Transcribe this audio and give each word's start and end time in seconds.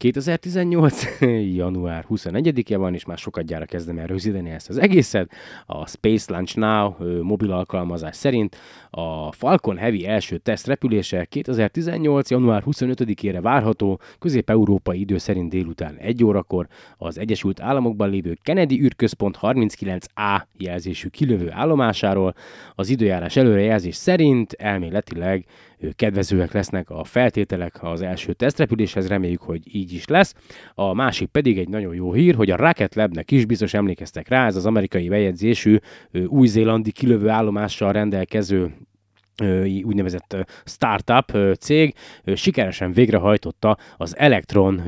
2018. 0.00 1.04
január 1.62 2.04
21-e 2.10 2.76
van, 2.76 2.94
és 2.94 3.04
már 3.04 3.18
sokat 3.18 3.44
gyára 3.44 3.64
kezdem 3.64 3.98
el 3.98 4.06
rögzíteni 4.06 4.50
ezt 4.50 4.68
az 4.68 4.78
egészet. 4.78 5.30
A 5.66 5.86
Space 5.86 6.32
Launch 6.32 6.56
Now 6.56 6.94
mobil 7.22 7.52
alkalmazás 7.52 8.16
szerint 8.16 8.56
a 8.90 9.32
Falcon 9.32 9.76
Heavy 9.76 10.06
első 10.06 10.38
teszt 10.38 10.66
repülése 10.66 11.24
2018. 11.24 12.30
január 12.30 12.62
25-ére 12.66 13.38
várható, 13.42 14.00
közép-európai 14.18 15.00
idő 15.00 15.18
szerint 15.18 15.50
délután 15.50 15.96
1 15.96 16.24
órakor 16.24 16.66
az 16.96 17.18
Egyesült 17.18 17.60
Államokban 17.60 18.10
lévő 18.10 18.38
Kennedy 18.42 18.80
űrközpont 18.82 19.38
39A 19.40 20.42
jelzésű 20.58 21.08
kilövő 21.08 21.50
állomásáról. 21.50 22.34
Az 22.74 22.88
időjárás 22.88 23.36
előrejelzés 23.36 23.94
szerint 23.94 24.52
elméletileg 24.52 25.46
kedvezőek 25.96 26.52
lesznek 26.52 26.90
a 26.90 27.04
feltételek 27.04 27.82
az 27.82 28.02
első 28.02 28.32
tesztrepüléshez, 28.32 29.08
reméljük, 29.08 29.42
hogy 29.42 29.76
így 29.76 29.92
is 29.92 30.06
lesz. 30.06 30.34
A 30.74 30.94
másik 30.94 31.28
pedig 31.28 31.58
egy 31.58 31.68
nagyon 31.68 31.94
jó 31.94 32.12
hír, 32.12 32.34
hogy 32.34 32.50
a 32.50 32.56
Rocket 32.56 32.94
Labnek 32.94 33.30
is 33.30 33.44
biztos 33.44 33.74
emlékeztek 33.74 34.28
rá, 34.28 34.46
ez 34.46 34.56
az 34.56 34.66
amerikai 34.66 35.08
bejegyzésű 35.08 35.76
új-zélandi 36.26 36.92
kilövő 36.92 37.28
állomással 37.28 37.92
rendelkező 37.92 38.74
úgynevezett 39.82 40.36
startup 40.64 41.56
cég 41.58 41.94
sikeresen 42.34 42.92
végrehajtotta 42.92 43.78
az 43.96 44.16
Electron 44.16 44.82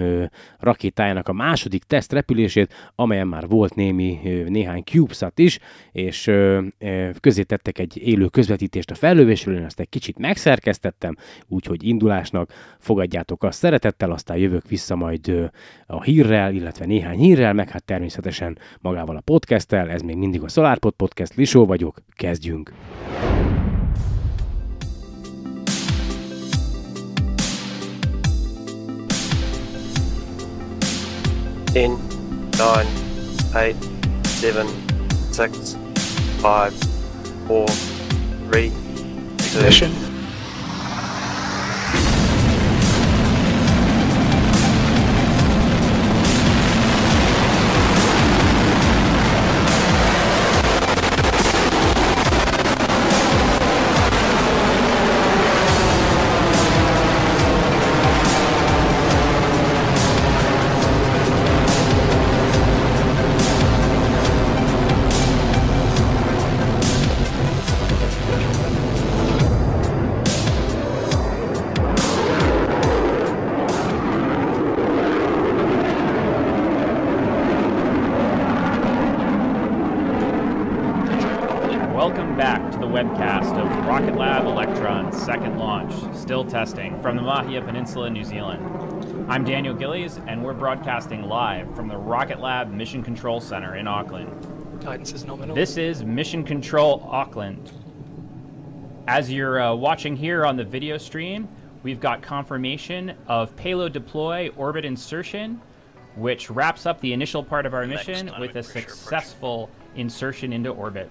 rakétájának 0.58 1.28
a 1.28 1.32
második 1.32 1.84
teszt 1.84 2.12
repülését, 2.12 2.74
amelyen 2.94 3.26
már 3.26 3.48
volt 3.48 3.74
némi, 3.74 4.18
néhány 4.48 4.82
CubeSat 4.82 5.38
is, 5.38 5.58
és 5.92 6.30
közé 7.20 7.42
tettek 7.42 7.78
egy 7.78 7.96
élő 7.96 8.26
közvetítést 8.26 8.90
a 8.90 8.94
fellövésről, 8.94 9.56
én 9.56 9.64
ezt 9.64 9.80
egy 9.80 9.88
kicsit 9.88 10.18
megszerkesztettem, 10.18 11.16
úgyhogy 11.48 11.84
indulásnak 11.84 12.52
fogadjátok 12.78 13.42
azt 13.42 13.58
szeretettel, 13.58 14.10
aztán 14.10 14.36
jövök 14.36 14.68
vissza 14.68 14.96
majd 14.96 15.50
a 15.86 16.02
hírrel, 16.02 16.54
illetve 16.54 16.86
néhány 16.86 17.18
hírrel, 17.18 17.52
meg 17.52 17.70
hát 17.70 17.84
természetesen 17.84 18.58
magával 18.80 19.16
a 19.16 19.20
podcasttel, 19.20 19.90
ez 19.90 20.02
még 20.02 20.16
mindig 20.16 20.42
a 20.42 20.48
SolarPod 20.48 20.92
Podcast, 20.92 21.34
Lisó 21.34 21.66
vagyok, 21.66 22.02
kezdjünk! 22.16 22.72
10, 31.72 31.96
9, 32.58 32.86
8, 33.54 33.76
7, 34.24 34.68
6, 35.32 35.76
5, 36.42 36.72
4, 37.48 37.66
3, 38.50 38.70
2, 39.38 39.58
Ignition. 39.58 40.11
Mahia 87.32 87.64
Peninsula, 87.64 88.10
New 88.10 88.24
Zealand. 88.24 89.26
I'm 89.26 89.42
Daniel 89.42 89.74
Gillies, 89.74 90.18
and 90.26 90.44
we're 90.44 90.52
broadcasting 90.52 91.22
live 91.22 91.74
from 91.74 91.88
the 91.88 91.96
Rocket 91.96 92.40
Lab 92.40 92.70
Mission 92.70 93.02
Control 93.02 93.40
Center 93.40 93.76
in 93.76 93.88
Auckland. 93.88 94.28
Guidance 94.82 95.14
is 95.14 95.24
nominal. 95.24 95.56
This 95.56 95.78
is 95.78 96.04
Mission 96.04 96.44
Control 96.44 97.02
Auckland. 97.10 97.72
As 99.08 99.32
you're 99.32 99.62
uh, 99.62 99.74
watching 99.74 100.14
here 100.14 100.44
on 100.44 100.58
the 100.58 100.64
video 100.64 100.98
stream, 100.98 101.48
we've 101.82 102.00
got 102.00 102.20
confirmation 102.20 103.14
of 103.28 103.56
payload 103.56 103.94
deploy 103.94 104.50
orbit 104.58 104.84
insertion, 104.84 105.58
which 106.16 106.50
wraps 106.50 106.84
up 106.84 107.00
the 107.00 107.14
initial 107.14 107.42
part 107.42 107.64
of 107.64 107.72
our 107.72 107.86
mission 107.86 108.30
with 108.40 108.56
a 108.56 108.62
successful 108.62 109.70
insertion 109.96 110.52
into 110.52 110.68
orbit. 110.68 111.10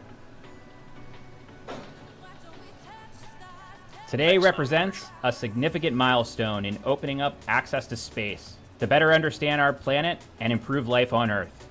Today 4.12 4.38
represents 4.38 5.08
a 5.24 5.32
significant 5.32 5.96
milestone 5.96 6.66
in 6.66 6.78
opening 6.84 7.22
up 7.22 7.34
access 7.48 7.88
to 7.88 7.96
space 7.96 8.56
to 8.80 8.86
better 8.86 9.14
understand 9.14 9.62
our 9.62 9.72
planet 9.72 10.20
and 10.42 10.52
improve 10.52 10.90
life 10.90 11.14
on 11.14 11.32
Earth. 11.32 11.70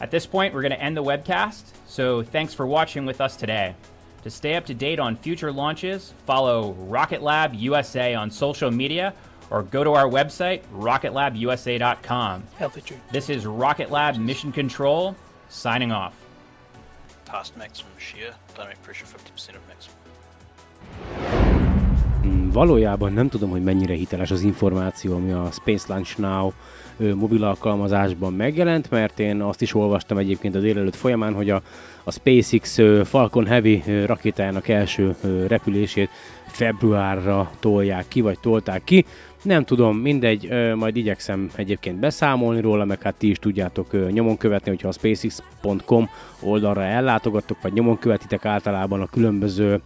At 0.00 0.10
this 0.10 0.26
point, 0.26 0.52
we're 0.52 0.62
going 0.62 0.72
to 0.72 0.82
end 0.82 0.96
the 0.96 1.04
webcast, 1.04 1.62
so 1.86 2.20
thanks 2.24 2.52
for 2.52 2.66
watching 2.66 3.06
with 3.06 3.20
us 3.20 3.36
today. 3.36 3.76
To 4.24 4.30
stay 4.30 4.56
up 4.56 4.66
to 4.66 4.74
date 4.74 4.98
on 4.98 5.14
future 5.14 5.52
launches, 5.52 6.14
follow 6.26 6.72
Rocket 6.72 7.22
Lab 7.22 7.54
USA 7.54 8.16
on 8.16 8.28
social 8.28 8.72
media 8.72 9.14
or 9.48 9.62
go 9.62 9.84
to 9.84 9.92
our 9.92 10.08
website, 10.08 10.62
rocketlabusa.com. 10.74 12.42
This 13.12 13.30
is 13.30 13.46
Rocket 13.46 13.92
Lab 13.92 14.16
Mission 14.16 14.50
Control, 14.50 15.14
signing 15.48 15.92
off. 15.92 16.16
Past 17.24 17.56
maximum 17.56 17.92
shear, 17.98 18.34
dynamic 18.56 18.82
pressure 18.82 19.06
50% 19.06 19.54
of 19.54 19.68
maximum. 19.68 20.05
Valójában 22.56 23.12
nem 23.12 23.28
tudom, 23.28 23.50
hogy 23.50 23.62
mennyire 23.62 23.94
hiteles 23.94 24.30
az 24.30 24.42
információ, 24.42 25.14
ami 25.14 25.32
a 25.32 25.48
Space 25.52 25.84
Launch 25.88 26.18
Now 26.18 26.52
mobil 27.14 27.44
alkalmazásban 27.44 28.32
megjelent, 28.32 28.90
mert 28.90 29.18
én 29.18 29.40
azt 29.40 29.62
is 29.62 29.74
olvastam 29.74 30.18
egyébként 30.18 30.54
a 30.54 30.58
délelőtt 30.58 30.94
folyamán, 30.94 31.34
hogy 31.34 31.50
a, 31.50 31.62
a 32.04 32.12
SpaceX 32.12 32.78
Falcon 33.08 33.46
Heavy 33.46 33.82
rakétájának 34.06 34.68
első 34.68 35.16
repülését 35.46 36.10
februárra 36.46 37.50
tolják 37.60 38.08
ki, 38.08 38.20
vagy 38.20 38.38
tolták 38.40 38.84
ki. 38.84 39.04
Nem 39.42 39.64
tudom, 39.64 39.96
mindegy, 39.96 40.48
majd 40.74 40.96
igyekszem 40.96 41.50
egyébként 41.54 41.98
beszámolni 41.98 42.60
róla, 42.60 42.84
meg 42.84 43.02
hát 43.02 43.14
ti 43.14 43.30
is 43.30 43.38
tudjátok 43.38 44.12
nyomon 44.12 44.36
követni, 44.36 44.70
hogyha 44.70 44.88
a 44.88 44.92
spacex.com 44.92 46.08
oldalra 46.40 46.82
ellátogattok, 46.82 47.62
vagy 47.62 47.72
nyomon 47.72 47.98
követitek 47.98 48.44
általában 48.44 49.00
a 49.00 49.06
különböző 49.06 49.80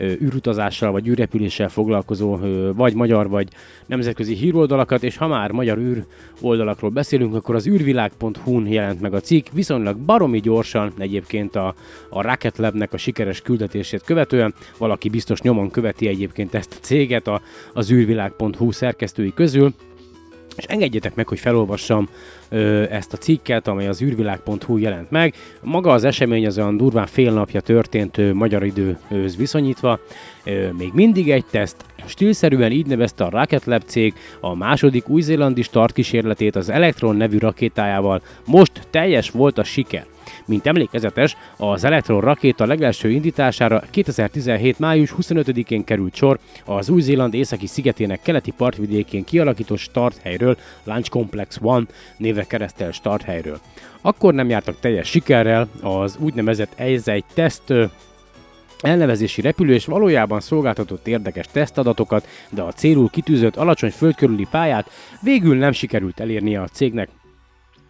űrutazással 0.00 0.92
vagy 0.92 1.08
űrrepüléssel 1.08 1.68
foglalkozó 1.68 2.38
vagy 2.72 2.94
magyar 2.94 3.28
vagy 3.28 3.48
nemzetközi 3.86 4.34
híroldalakat, 4.34 5.02
és 5.02 5.16
ha 5.16 5.26
már 5.26 5.50
magyar 5.50 5.78
űr 5.78 6.04
oldalakról 6.40 6.90
beszélünk, 6.90 7.34
akkor 7.34 7.54
az 7.54 7.66
űrvilág.hu-n 7.66 8.66
jelent 8.66 9.00
meg 9.00 9.14
a 9.14 9.20
cikk, 9.20 9.46
viszonylag 9.52 9.96
baromi 9.96 10.40
gyorsan 10.40 10.92
egyébként 10.98 11.56
a, 11.56 11.74
a 12.10 12.22
Rocket 12.22 12.58
Labnek 12.58 12.92
a 12.92 12.96
sikeres 12.96 13.40
küldetését 13.40 14.02
követően, 14.02 14.54
valaki 14.78 15.08
biztos 15.08 15.40
nyomon 15.40 15.70
követi 15.70 16.08
egyébként 16.08 16.54
ezt 16.54 16.74
a 16.78 16.80
céget 16.80 17.26
a, 17.26 17.40
az 17.72 17.90
űrvilág.hu 17.92 18.70
szerkesztői 18.70 19.32
közül, 19.34 19.74
és 20.58 20.64
engedjetek 20.64 21.14
meg, 21.14 21.28
hogy 21.28 21.38
felolvassam 21.38 22.08
ö, 22.48 22.82
ezt 22.90 23.12
a 23.12 23.16
cikket, 23.16 23.68
amely 23.68 23.88
az 23.88 24.02
űrvilág.hu 24.02 24.76
jelent 24.76 25.10
meg. 25.10 25.34
Maga 25.62 25.92
az 25.92 26.04
esemény 26.04 26.46
az 26.46 26.58
olyan 26.58 26.76
durván 26.76 27.06
fél 27.06 27.32
napja 27.32 27.60
történt 27.60 28.18
ö, 28.18 28.32
magyar 28.32 28.64
időhöz 28.64 29.36
viszonyítva. 29.36 30.00
Ö, 30.44 30.68
még 30.72 30.90
mindig 30.94 31.30
egy 31.30 31.44
teszt. 31.50 31.84
Stílszerűen 32.06 32.72
így 32.72 32.86
nevezte 32.86 33.24
a 33.24 33.30
Rocket 33.30 33.64
Lab 33.64 33.82
cég 33.84 34.14
a 34.40 34.54
második 34.54 35.08
új-zélandi 35.08 35.62
startkísérletét 35.62 36.56
az 36.56 36.68
Electron 36.68 37.16
nevű 37.16 37.38
rakétájával. 37.38 38.22
Most 38.46 38.72
teljes 38.90 39.30
volt 39.30 39.58
a 39.58 39.64
siker. 39.64 40.06
Mint 40.48 40.66
emlékezetes, 40.66 41.36
az 41.56 41.84
Electron 41.84 42.20
rakéta 42.20 42.66
legelső 42.66 43.10
indítására 43.10 43.82
2017. 43.90 44.78
május 44.78 45.14
25-én 45.20 45.84
került 45.84 46.14
sor 46.14 46.38
az 46.64 46.88
Új-Zéland 46.88 47.34
északi 47.34 47.66
szigetének 47.66 48.22
keleti 48.22 48.50
partvidékén 48.50 49.24
kialakított 49.24 49.78
starthelyről, 49.78 50.56
Launch 50.84 51.10
Complex 51.10 51.58
One 51.62 51.86
névre 52.16 52.44
keresztel 52.44 52.92
starthelyről. 52.92 53.58
Akkor 54.00 54.34
nem 54.34 54.48
jártak 54.48 54.80
teljes 54.80 55.08
sikerrel, 55.08 55.68
az 55.82 56.16
úgynevezett 56.20 56.72
ez 56.76 57.08
egy 57.08 57.24
teszt 57.34 57.72
elnevezési 58.80 59.40
repülés 59.40 59.84
valójában 59.84 60.40
szolgáltatott 60.40 61.06
érdekes 61.06 61.46
tesztadatokat, 61.52 62.26
de 62.50 62.62
a 62.62 62.72
célul 62.72 63.08
kitűzött 63.10 63.56
alacsony 63.56 63.90
földkörüli 63.90 64.46
pályát 64.50 64.90
végül 65.22 65.56
nem 65.56 65.72
sikerült 65.72 66.20
elérnie 66.20 66.60
a 66.60 66.68
cégnek 66.68 67.08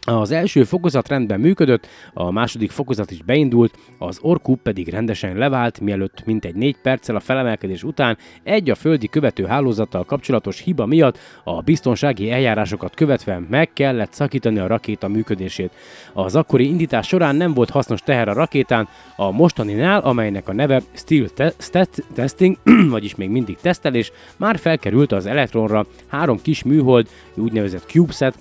Az 0.08 0.30
első 0.30 0.64
fokozat 0.64 1.08
rendben 1.08 1.40
működött, 1.40 1.86
a 2.14 2.30
második 2.30 2.70
fokozat 2.70 3.10
is 3.10 3.22
beindult, 3.22 3.78
az 3.98 4.18
Orku 4.22 4.54
pedig 4.54 4.88
rendesen 4.88 5.36
levált, 5.36 5.80
mielőtt 5.80 6.24
mintegy 6.24 6.54
négy 6.54 6.76
perccel 6.82 7.16
a 7.16 7.20
felemelkedés 7.20 7.82
után 7.82 8.16
egy 8.42 8.70
a 8.70 8.74
földi 8.74 9.08
követő 9.08 9.44
hálózattal 9.44 10.04
kapcsolatos 10.04 10.60
hiba 10.60 10.86
miatt 10.86 11.18
a 11.44 11.60
biztonsági 11.60 12.30
eljárásokat 12.30 12.94
követve 12.94 13.40
meg 13.48 13.72
kellett 13.72 14.12
szakítani 14.12 14.58
a 14.58 14.66
rakéta 14.66 15.08
működését. 15.08 15.72
Az 16.12 16.36
akkori 16.36 16.64
indítás 16.64 17.06
során 17.06 17.36
nem 17.36 17.54
volt 17.54 17.70
hasznos 17.70 18.00
teher 18.00 18.28
a 18.28 18.32
rakétán, 18.32 18.88
a 19.16 19.30
mostaninál, 19.30 20.00
amelynek 20.00 20.48
a 20.48 20.52
neve 20.52 20.82
Steel 20.92 21.28
te- 21.28 21.86
Testing, 22.14 22.56
vagyis 22.90 23.14
még 23.14 23.30
mindig 23.30 23.56
tesztelés, 23.56 24.12
már 24.36 24.58
felkerült 24.58 25.12
az 25.12 25.26
elektronra 25.26 25.86
három 26.06 26.42
kis 26.42 26.62
műhold, 26.62 27.08
úgynevezett 27.34 27.86
CubeSat, 27.86 28.34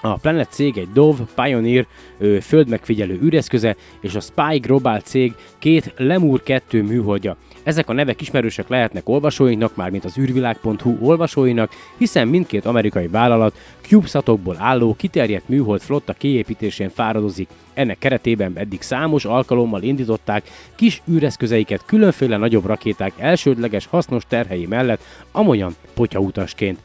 a 0.00 0.14
Planet 0.14 0.48
cég 0.50 0.78
egy 0.78 0.88
Dove 0.92 1.24
Pioneer 1.34 1.86
ö, 2.18 2.38
földmegfigyelő 2.40 3.20
űreszköze, 3.22 3.76
és 4.00 4.14
a 4.14 4.20
Spy 4.20 4.58
Global 4.58 5.00
cég 5.00 5.34
két 5.58 5.92
Lemur 5.96 6.42
2 6.42 6.82
műholdja. 6.82 7.36
Ezek 7.62 7.88
a 7.88 7.92
nevek 7.92 8.20
ismerősek 8.20 8.68
lehetnek 8.68 9.08
olvasóinknak, 9.08 9.76
mármint 9.76 10.04
az 10.04 10.18
űrvilág.hu 10.18 10.96
olvasóinak, 11.00 11.72
hiszen 11.96 12.28
mindkét 12.28 12.66
amerikai 12.66 13.06
vállalat 13.06 13.54
CubeSatokból 13.80 14.56
álló 14.58 14.94
kiterjedt 14.98 15.48
műhold 15.48 15.80
flotta 15.80 16.12
kiépítésén 16.12 16.88
fáradozik. 16.88 17.48
Ennek 17.74 17.98
keretében 17.98 18.52
eddig 18.54 18.82
számos 18.82 19.24
alkalommal 19.24 19.82
indították 19.82 20.50
kis 20.74 21.02
űreszközeiket 21.10 21.84
különféle 21.86 22.36
nagyobb 22.36 22.66
rakéták 22.66 23.12
elsődleges 23.18 23.86
hasznos 23.86 24.22
terhei 24.28 24.66
mellett, 24.66 25.02
amolyan 25.32 25.74
potyautasként. 25.94 26.78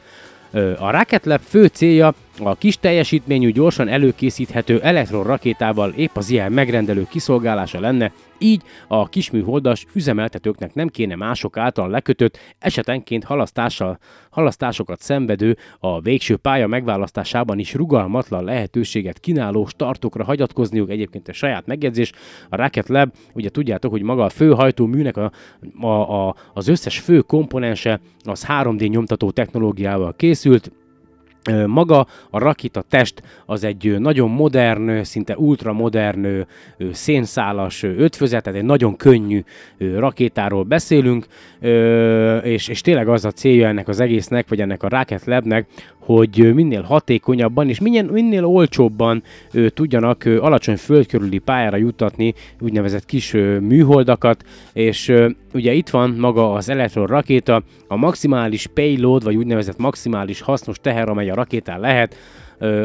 A 0.80 0.92
Rocket 0.92 1.40
fő 1.48 1.66
célja 1.66 2.14
a 2.40 2.56
kis 2.56 2.78
teljesítményű, 2.78 3.52
gyorsan 3.52 3.88
előkészíthető 3.88 4.80
elektronrakétával 4.82 5.94
épp 5.96 6.16
az 6.16 6.30
ilyen 6.30 6.52
megrendelő 6.52 7.08
kiszolgálása 7.10 7.80
lenne, 7.80 8.12
így 8.38 8.62
a 8.88 9.10
kisműholdas 9.10 9.86
üzemeltetőknek 9.94 10.74
nem 10.74 10.88
kéne 10.88 11.16
mások 11.16 11.58
által 11.58 11.90
lekötött, 11.90 12.38
esetenként 12.60 13.24
halasztással, 13.24 14.00
halasztásokat 14.30 15.02
szenvedő, 15.02 15.58
a 15.80 16.02
végső 16.02 16.36
pálya 16.36 16.68
megválasztásában 16.68 17.60
is 17.60 17.74
rugalmatlan 17.74 18.44
lehetőséget 18.44 19.20
kínáló 19.20 19.66
startokra 19.66 20.24
hagyatkozniuk. 20.24 20.90
Egyébként 20.90 21.28
a 21.28 21.34
saját 21.34 21.66
megjegyzés, 21.66 22.12
a 22.50 22.56
Rocket 22.56 22.88
Lab, 22.88 23.14
ugye 23.34 23.50
tudjátok, 23.50 23.92
hogy 23.92 24.02
maga 24.02 24.24
a 24.24 24.30
főhajtó 24.30 24.86
műnek 24.86 25.18
a, 25.18 25.32
a, 25.80 25.88
a, 26.28 26.36
az 26.54 26.68
összes 26.68 27.00
fő 27.00 27.20
komponense 27.20 28.00
az 28.24 28.46
3D 28.48 28.90
nyomtató 28.90 29.32
technológiával 29.32 30.14
készült, 30.16 30.72
maga 31.66 32.08
a 32.30 32.40
rakéta 32.40 32.82
test 32.82 33.24
az 33.46 33.64
egy 33.64 34.00
nagyon 34.00 34.30
modern, 34.30 35.04
szinte 35.04 35.38
ultramodern 35.38 36.48
szénszálas 36.92 37.84
ötvözet, 37.84 38.44
tehát 38.44 38.60
egy 38.60 38.66
nagyon 38.66 38.96
könnyű 38.96 39.44
rakétáról 39.78 40.64
beszélünk, 40.64 41.28
és, 42.44 42.68
és 42.68 42.82
tényleg 42.82 43.08
az 43.08 43.26
a 43.26 43.32
célja 43.32 43.68
ennek 43.68 43.88
az 43.88 44.00
egésznek, 44.00 44.50
vagy 44.50 44.62
ennek 44.62 44.84
a 44.84 44.90
Rocket 44.90 45.26
Labnek, 45.26 45.68
hogy 46.06 46.54
minél 46.54 46.82
hatékonyabban 46.82 47.70
és 47.70 47.80
minél, 47.80 48.04
minél 48.04 48.46
olcsóbban 48.46 49.24
ö, 49.52 49.70
tudjanak 49.70 50.26
ö, 50.26 50.40
alacsony 50.40 50.76
földkörüli 50.76 51.38
pályára 51.38 51.78
juttatni 51.78 52.34
úgynevezett 52.60 53.06
kis 53.06 53.34
ö, 53.34 53.60
műholdakat, 53.60 54.44
és 54.74 55.08
ö, 55.10 55.30
ugye 55.54 55.74
itt 55.74 55.90
van 55.90 56.10
maga 56.10 56.54
az 56.54 56.70
Electron 56.70 57.08
rakéta, 57.08 57.64
a 57.88 57.96
maximális 57.96 58.68
payload, 58.68 59.24
vagy 59.24 59.36
úgynevezett 59.36 59.78
maximális 59.78 60.42
hasznos 60.42 60.78
teher, 60.82 61.10
amely 61.10 61.30
a 61.30 61.36
rakétán 61.36 61.80
lehet, 61.80 62.16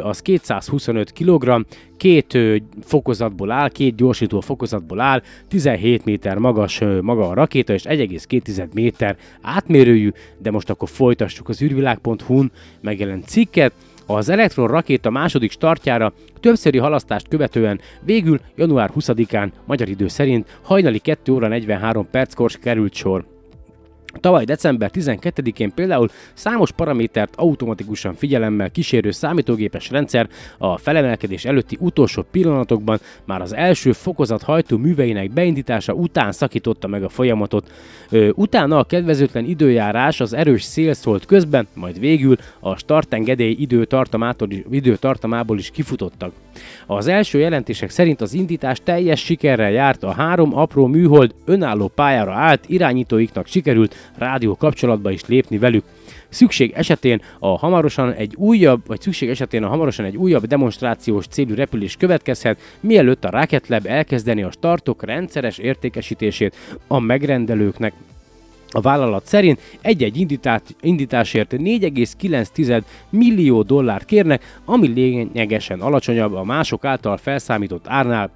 az 0.03 0.21
225 0.21 1.13
kg, 1.13 1.67
két 1.97 2.39
fokozatból 2.83 3.51
áll, 3.51 3.69
két 3.69 3.97
gyorsító 3.97 4.41
fokozatból 4.41 5.01
áll, 5.01 5.23
17 5.49 6.05
méter 6.05 6.39
magas 6.39 6.81
maga 7.01 7.29
a 7.29 7.35
rakéta, 7.35 7.73
és 7.73 7.83
1,2 7.83 8.73
méter 8.73 9.17
átmérőjű, 9.43 10.11
de 10.39 10.51
most 10.51 10.71
akkor 10.71 10.89
folytassuk 10.89 11.49
az 11.49 11.63
űrvilág.hu-n 11.63 12.53
megjelent 12.81 13.27
cikket, 13.27 13.73
az 14.07 14.29
Elektron 14.29 14.69
rakéta 14.69 15.11
második 15.11 15.51
startjára 15.51 16.13
többszöri 16.41 16.79
halasztást 16.79 17.29
követően 17.29 17.81
végül 18.01 18.41
január 18.57 18.91
20-án 18.95 19.49
magyar 19.67 19.89
idő 19.89 20.09
szerint 20.09 20.59
hajnali 20.63 20.99
2 20.99 21.33
óra 21.33 21.49
43 21.49 22.11
perckor 22.11 22.51
került 22.51 22.95
sor. 22.95 23.40
Tavaly 24.21 24.45
december 24.45 24.91
12-én 24.95 25.75
például 25.75 26.09
számos 26.35 26.73
paramétert 26.73 27.35
automatikusan 27.37 28.15
figyelemmel 28.15 28.71
kísérő 28.71 29.11
számítógépes 29.11 29.91
rendszer 29.91 30.29
a 30.59 30.79
felemelkedés 30.79 31.45
előtti 31.45 31.77
utolsó 31.81 32.25
pillanatokban 32.31 33.01
már 33.25 33.41
az 33.41 33.55
első 33.55 33.93
fokozat 33.93 34.43
hajtó 34.43 34.77
műveinek 34.77 35.31
beindítása 35.31 35.93
után 35.93 36.33
szakította 36.33 36.89
meg 36.89 37.03
a 37.05 37.09
folyamatot. 37.09 37.71
Ö, 38.11 38.31
utána 38.35 38.79
a 38.79 38.85
kedvezőtlen 38.85 39.45
időjárás, 39.45 40.21
az 40.21 40.33
erős 40.33 40.63
szél 40.63 40.93
szólt 40.93 41.27
közben, 41.27 41.67
majd 41.75 41.99
végül 41.99 42.37
a 42.61 42.77
startengedély 42.77 43.57
időtartamából 44.71 45.59
is 45.59 45.71
kifutottak. 45.71 46.33
Az 46.87 47.07
első 47.07 47.39
jelentések 47.39 47.91
szerint 47.91 48.21
az 48.21 48.33
indítás 48.33 48.81
teljes 48.85 49.21
sikerrel 49.25 49.71
járt, 49.71 50.03
a 50.03 50.13
három 50.13 50.57
apró 50.57 50.87
műhold 50.87 51.35
önálló 51.45 51.89
pályára 51.89 52.33
állt, 52.33 52.65
irányítóiknak 52.67 53.47
sikerült 53.47 53.95
rádió 54.19 54.57
kapcsolatba 54.57 55.11
is 55.11 55.27
lépni 55.27 55.59
velük. 55.59 55.85
Szükség 56.29 56.73
esetén 56.75 57.23
a 57.39 57.59
hamarosan 57.59 58.13
egy 58.13 58.35
újabb, 58.37 58.87
vagy 58.87 59.01
szükség 59.01 59.29
esetén 59.29 59.63
a 59.63 59.69
hamarosan 59.69 60.05
egy 60.05 60.17
újabb 60.17 60.47
demonstrációs 60.47 61.27
célú 61.27 61.55
repülés 61.55 61.97
következhet, 61.97 62.61
mielőtt 62.81 63.25
a 63.25 63.31
Rocket 63.31 63.69
Lab 63.69 63.87
elkezdeni 63.87 64.43
a 64.43 64.51
startok 64.51 65.05
rendszeres 65.05 65.59
értékesítését 65.59 66.57
a 66.87 66.99
megrendelőknek. 66.99 67.93
A 68.73 68.81
vállalat 68.81 69.27
szerint 69.27 69.61
egy-egy 69.81 70.27
indításért 70.81 71.53
4,9 71.53 72.83
millió 73.11 73.63
dollárt 73.63 74.05
kérnek, 74.05 74.59
ami 74.65 74.89
lényegesen 74.89 75.81
alacsonyabb 75.81 76.35
a 76.35 76.45
mások 76.45 76.85
által 76.85 77.17
felszámított 77.17 77.89
árnál, 77.89 78.31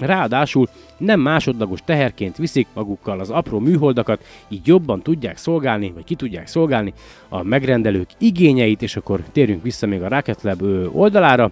Ráadásul 0.00 0.68
nem 0.96 1.20
másodlagos 1.20 1.80
teherként 1.84 2.36
viszik 2.36 2.66
magukkal 2.74 3.20
az 3.20 3.30
apró 3.30 3.58
műholdakat, 3.58 4.24
így 4.48 4.66
jobban 4.66 5.02
tudják 5.02 5.36
szolgálni, 5.36 5.92
vagy 5.94 6.04
ki 6.04 6.14
tudják 6.14 6.46
szolgálni 6.46 6.92
a 7.28 7.42
megrendelők 7.42 8.08
igényeit, 8.18 8.82
és 8.82 8.96
akkor 8.96 9.20
térjünk 9.32 9.62
vissza 9.62 9.86
még 9.86 10.02
a 10.02 10.08
Rocket 10.08 10.42
Lab 10.42 10.62
oldalára. 10.92 11.50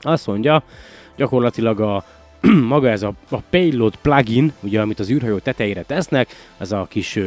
Azt 0.00 0.26
mondja, 0.26 0.62
gyakorlatilag 1.16 1.80
a 1.80 2.04
maga 2.74 2.88
ez 2.88 3.02
a, 3.02 3.12
a 3.30 3.38
payload 3.50 3.96
plugin, 3.96 4.52
ugye, 4.60 4.80
amit 4.80 4.98
az 4.98 5.10
űrhajó 5.10 5.38
tetejére 5.38 5.82
tesznek, 5.82 6.28
ez 6.58 6.72
a 6.72 6.86
kis, 6.90 7.18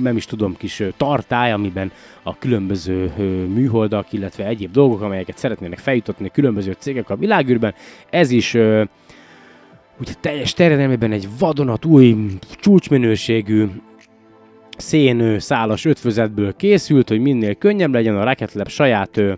nem 0.00 0.16
is 0.16 0.24
tudom, 0.24 0.56
kis 0.56 0.82
tartály, 0.96 1.52
amiben 1.52 1.92
a 2.22 2.38
különböző 2.38 3.12
műholdak, 3.54 4.12
illetve 4.12 4.46
egyéb 4.46 4.72
dolgok, 4.72 5.00
amelyeket 5.00 5.38
szeretnének 5.38 5.78
feljutatni 5.78 6.30
különböző 6.30 6.76
cégek 6.78 7.10
a 7.10 7.16
világűrben, 7.16 7.74
ez 8.10 8.30
is 8.30 8.56
ugye 10.00 10.12
teljes 10.20 10.52
terjedelmében 10.52 11.12
egy 11.12 11.28
vadonat 11.38 11.84
új 11.84 12.16
csúcsminőségű 12.60 13.66
szén 14.76 15.38
szálas 15.38 15.84
ötvözetből 15.84 16.56
készült, 16.56 17.08
hogy 17.08 17.20
minél 17.20 17.54
könnyebb 17.54 17.92
legyen 17.92 18.16
a 18.16 18.24
Rocket 18.24 18.52
Lab 18.52 18.68
saját 18.68 19.16
ö, 19.16 19.32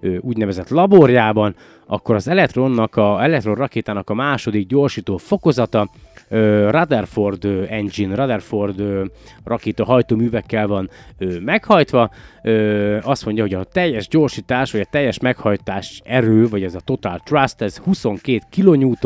ö, 0.00 0.16
úgynevezett 0.20 0.68
laborjában, 0.68 1.54
akkor 1.86 2.14
az 2.14 2.28
elektronnak, 2.28 2.96
a 2.96 3.22
elektron 3.22 3.54
rakétának 3.54 4.10
a 4.10 4.14
második 4.14 4.66
gyorsító 4.66 5.16
fokozata 5.16 5.90
ö, 6.28 6.70
Rutherford 6.70 7.44
engine, 7.68 8.14
Rutherford 8.14 8.80
ö, 8.80 9.04
rakéta 9.44 9.84
hajtóművekkel 9.84 10.66
van 10.66 10.90
ö, 11.18 11.38
meghajtva. 11.40 12.10
Ö, 12.42 12.98
azt 13.02 13.24
mondja, 13.24 13.42
hogy 13.42 13.54
a 13.54 13.64
teljes 13.64 14.08
gyorsítás, 14.08 14.72
vagy 14.72 14.80
a 14.80 14.88
teljes 14.90 15.18
meghajtás 15.18 16.00
erő, 16.04 16.48
vagy 16.48 16.62
ez 16.62 16.74
a 16.74 16.80
total 16.80 17.20
thrust, 17.24 17.60
ez 17.60 17.76
22 17.76 18.38
kN, 18.50 18.96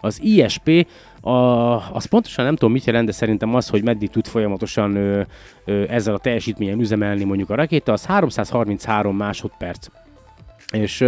az 0.00 0.22
ISP, 0.22 0.86
a, 1.20 1.30
az 1.92 2.04
pontosan 2.04 2.44
nem 2.44 2.54
tudom 2.54 2.72
mit 2.72 2.84
jelent, 2.84 3.06
de 3.06 3.12
szerintem 3.12 3.54
az, 3.54 3.68
hogy 3.68 3.82
meddig 3.82 4.10
tud 4.10 4.26
folyamatosan 4.26 4.96
ö, 4.96 5.22
ö, 5.64 5.84
ezzel 5.88 6.14
a 6.14 6.18
teljesítményen 6.18 6.80
üzemelni 6.80 7.24
mondjuk 7.24 7.50
a 7.50 7.54
rakéta, 7.54 7.92
az 7.92 8.06
333 8.06 9.16
másodperc. 9.16 9.86
És 10.72 11.04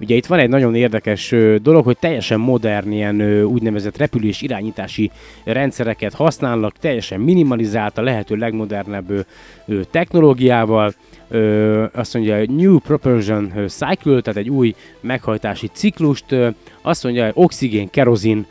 ugye 0.00 0.14
itt 0.14 0.26
van 0.26 0.38
egy 0.38 0.48
nagyon 0.48 0.74
érdekes 0.74 1.34
dolog, 1.62 1.84
hogy 1.84 1.98
teljesen 1.98 2.40
modern 2.40 2.92
ilyen 2.92 3.42
úgynevezett 3.44 3.96
repülés 3.96 4.42
irányítási 4.42 5.10
rendszereket 5.44 6.14
használnak, 6.14 6.78
teljesen 6.78 7.20
minimalizált 7.20 7.98
a 7.98 8.02
lehető 8.02 8.34
legmodernebb 8.34 9.26
technológiával, 9.90 10.94
ö, 11.28 11.84
azt 11.92 12.14
mondja, 12.14 12.44
New 12.48 12.78
Propulsion 12.78 13.52
Cycle, 13.66 14.20
tehát 14.20 14.36
egy 14.36 14.50
új 14.50 14.74
meghajtási 15.00 15.68
ciklust, 15.72 16.24
azt 16.82 17.04
mondja, 17.04 17.30
oxigén, 17.34 17.90
kerozin 17.90 18.46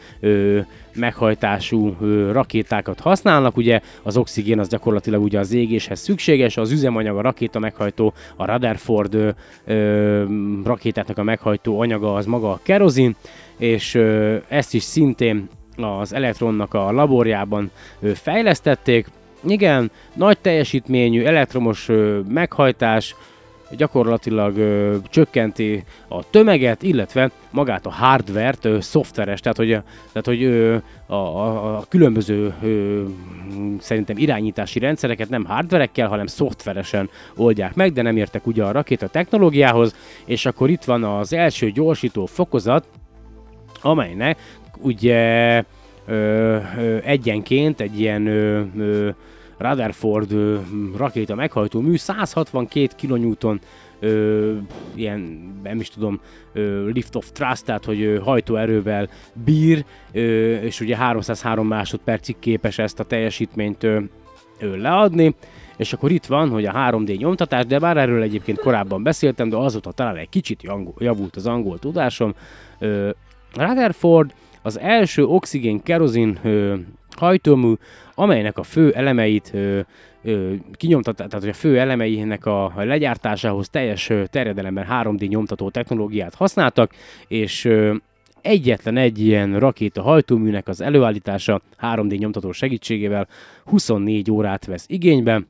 meghajtású 0.95 1.95
rakétákat 2.31 2.99
használnak. 2.99 3.57
Ugye 3.57 3.79
az 4.03 4.17
oxigén 4.17 4.59
az 4.59 4.67
gyakorlatilag 4.67 5.23
ugye 5.23 5.39
az 5.39 5.53
égéshez 5.53 5.99
szükséges, 5.99 6.57
az 6.57 6.71
üzemanyag, 6.71 7.17
a 7.17 7.21
rakéta 7.21 7.59
meghajtó, 7.59 8.13
a 8.35 8.45
Rutherford 8.51 9.35
ö, 9.65 10.23
rakétáknak 10.63 11.17
a 11.17 11.23
meghajtó 11.23 11.79
anyaga 11.79 12.13
az 12.13 12.25
maga 12.25 12.51
a 12.51 12.59
kerozin, 12.63 13.15
és 13.57 13.95
ö, 13.95 14.35
ezt 14.47 14.73
is 14.73 14.83
szintén 14.83 15.49
az 15.75 16.13
elektronnak 16.13 16.73
a 16.73 16.91
laborjában 16.91 17.71
ö, 17.99 18.13
fejlesztették. 18.13 19.07
Igen, 19.47 19.91
nagy 20.13 20.37
teljesítményű 20.37 21.23
elektromos 21.23 21.89
ö, 21.89 22.19
meghajtás, 22.27 23.15
gyakorlatilag 23.71 24.57
ö, 24.57 24.95
csökkenti 25.09 25.83
a 26.07 26.29
tömeget, 26.29 26.83
illetve 26.83 27.31
magát 27.51 27.85
a 27.85 27.91
hardvert, 27.91 28.65
ö, 28.65 28.79
szoftveres, 28.79 29.39
tehát 29.39 29.57
hogy, 29.57 29.67
tehát, 29.67 30.25
hogy 30.25 30.43
ö, 30.43 30.75
a, 31.05 31.13
a, 31.15 31.77
a 31.77 31.85
különböző 31.89 32.53
ö, 32.63 33.03
szerintem 33.79 34.17
irányítási 34.17 34.79
rendszereket 34.79 35.29
nem 35.29 35.45
hardverekkel, 35.45 36.07
hanem 36.07 36.27
szoftveresen 36.27 37.09
oldják 37.35 37.75
meg, 37.75 37.93
de 37.93 38.01
nem 38.01 38.17
értek 38.17 38.47
ugye 38.47 38.63
a 38.63 38.71
rakéta 38.71 39.07
technológiához, 39.07 39.95
és 40.25 40.45
akkor 40.45 40.69
itt 40.69 40.83
van 40.83 41.03
az 41.03 41.33
első 41.33 41.71
gyorsító 41.71 42.25
fokozat, 42.25 42.87
amelynek 43.81 44.37
ugye 44.77 45.63
ö, 46.05 46.57
ö, 46.77 46.97
egyenként 47.03 47.81
egy 47.81 47.99
ilyen 47.99 48.27
ö, 48.27 48.61
ö, 48.77 49.09
Rutherford 49.57 50.31
ö, 50.31 50.57
rakéta 50.97 51.35
meghajtó 51.35 51.79
mű 51.81 51.95
162 51.95 52.87
kN 52.97 53.59
ö, 53.99 54.53
ilyen, 54.95 55.19
nem 55.63 55.79
is 55.79 55.89
tudom, 55.89 56.19
ö, 56.53 56.89
lift 56.89 57.15
of 57.15 57.31
thrust, 57.31 57.65
tehát 57.65 57.85
hogy 57.85 58.01
ö, 58.01 58.19
hajtóerővel 58.19 59.09
bír, 59.45 59.85
ö, 60.11 60.19
és 60.55 60.79
ugye 60.81 60.97
303 60.97 61.67
másodpercig 61.67 62.35
képes 62.39 62.77
ezt 62.77 62.99
a 62.99 63.03
teljesítményt 63.03 63.83
ö, 63.83 63.99
ö, 64.59 64.77
leadni, 64.77 65.35
és 65.77 65.93
akkor 65.93 66.11
itt 66.11 66.25
van, 66.25 66.49
hogy 66.49 66.65
a 66.65 66.71
3D 66.71 67.17
nyomtatás, 67.17 67.65
de 67.65 67.79
bár 67.79 67.97
erről 67.97 68.21
egyébként 68.21 68.59
korábban 68.59 69.03
beszéltem, 69.03 69.49
de 69.49 69.55
azóta 69.55 69.91
talán 69.91 70.15
egy 70.15 70.29
kicsit 70.29 70.63
javult 70.97 71.35
az 71.35 71.47
angol 71.47 71.79
tudásom. 71.79 72.33
Rutherford 73.53 74.33
az 74.61 74.79
első 74.79 75.25
oxigén-kerozin 75.25 76.39
hajtómű, 77.17 77.73
amelynek 78.15 78.57
a 78.57 78.63
fő 78.63 78.91
elemeit 78.91 79.51
ö, 79.53 79.79
ö, 80.23 80.53
kinyomtatták, 80.73 81.27
tehát 81.27 81.43
hogy 81.43 81.53
a 81.53 81.57
fő 81.57 81.79
elemeinek 81.79 82.45
a 82.45 82.73
legyártásához 82.75 83.69
teljes 83.69 84.11
terjedelemben 84.29 84.87
3D 84.89 85.27
nyomtató 85.27 85.69
technológiát 85.69 86.35
használtak, 86.35 86.91
és 87.27 87.65
ö, 87.65 87.95
egyetlen 88.41 88.97
egy 88.97 89.19
ilyen 89.19 89.59
rakéta 89.59 90.01
hajtóműnek 90.01 90.67
az 90.67 90.81
előállítása 90.81 91.61
3D 91.81 92.17
nyomtató 92.17 92.51
segítségével 92.51 93.27
24 93.65 94.31
órát 94.31 94.65
vesz 94.65 94.85
igénybe, 94.87 95.41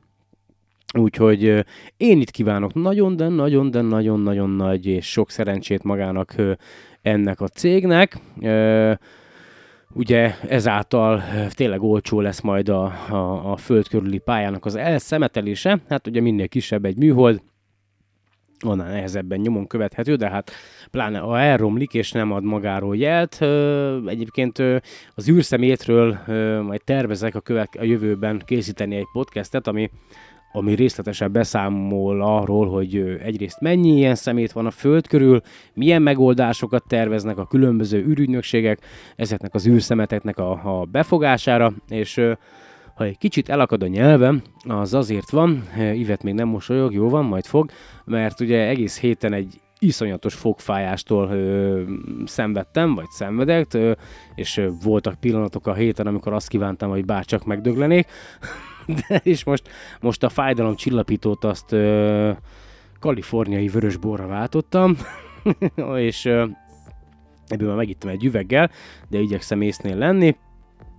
Úgyhogy 0.92 1.64
én 1.96 2.20
itt 2.20 2.30
kívánok 2.30 2.74
nagyon, 2.74 3.16
de 3.16 3.28
nagyon, 3.28 3.70
de 3.70 3.80
nagyon-nagyon 3.80 4.50
nagy 4.50 4.86
és 4.86 5.10
sok 5.10 5.30
szerencsét 5.30 5.82
magának 5.82 6.34
ennek 7.02 7.40
a 7.40 7.48
cégnek. 7.48 8.18
Ugye 9.98 10.34
ezáltal 10.48 11.22
tényleg 11.54 11.82
olcsó 11.82 12.20
lesz 12.20 12.40
majd 12.40 12.68
a, 12.68 12.84
a, 13.08 13.52
a 13.52 13.56
föld 13.56 13.88
körüli 13.88 14.18
pályának 14.18 14.64
az 14.64 14.74
elszemetelése. 14.74 15.80
Hát 15.88 16.06
ugye 16.06 16.20
minél 16.20 16.48
kisebb 16.48 16.84
egy 16.84 16.98
műhold, 16.98 17.40
annál 18.58 18.90
nehezebben 18.90 19.40
nyomon 19.40 19.66
követhető, 19.66 20.14
de 20.14 20.30
hát 20.30 20.50
pláne 20.90 21.18
ha 21.18 21.40
elromlik 21.40 21.94
és 21.94 22.12
nem 22.12 22.32
ad 22.32 22.44
magáról 22.44 22.96
jelt. 22.96 23.38
Egyébként 24.06 24.58
az 25.14 25.28
űrszemétről 25.28 26.18
majd 26.62 26.84
tervezek 26.84 27.34
a, 27.34 27.40
követ, 27.40 27.74
a 27.78 27.84
jövőben 27.84 28.42
készíteni 28.44 28.96
egy 28.96 29.08
podcastet, 29.12 29.66
ami 29.66 29.90
ami 30.52 30.74
részletesen 30.74 31.32
beszámol 31.32 32.22
arról, 32.22 32.68
hogy 32.68 33.18
egyrészt 33.22 33.60
mennyi 33.60 33.96
ilyen 33.96 34.14
szemét 34.14 34.52
van 34.52 34.66
a 34.66 34.70
Föld 34.70 35.06
körül, 35.06 35.40
milyen 35.74 36.02
megoldásokat 36.02 36.84
terveznek 36.88 37.38
a 37.38 37.46
különböző 37.46 38.04
űrügynökségek 38.06 38.78
ezeknek 39.16 39.54
az 39.54 39.66
űrszemeteknek 39.66 40.38
a, 40.38 40.80
a 40.80 40.84
befogására, 40.84 41.72
és 41.88 42.20
ha 42.94 43.04
egy 43.04 43.18
kicsit 43.18 43.48
elakad 43.48 43.82
a 43.82 43.86
nyelvem, 43.86 44.42
az 44.68 44.94
azért 44.94 45.30
van, 45.30 45.68
Ivet 45.94 46.22
még 46.22 46.34
nem 46.34 46.48
mosolyog, 46.48 46.92
jó 46.92 47.08
van, 47.08 47.24
majd 47.24 47.44
fog, 47.44 47.70
mert 48.04 48.40
ugye 48.40 48.68
egész 48.68 49.00
héten 49.00 49.32
egy 49.32 49.60
iszonyatos 49.78 50.34
fogfájástól 50.34 51.30
ö, 51.30 51.82
szenvedtem, 52.24 52.94
vagy 52.94 53.08
szenvedek, 53.08 53.74
ö, 53.74 53.92
és 54.34 54.56
ö, 54.56 54.68
voltak 54.82 55.20
pillanatok 55.20 55.66
a 55.66 55.74
héten, 55.74 56.06
amikor 56.06 56.32
azt 56.32 56.48
kívántam, 56.48 56.90
hogy 56.90 57.04
bárcsak 57.04 57.44
megdöglenék. 57.44 58.06
De 58.86 59.20
és 59.22 59.44
most, 59.44 59.68
most 60.00 60.22
a 60.22 60.28
fájdalom 60.28 60.76
csillapítót 60.76 61.44
azt 61.44 61.72
ö, 61.72 62.30
kaliforniai 63.00 63.68
vörösborra 63.68 64.26
váltottam, 64.26 64.96
és 65.96 66.24
ö, 66.24 66.44
ebből 67.46 67.68
már 67.68 67.76
megittem 67.76 68.10
egy 68.10 68.24
üveggel, 68.24 68.70
de 69.08 69.18
igyekszem 69.18 69.60
észnél 69.60 69.96
lenni, 69.96 70.36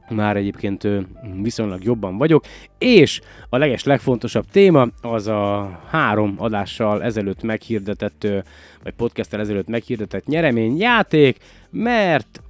már 0.10 0.36
egyébként 0.36 0.84
ö, 0.84 1.00
viszonylag 1.42 1.84
jobban 1.84 2.18
vagyok, 2.18 2.44
és 2.78 3.22
a 3.50 3.58
leges 3.58 3.84
legfontosabb 3.84 4.46
téma 4.52 4.88
az 5.02 5.28
a 5.28 5.80
három 5.90 6.36
adással 6.38 7.04
ezelőtt 7.04 7.42
meghirdetett, 7.42 8.24
ö, 8.24 8.40
vagy 8.84 8.94
podcasttel 8.94 9.40
ezelőtt 9.40 9.68
meghirdetett 9.68 10.26
nyereményjáték, 10.26 11.38
mert 11.70 12.42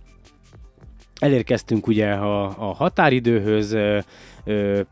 elérkeztünk 1.20 1.88
ugye 1.88 2.12
a, 2.12 2.46
a 2.46 2.74
határidőhöz, 2.74 3.78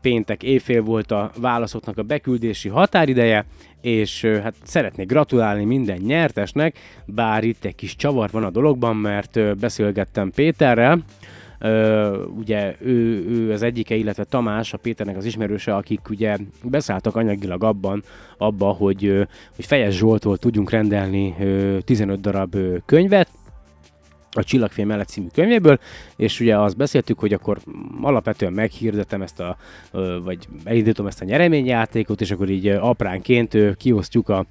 péntek 0.00 0.42
éjfél 0.42 0.82
volt 0.82 1.10
a 1.10 1.30
válaszoknak 1.40 1.98
a 1.98 2.02
beküldési 2.02 2.68
határideje, 2.68 3.44
és 3.80 4.24
hát 4.24 4.54
szeretnék 4.62 5.06
gratulálni 5.06 5.64
minden 5.64 5.98
nyertesnek, 5.98 6.78
bár 7.06 7.44
itt 7.44 7.64
egy 7.64 7.74
kis 7.74 7.96
csavar 7.96 8.30
van 8.30 8.44
a 8.44 8.50
dologban, 8.50 8.96
mert 8.96 9.58
beszélgettem 9.58 10.30
Péterrel, 10.30 11.04
Uh, 11.60 12.38
ugye 12.38 12.74
ő, 12.80 13.24
ő 13.28 13.52
az 13.52 13.62
egyike, 13.62 13.94
illetve 13.94 14.24
Tamás, 14.24 14.72
a 14.72 14.76
Péternek 14.76 15.16
az 15.16 15.24
ismerőse, 15.24 15.74
akik 15.74 16.00
ugye 16.10 16.36
beszálltak 16.62 17.16
anyagilag 17.16 17.64
abban, 17.64 18.02
abba, 18.38 18.66
hogy, 18.66 19.26
hogy 19.56 19.64
Fejes 19.64 19.96
Zsoltól 19.96 20.36
tudjunk 20.36 20.70
rendelni 20.70 21.34
uh, 21.38 21.78
15 21.78 22.20
darab 22.20 22.56
könyvet, 22.86 23.28
a 24.36 24.44
Csillagfilm 24.44 24.88
mellett 24.88 25.08
című 25.08 25.26
könyvéből, 25.32 25.78
és 26.16 26.40
ugye 26.40 26.58
azt 26.58 26.76
beszéltük, 26.76 27.18
hogy 27.18 27.32
akkor 27.32 27.58
alapvetően 28.02 28.52
meghirdetem 28.52 29.22
ezt 29.22 29.40
a, 29.40 29.56
vagy 30.24 30.48
elindítom 30.64 31.06
ezt 31.06 31.20
a 31.20 31.24
nyereményjátékot, 31.24 32.20
és 32.20 32.30
akkor 32.30 32.48
így 32.48 32.66
apránként 32.66 33.76
kiosztjuk 33.76 34.28
a, 34.28 34.46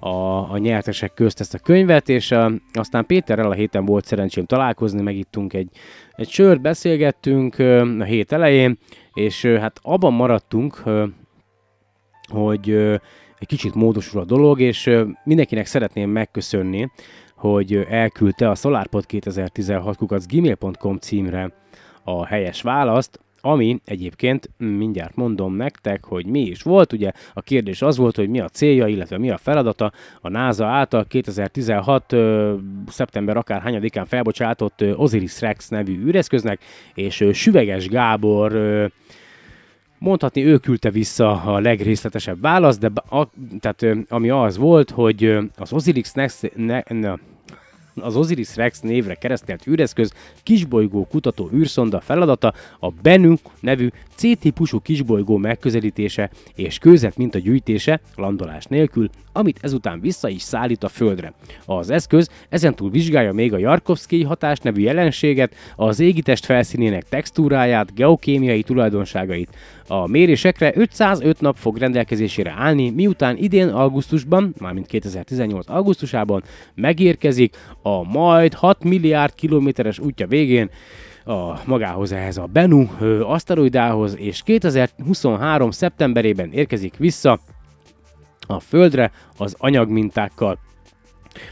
a, 0.00 0.08
a 0.52 0.58
nyertesek 0.58 1.14
közt 1.14 1.40
ezt 1.40 1.54
a 1.54 1.58
könyvet, 1.58 2.08
és 2.08 2.30
a, 2.30 2.52
aztán 2.72 3.06
Péterrel 3.06 3.50
a 3.50 3.54
héten 3.54 3.84
volt 3.84 4.04
szerencsém 4.04 4.44
találkozni, 4.44 5.02
megittunk 5.02 5.52
egy, 5.52 5.68
egy 6.16 6.28
sört, 6.28 6.60
beszélgettünk 6.60 7.58
a 7.98 8.04
hét 8.04 8.32
elején, 8.32 8.78
és 9.12 9.44
hát 9.44 9.78
abban 9.82 10.12
maradtunk, 10.12 10.82
hogy 12.28 12.70
egy 13.38 13.46
kicsit 13.46 13.74
módosul 13.74 14.20
a 14.20 14.24
dolog, 14.24 14.60
és 14.60 14.90
mindenkinek 15.24 15.66
szeretném 15.66 16.10
megköszönni, 16.10 16.90
hogy 17.38 17.86
elküldte 17.88 18.50
a 18.50 18.54
SolarPod 18.54 19.06
2016 19.06 19.96
kukac 19.96 20.26
gmail.com 20.26 20.96
címre 20.96 21.52
a 22.04 22.26
helyes 22.26 22.62
választ, 22.62 23.20
ami 23.40 23.80
egyébként 23.84 24.50
mindjárt 24.56 25.16
mondom 25.16 25.54
nektek, 25.54 26.04
hogy 26.04 26.26
mi 26.26 26.40
is 26.40 26.62
volt. 26.62 26.92
Ugye 26.92 27.12
a 27.34 27.40
kérdés 27.40 27.82
az 27.82 27.96
volt, 27.96 28.16
hogy 28.16 28.28
mi 28.28 28.40
a 28.40 28.48
célja, 28.48 28.86
illetve 28.86 29.18
mi 29.18 29.30
a 29.30 29.36
feladata 29.36 29.92
a 30.20 30.28
NASA 30.28 30.66
által 30.66 31.04
2016. 31.04 32.12
Ö, 32.12 32.54
szeptember 32.86 33.36
akár 33.36 33.60
hányadikán 33.60 34.06
felbocsátott 34.06 34.84
Osiris 34.96 35.40
Rex 35.40 35.68
nevű 35.68 36.04
űreszköznek, 36.04 36.60
és 36.94 37.24
Süveges 37.32 37.88
Gábor 37.88 38.52
Mondhatni, 39.98 40.44
ő 40.44 40.58
küldte 40.58 40.90
vissza 40.90 41.42
a 41.42 41.58
legrészletesebb 41.58 42.40
választ, 42.40 42.80
de 42.80 42.90
a, 43.08 43.28
tehát 43.60 43.86
ami 44.08 44.30
az 44.30 44.56
volt, 44.56 44.90
hogy 44.90 45.38
az 45.56 45.72
Osiris 45.72 46.12
Next, 46.12 46.52
ne, 46.56 46.82
ne, 46.88 47.14
az 48.02 48.16
Osiris 48.16 48.56
Rex 48.56 48.80
névre 48.80 49.14
keresztelt 49.14 49.66
űreszköz 49.66 50.12
kisbolygó 50.42 51.06
kutató 51.10 51.50
űrszonda 51.54 52.00
feladata 52.00 52.54
a 52.80 52.90
Bennu 52.90 53.34
nevű 53.60 53.88
C-típusú 54.14 54.80
kisbolygó 54.80 55.36
megközelítése 55.36 56.30
és 56.54 56.78
kőzet 56.78 57.16
minta 57.16 57.38
gyűjtése 57.38 58.00
landolás 58.16 58.64
nélkül, 58.64 59.10
amit 59.32 59.58
ezután 59.60 60.00
vissza 60.00 60.28
is 60.28 60.42
szállít 60.42 60.84
a 60.84 60.88
Földre. 60.88 61.32
Az 61.66 61.90
eszköz 61.90 62.30
ezentúl 62.48 62.90
vizsgálja 62.90 63.32
még 63.32 63.52
a 63.52 63.58
Jarkovszki 63.58 64.22
hatás 64.22 64.58
nevű 64.58 64.80
jelenséget, 64.80 65.54
az 65.76 66.00
égitest 66.00 66.44
felszínének 66.44 67.08
textúráját, 67.08 67.94
geokémiai 67.94 68.62
tulajdonságait. 68.62 69.56
A 69.86 70.06
mérésekre 70.06 70.72
505 70.74 71.40
nap 71.40 71.56
fog 71.56 71.76
rendelkezésére 71.76 72.54
állni, 72.58 72.90
miután 72.90 73.36
idén 73.36 73.68
augusztusban, 73.68 74.54
mármint 74.58 74.86
2018 74.86 75.68
augusztusában 75.68 76.42
megérkezik 76.74 77.56
a 77.96 78.02
majd 78.02 78.54
6 78.54 78.84
milliárd 78.84 79.34
kilométeres 79.34 79.98
útja 79.98 80.26
végén 80.26 80.70
a 81.24 81.60
magához 81.64 82.12
ehhez 82.12 82.36
a 82.36 82.46
Bennu 82.52 82.86
aszteroidához, 83.22 84.16
és 84.18 84.42
2023. 84.42 85.70
szeptemberében 85.70 86.52
érkezik 86.52 86.96
vissza 86.96 87.38
a 88.46 88.60
Földre 88.60 89.10
az 89.36 89.54
anyagmintákkal. 89.58 90.58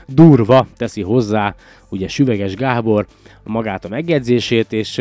Durva 0.07 0.67
teszi 0.77 1.03
hozzá, 1.03 1.55
ugye 1.89 2.09
Süveges 2.09 2.55
Gábor 2.55 3.07
magát 3.45 3.85
a 3.85 3.89
megjegyzését, 3.89 4.73
és 4.73 4.99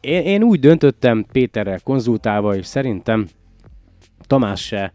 én, 0.00 0.22
én 0.22 0.42
úgy 0.42 0.60
döntöttem 0.60 1.26
Péterrel 1.32 1.80
konzultálva, 1.84 2.56
és 2.56 2.66
szerintem 2.66 3.28
Tamás 4.26 4.60
se 4.60 4.92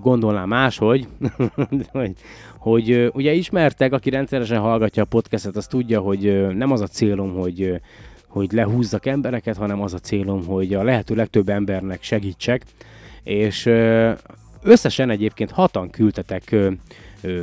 gondolná 0.00 0.44
máshogy, 0.44 1.08
hogy, 1.92 2.14
hogy 2.58 3.10
ugye 3.12 3.32
ismertek, 3.32 3.92
aki 3.92 4.10
rendszeresen 4.10 4.60
hallgatja 4.60 5.02
a 5.02 5.06
podcastet, 5.06 5.56
az 5.56 5.66
tudja, 5.66 6.00
hogy 6.00 6.54
nem 6.56 6.70
az 6.70 6.80
a 6.80 6.86
célom, 6.86 7.34
hogy 7.34 7.80
hogy 8.34 8.52
lehúzzak 8.52 9.06
embereket, 9.06 9.56
hanem 9.56 9.82
az 9.82 9.94
a 9.94 9.98
célom, 9.98 10.44
hogy 10.44 10.74
a 10.74 10.82
lehető 10.82 11.14
legtöbb 11.14 11.48
embernek 11.48 12.02
segítsek, 12.02 12.62
és 13.22 13.66
összesen 14.62 15.10
egyébként 15.10 15.50
hatan 15.50 15.90
küldtetek 15.90 16.56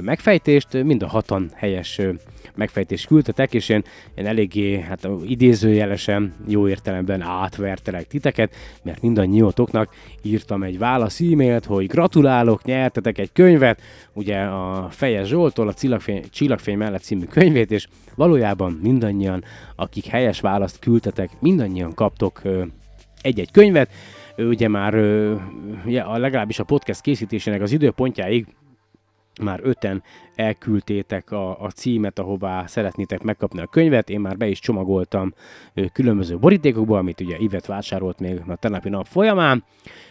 megfejtést, 0.02 0.84
mind 0.84 1.04
a 1.04 1.08
hatan 1.08 1.52
helyes 1.56 2.02
megfejtést 2.56 3.08
küldtetek, 3.08 3.54
és 3.54 3.70
én, 3.70 3.84
én 4.16 4.26
eléggé 4.26 4.80
hát 4.80 5.08
idézőjelesen, 5.26 6.34
jó 6.48 6.68
értelemben 6.68 7.22
átvertelek 7.22 8.08
titeket, 8.08 8.56
mert 8.84 9.02
mindannyiótoknak 9.02 9.94
írtam 10.22 10.64
egy 10.64 10.78
válasz 10.78 11.20
e-mailt, 11.20 11.66
hogy 11.66 11.88
gratulálok, 11.88 12.64
nyertetek 12.64 13.18
egy 13.18 13.32
könyvet, 13.34 13.82
ugye 14.14 14.38
a 14.40 14.88
Fejes 14.90 15.28
Zsoltól 15.28 15.68
a 15.68 15.74
Csillagfény, 15.74 16.24
Csillagfény 16.30 16.78
mellett 16.78 17.02
című 17.02 17.26
könyvét, 17.26 17.72
és 17.72 17.88
valójában 18.16 18.80
mindannyian, 18.82 19.44
akik 19.76 20.06
helyes 20.06 20.40
választ 20.40 20.80
küldtetek, 20.80 21.30
mindannyian 21.40 21.94
kaptok 21.94 22.42
egy-egy 23.22 23.52
könyvet, 23.52 23.92
ugye 24.38 24.68
már 24.68 24.94
legalábbis 26.06 26.60
a 26.60 26.64
podcast 26.64 27.02
készítésének 27.02 27.62
az 27.62 27.72
időpontjáig 27.72 28.46
már 29.42 29.60
öten 29.64 30.04
elküldtétek 30.36 31.32
a, 31.32 31.62
a 31.62 31.70
címet, 31.70 32.20
ahová 32.20 32.66
szeretnétek 32.66 33.24
megkapni 33.24 33.62
a 33.62 33.68
könyvet. 33.68 34.10
Én 34.10 34.20
már 34.20 34.38
be 34.38 34.48
is 34.48 34.60
csomagoltam 34.60 35.34
különböző 35.94 36.38
borítékokba, 36.38 36.98
amit 36.98 37.22
ugye 37.22 37.38
Ivet 37.38 37.66
vásárolt 37.66 38.20
még 38.20 38.42
a 38.48 38.56
tegnapi 38.56 38.90
nap 38.90 39.06
folyamán, 39.06 39.64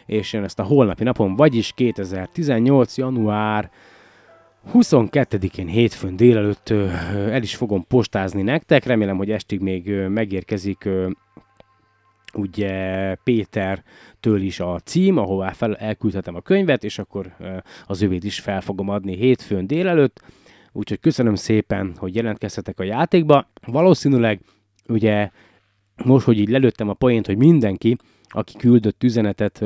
és 0.06 0.32
én 0.32 0.42
ezt 0.42 0.58
a 0.58 0.62
holnapi 0.62 1.04
napon, 1.04 1.36
vagyis 1.36 1.72
2018. 1.72 2.96
január 2.96 3.70
22-én 4.72 5.66
hétfőn 5.66 6.16
délelőtt 6.16 6.70
el 7.30 7.42
is 7.42 7.56
fogom 7.56 7.86
postázni 7.86 8.42
nektek. 8.42 8.84
Remélem, 8.84 9.16
hogy 9.16 9.30
estig 9.30 9.60
még 9.60 9.90
megérkezik 10.08 10.88
ugye 12.34 13.14
Pétertől 14.20 14.46
is 14.46 14.60
a 14.60 14.80
cím, 14.84 15.18
ahová 15.18 15.52
fel, 15.52 15.76
elküldhetem 15.76 16.34
a 16.34 16.40
könyvet, 16.40 16.84
és 16.84 16.98
akkor 16.98 17.36
az 17.86 18.02
övét 18.02 18.24
is 18.24 18.40
fel 18.40 18.60
fogom 18.60 18.88
adni 18.88 19.16
hétfőn 19.16 19.66
délelőtt. 19.66 20.22
Úgyhogy 20.72 21.00
köszönöm 21.00 21.34
szépen, 21.34 21.94
hogy 21.96 22.14
jelentkeztetek 22.14 22.80
a 22.80 22.82
játékba. 22.82 23.50
Valószínűleg 23.66 24.40
ugye 24.88 25.30
most, 26.04 26.24
hogy 26.24 26.38
így 26.38 26.48
lelőttem 26.48 26.88
a 26.88 26.94
poént, 26.94 27.26
hogy 27.26 27.36
mindenki, 27.36 27.96
aki 28.28 28.56
küldött 28.56 29.02
üzenetet, 29.02 29.64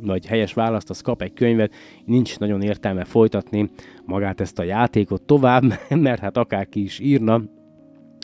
vagy 0.00 0.26
helyes 0.26 0.52
választ, 0.52 0.90
az 0.90 1.00
kap 1.00 1.22
egy 1.22 1.32
könyvet, 1.32 1.74
nincs 2.04 2.38
nagyon 2.38 2.62
értelme 2.62 3.04
folytatni 3.04 3.70
magát 4.04 4.40
ezt 4.40 4.58
a 4.58 4.62
játékot 4.62 5.22
tovább, 5.22 5.62
mert 6.06 6.20
hát 6.20 6.36
akárki 6.36 6.82
is 6.82 6.98
írna, 6.98 7.42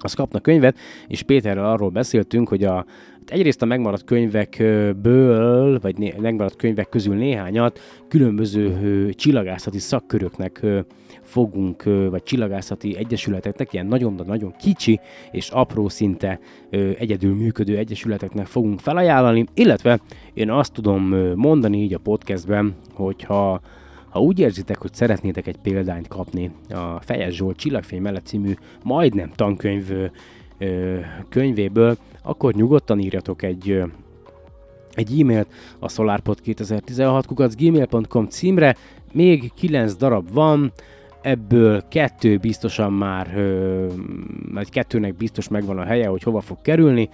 az 0.02 0.14
kapna 0.14 0.40
könyvet, 0.40 0.78
és 1.06 1.22
Péterrel 1.22 1.70
arról 1.70 1.90
beszéltünk, 1.90 2.48
hogy 2.48 2.64
a, 2.64 2.86
egyrészt 3.32 3.62
a 3.62 3.66
megmaradt 3.66 4.04
könyvekből, 4.04 5.78
vagy 5.78 5.98
né, 5.98 6.14
megmaradt 6.20 6.56
könyvek 6.56 6.88
közül 6.88 7.14
néhányat 7.14 7.80
különböző 8.08 9.12
csillagászati 9.12 9.78
szakköröknek 9.78 10.66
fogunk, 11.22 11.82
vagy 11.82 12.22
csillagászati 12.22 12.96
egyesületeknek, 12.96 13.72
ilyen 13.72 13.86
nagyon-nagyon 13.86 14.54
kicsi 14.58 15.00
és 15.30 15.48
apró 15.48 15.88
szinte 15.88 16.40
egyedül 16.98 17.34
működő 17.34 17.76
egyesületeknek 17.76 18.46
fogunk 18.46 18.80
felajánlani, 18.80 19.44
illetve 19.54 20.00
én 20.34 20.50
azt 20.50 20.72
tudom 20.72 21.14
mondani 21.34 21.82
így 21.82 21.94
a 21.94 21.98
podcastben, 21.98 22.74
hogyha 22.92 23.60
ha 24.08 24.20
úgy 24.20 24.38
érzitek, 24.38 24.78
hogy 24.78 24.94
szeretnétek 24.94 25.46
egy 25.46 25.56
példányt 25.56 26.08
kapni 26.08 26.50
a 26.68 27.00
Fejes 27.00 27.34
Zsolt 27.34 27.56
Csillagfény 27.56 28.00
mellett 28.00 28.26
című 28.26 28.54
majdnem 28.82 29.30
tankönyv 29.34 29.92
könyvéből, 31.28 31.96
akkor 32.22 32.54
nyugodtan 32.54 32.98
írjatok 32.98 33.42
egy 33.42 33.82
egy 34.94 35.20
e-mailt 35.20 35.46
a 35.78 35.86
solarpod2016 35.86 37.52
gmail.com 37.58 38.26
címre, 38.26 38.76
még 39.12 39.52
9 39.54 39.94
darab 39.94 40.32
van, 40.32 40.72
ebből 41.20 41.82
kettő 41.88 42.36
biztosan 42.36 42.92
már, 42.92 43.34
vagy 44.52 44.70
kettőnek 44.70 45.14
biztos 45.14 45.48
megvan 45.48 45.78
a 45.78 45.84
helye, 45.84 46.06
hogy 46.06 46.22
hova 46.22 46.40
fog 46.40 46.58
kerülni, 46.62 47.08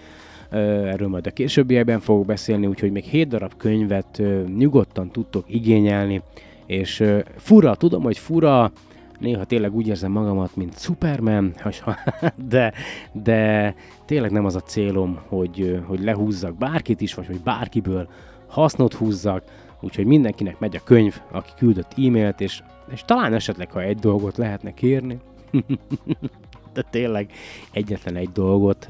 erről 0.51 1.09
majd 1.09 1.27
a 1.27 1.31
későbbiekben 1.31 2.01
fogok 2.01 2.27
beszélni, 2.27 2.67
úgyhogy 2.67 2.93
még 2.93 3.05
7 3.05 3.29
darab 3.29 3.57
könyvet 3.57 4.23
nyugodtan 4.57 5.11
tudtok 5.11 5.45
igényelni, 5.47 6.23
és 6.67 7.05
fura, 7.37 7.75
tudom, 7.75 8.03
hogy 8.03 8.19
fura, 8.19 8.73
néha 9.19 9.45
tényleg 9.45 9.75
úgy 9.75 9.87
érzem 9.87 10.13
magamat, 10.13 10.57
mint 10.57 10.81
Superman, 10.81 11.55
de, 12.49 12.73
de 13.13 13.75
tényleg 14.05 14.31
nem 14.31 14.45
az 14.45 14.55
a 14.55 14.61
célom, 14.61 15.19
hogy, 15.27 15.81
hogy 15.87 16.01
lehúzzak 16.01 16.57
bárkit 16.57 17.01
is, 17.01 17.15
vagy 17.15 17.27
hogy 17.27 17.41
bárkiből 17.41 18.09
hasznot 18.47 18.95
húzzak, 18.95 19.45
úgyhogy 19.81 20.05
mindenkinek 20.07 20.59
megy 20.59 20.77
a 20.77 20.81
könyv, 20.85 21.21
aki 21.31 21.51
küldött 21.57 21.93
e-mailt, 21.97 22.41
és, 22.41 22.63
és 22.93 23.03
talán 23.05 23.35
esetleg, 23.35 23.71
ha 23.71 23.83
egy 23.83 23.99
dolgot 23.99 24.37
lehetne 24.37 24.75
kérni, 24.75 25.19
de 26.75 26.83
tényleg 26.91 27.31
egyetlen 27.73 28.17
egy 28.17 28.31
dolgot, 28.33 28.87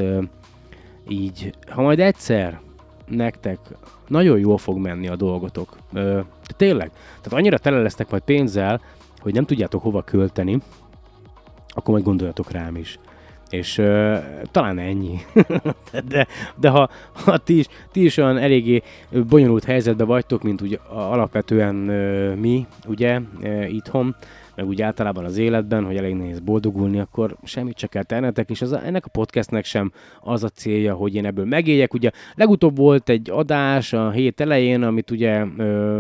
így, 1.09 1.55
ha 1.69 1.83
majd 1.83 2.01
egyszer 2.01 2.61
nektek 3.07 3.59
nagyon 4.07 4.39
jól 4.39 4.59
fog 4.59 4.79
menni 4.79 5.09
a 5.09 5.17
dolgotok. 5.17 5.77
De 5.93 6.25
tényleg, 6.57 6.91
tehát 7.23 7.39
annyira 7.39 7.59
tele 7.59 7.79
lesztek 7.79 8.11
majd 8.11 8.23
pénzzel, 8.23 8.81
hogy 9.21 9.35
nem 9.35 9.45
tudjátok 9.45 9.83
hova 9.83 10.03
költeni, 10.03 10.61
akkor 11.69 11.93
majd 11.93 12.05
gondoljatok 12.05 12.51
rám 12.51 12.77
is. 12.77 12.99
És 13.51 13.79
ö, 13.79 14.17
talán 14.51 14.79
ennyi. 14.79 15.19
de, 16.09 16.27
de 16.57 16.69
ha, 16.69 16.91
ha 17.13 17.39
ti, 17.39 17.59
is, 17.59 17.67
ti 17.93 18.05
is 18.05 18.17
olyan 18.17 18.39
eléggé 18.39 18.83
bonyolult 19.29 19.65
helyzetben 19.65 20.07
vagytok, 20.07 20.43
mint 20.43 20.61
ugye 20.61 20.79
alapvetően 20.89 21.89
ö, 21.89 22.35
mi, 22.35 22.67
ugye, 22.87 23.21
ö, 23.43 23.65
itthon, 23.65 24.17
meg 24.59 24.67
úgy 24.67 24.83
általában 24.83 25.25
az 25.25 25.37
életben, 25.37 25.85
hogy 25.85 25.97
elég 25.97 26.15
nehéz 26.15 26.41
boldogulni, 26.41 26.99
akkor 26.99 27.37
semmit 27.43 27.79
se 27.79 27.87
kell 27.87 28.03
tennetek, 28.03 28.51
és 28.51 28.63
az, 28.63 28.73
ennek 28.73 29.07
a 29.07 29.09
podcastnek 29.09 29.65
sem 29.65 29.93
az 30.21 30.45
a 30.45 30.49
célja, 30.49 30.95
hogy 30.95 31.15
én 31.15 31.27
ebből 31.27 31.45
megéljek. 31.45 31.95
Ugye 31.95 32.11
legutóbb 32.35 32.77
volt 32.77 33.09
egy 33.09 33.31
adás 33.31 33.93
a 33.93 34.11
hét 34.11 34.41
elején, 34.41 34.83
amit 34.83 35.11
ugye 35.11 35.45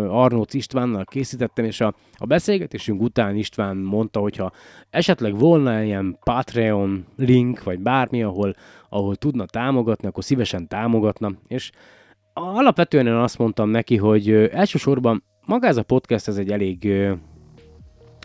Arnóc 0.08 0.54
Istvánnal 0.54 1.04
készítettem, 1.04 1.64
és 1.64 1.80
a, 1.80 1.94
a 2.12 2.26
beszélgetésünk 2.26 3.02
után 3.02 3.36
István 3.36 3.76
mondta, 3.76 4.20
hogyha 4.20 4.52
esetleg 4.90 5.38
volna 5.38 5.82
ilyen 5.82 6.18
Patreon 6.24 7.04
link, 7.16 7.62
vagy 7.62 7.80
bármi, 7.80 8.22
ahol, 8.22 8.54
ahol 8.88 9.16
tudna 9.16 9.46
támogatni, 9.46 10.08
akkor 10.08 10.24
szívesen 10.24 10.68
támogatna, 10.68 11.32
és 11.46 11.70
alapvetően 12.32 13.06
én 13.06 13.12
azt 13.12 13.38
mondtam 13.38 13.70
neki, 13.70 13.96
hogy 13.96 14.30
elsősorban 14.30 15.24
maga 15.46 15.66
ez 15.66 15.76
a 15.76 15.82
podcast, 15.82 16.28
ez 16.28 16.36
egy 16.36 16.50
elég 16.50 16.88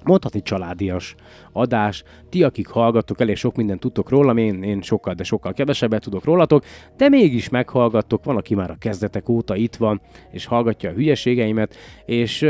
mondhatni 0.05 0.41
családias 0.41 1.15
adás. 1.51 2.03
Ti, 2.29 2.43
akik 2.43 2.67
hallgattok, 2.67 3.21
elég 3.21 3.35
sok 3.35 3.55
mindent 3.55 3.79
tudtok 3.79 4.09
rólam, 4.09 4.37
én, 4.37 4.63
én 4.63 4.81
sokkal, 4.81 5.13
de 5.13 5.23
sokkal 5.23 5.53
kevesebbet 5.53 6.01
tudok 6.01 6.23
rólatok, 6.23 6.63
de 6.97 7.09
mégis 7.09 7.49
meghallgattok, 7.49 8.23
van, 8.23 8.37
aki 8.37 8.55
már 8.55 8.71
a 8.71 8.77
kezdetek 8.79 9.29
óta 9.29 9.55
itt 9.55 9.75
van, 9.75 10.01
és 10.31 10.45
hallgatja 10.45 10.89
a 10.89 10.93
hülyeségeimet, 10.93 11.75
és 12.05 12.45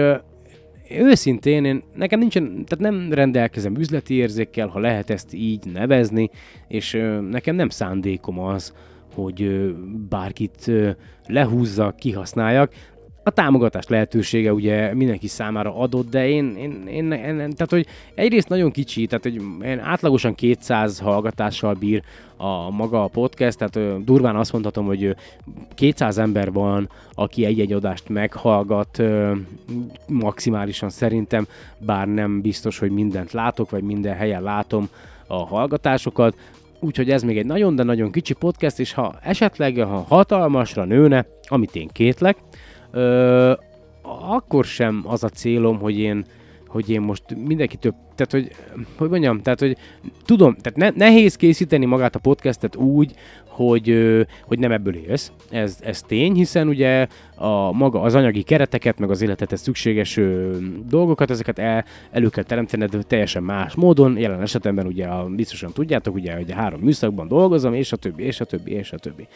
őszintén, 0.90 1.66
én, 1.66 1.84
nekem 1.96 2.20
nincsen, 2.20 2.44
tehát 2.44 2.80
nem 2.80 3.14
rendelkezem 3.14 3.76
üzleti 3.76 4.14
érzékkel, 4.14 4.68
ha 4.68 4.80
lehet 4.80 5.10
ezt 5.10 5.34
így 5.34 5.66
nevezni, 5.74 6.30
és 6.68 6.92
nekem 7.30 7.56
nem 7.56 7.70
szándékom 7.70 8.40
az, 8.40 8.74
hogy 9.16 9.74
bárkit 10.10 10.68
ö, 10.68 10.90
lehúzzak, 11.28 11.96
kihasználjak, 11.96 12.74
a 13.24 13.30
támogatás 13.30 13.88
lehetősége 13.88 14.54
ugye 14.54 14.94
mindenki 14.94 15.28
számára 15.28 15.78
adott, 15.78 16.10
de 16.10 16.28
én, 16.28 16.56
én, 16.58 16.88
én, 16.88 17.12
én 17.12 17.36
tehát 17.38 17.70
hogy 17.70 17.86
egyrészt 18.16 18.50
nagyon 18.50 18.72
kicsi, 18.72 19.06
tehát 19.06 19.24
hogy 19.24 19.42
én 19.66 19.80
átlagosan 19.80 20.36
200 20.36 21.00
hallgatással 21.00 21.74
bír 21.74 22.04
a 22.38 22.70
maga 22.70 23.04
a 23.04 23.08
podcast, 23.08 23.58
tehát 23.58 24.04
durván 24.04 24.36
azt 24.36 24.52
mondhatom, 24.52 24.86
hogy 24.86 25.04
ö, 25.04 25.12
200 25.76 26.18
ember 26.18 26.52
van, 26.52 26.90
aki 27.14 27.46
egy-egy 27.46 27.74
adást 27.74 28.10
meghallgat 28.10 29.02
maximálisan 30.08 30.90
szerintem, 30.90 31.48
bár 31.78 32.08
nem 32.08 32.42
biztos, 32.42 32.80
hogy 32.80 32.92
mindent 32.92 33.32
látok, 33.32 33.70
vagy 33.70 33.84
minden 33.84 34.16
helyen 34.16 34.44
látom 34.44 34.90
a 35.28 35.46
hallgatásokat, 35.46 36.36
úgyhogy 36.80 37.10
ez 37.10 37.24
még 37.24 37.38
egy 37.38 37.46
nagyon, 37.46 37.76
de 37.76 37.84
nagyon 37.84 38.12
kicsi 38.12 38.34
podcast, 38.34 38.80
és 38.80 38.94
ha 38.94 39.16
esetleg, 39.22 39.78
ha 39.78 40.06
hatalmasra 40.08 40.84
nőne, 40.84 41.26
amit 41.48 41.76
én 41.76 41.90
kétlek, 41.92 42.38
ö, 42.94 43.54
akkor 44.02 44.66
sem 44.66 45.04
az 45.06 45.24
a 45.24 45.30
célom, 45.30 45.80
hogy 45.80 46.00
én 46.00 46.26
hogy 46.74 46.90
én 46.90 47.02
most 47.02 47.24
mindenki 47.46 47.78
több, 47.78 47.96
tehát 48.16 48.32
hogy, 48.32 48.52
hogy 48.98 49.10
mondjam, 49.10 49.42
tehát 49.42 49.60
hogy 49.60 49.78
tudom, 50.26 50.56
tehát 50.56 50.78
ne, 50.78 51.06
nehéz 51.06 51.36
készíteni 51.36 51.86
magát 51.86 52.16
a 52.16 52.20
podcastet 52.20 52.76
úgy, 52.76 53.14
hogy, 53.54 54.18
hogy 54.48 54.60
nem 54.60 54.72
ebből 54.72 54.96
élsz. 54.96 55.32
Ez, 55.50 55.78
ez 55.84 56.02
tény, 56.02 56.34
hiszen 56.34 56.68
ugye 56.68 57.08
a 57.36 57.72
maga 57.72 58.02
az 58.02 58.16
anyagi 58.16 58.42
kereteket, 58.42 59.00
meg 59.00 59.10
az 59.10 59.22
életethez 59.22 59.62
szükséges 59.62 60.20
dolgokat, 60.88 61.30
ezeket 61.30 61.60
el, 61.60 61.86
elő 62.12 62.30
kell 62.30 62.44
teremtened 62.44 63.06
teljesen 63.08 63.44
más 63.44 63.74
módon. 63.74 64.18
Jelen 64.18 64.42
esetemben 64.42 64.86
ugye 64.86 65.08
biztosan 65.36 65.72
tudjátok, 65.74 66.16
ugye, 66.16 66.36
hogy 66.36 66.52
a 66.52 66.56
három 66.56 66.80
műszakban 66.80 67.28
dolgozom, 67.28 67.74
és 67.74 67.92
a 67.92 67.96
többi, 67.98 68.24
és 68.24 68.42
a 68.42 68.46
többi, 68.46 68.72
és 68.72 68.92
a 68.92 68.98
többi. 68.98 69.28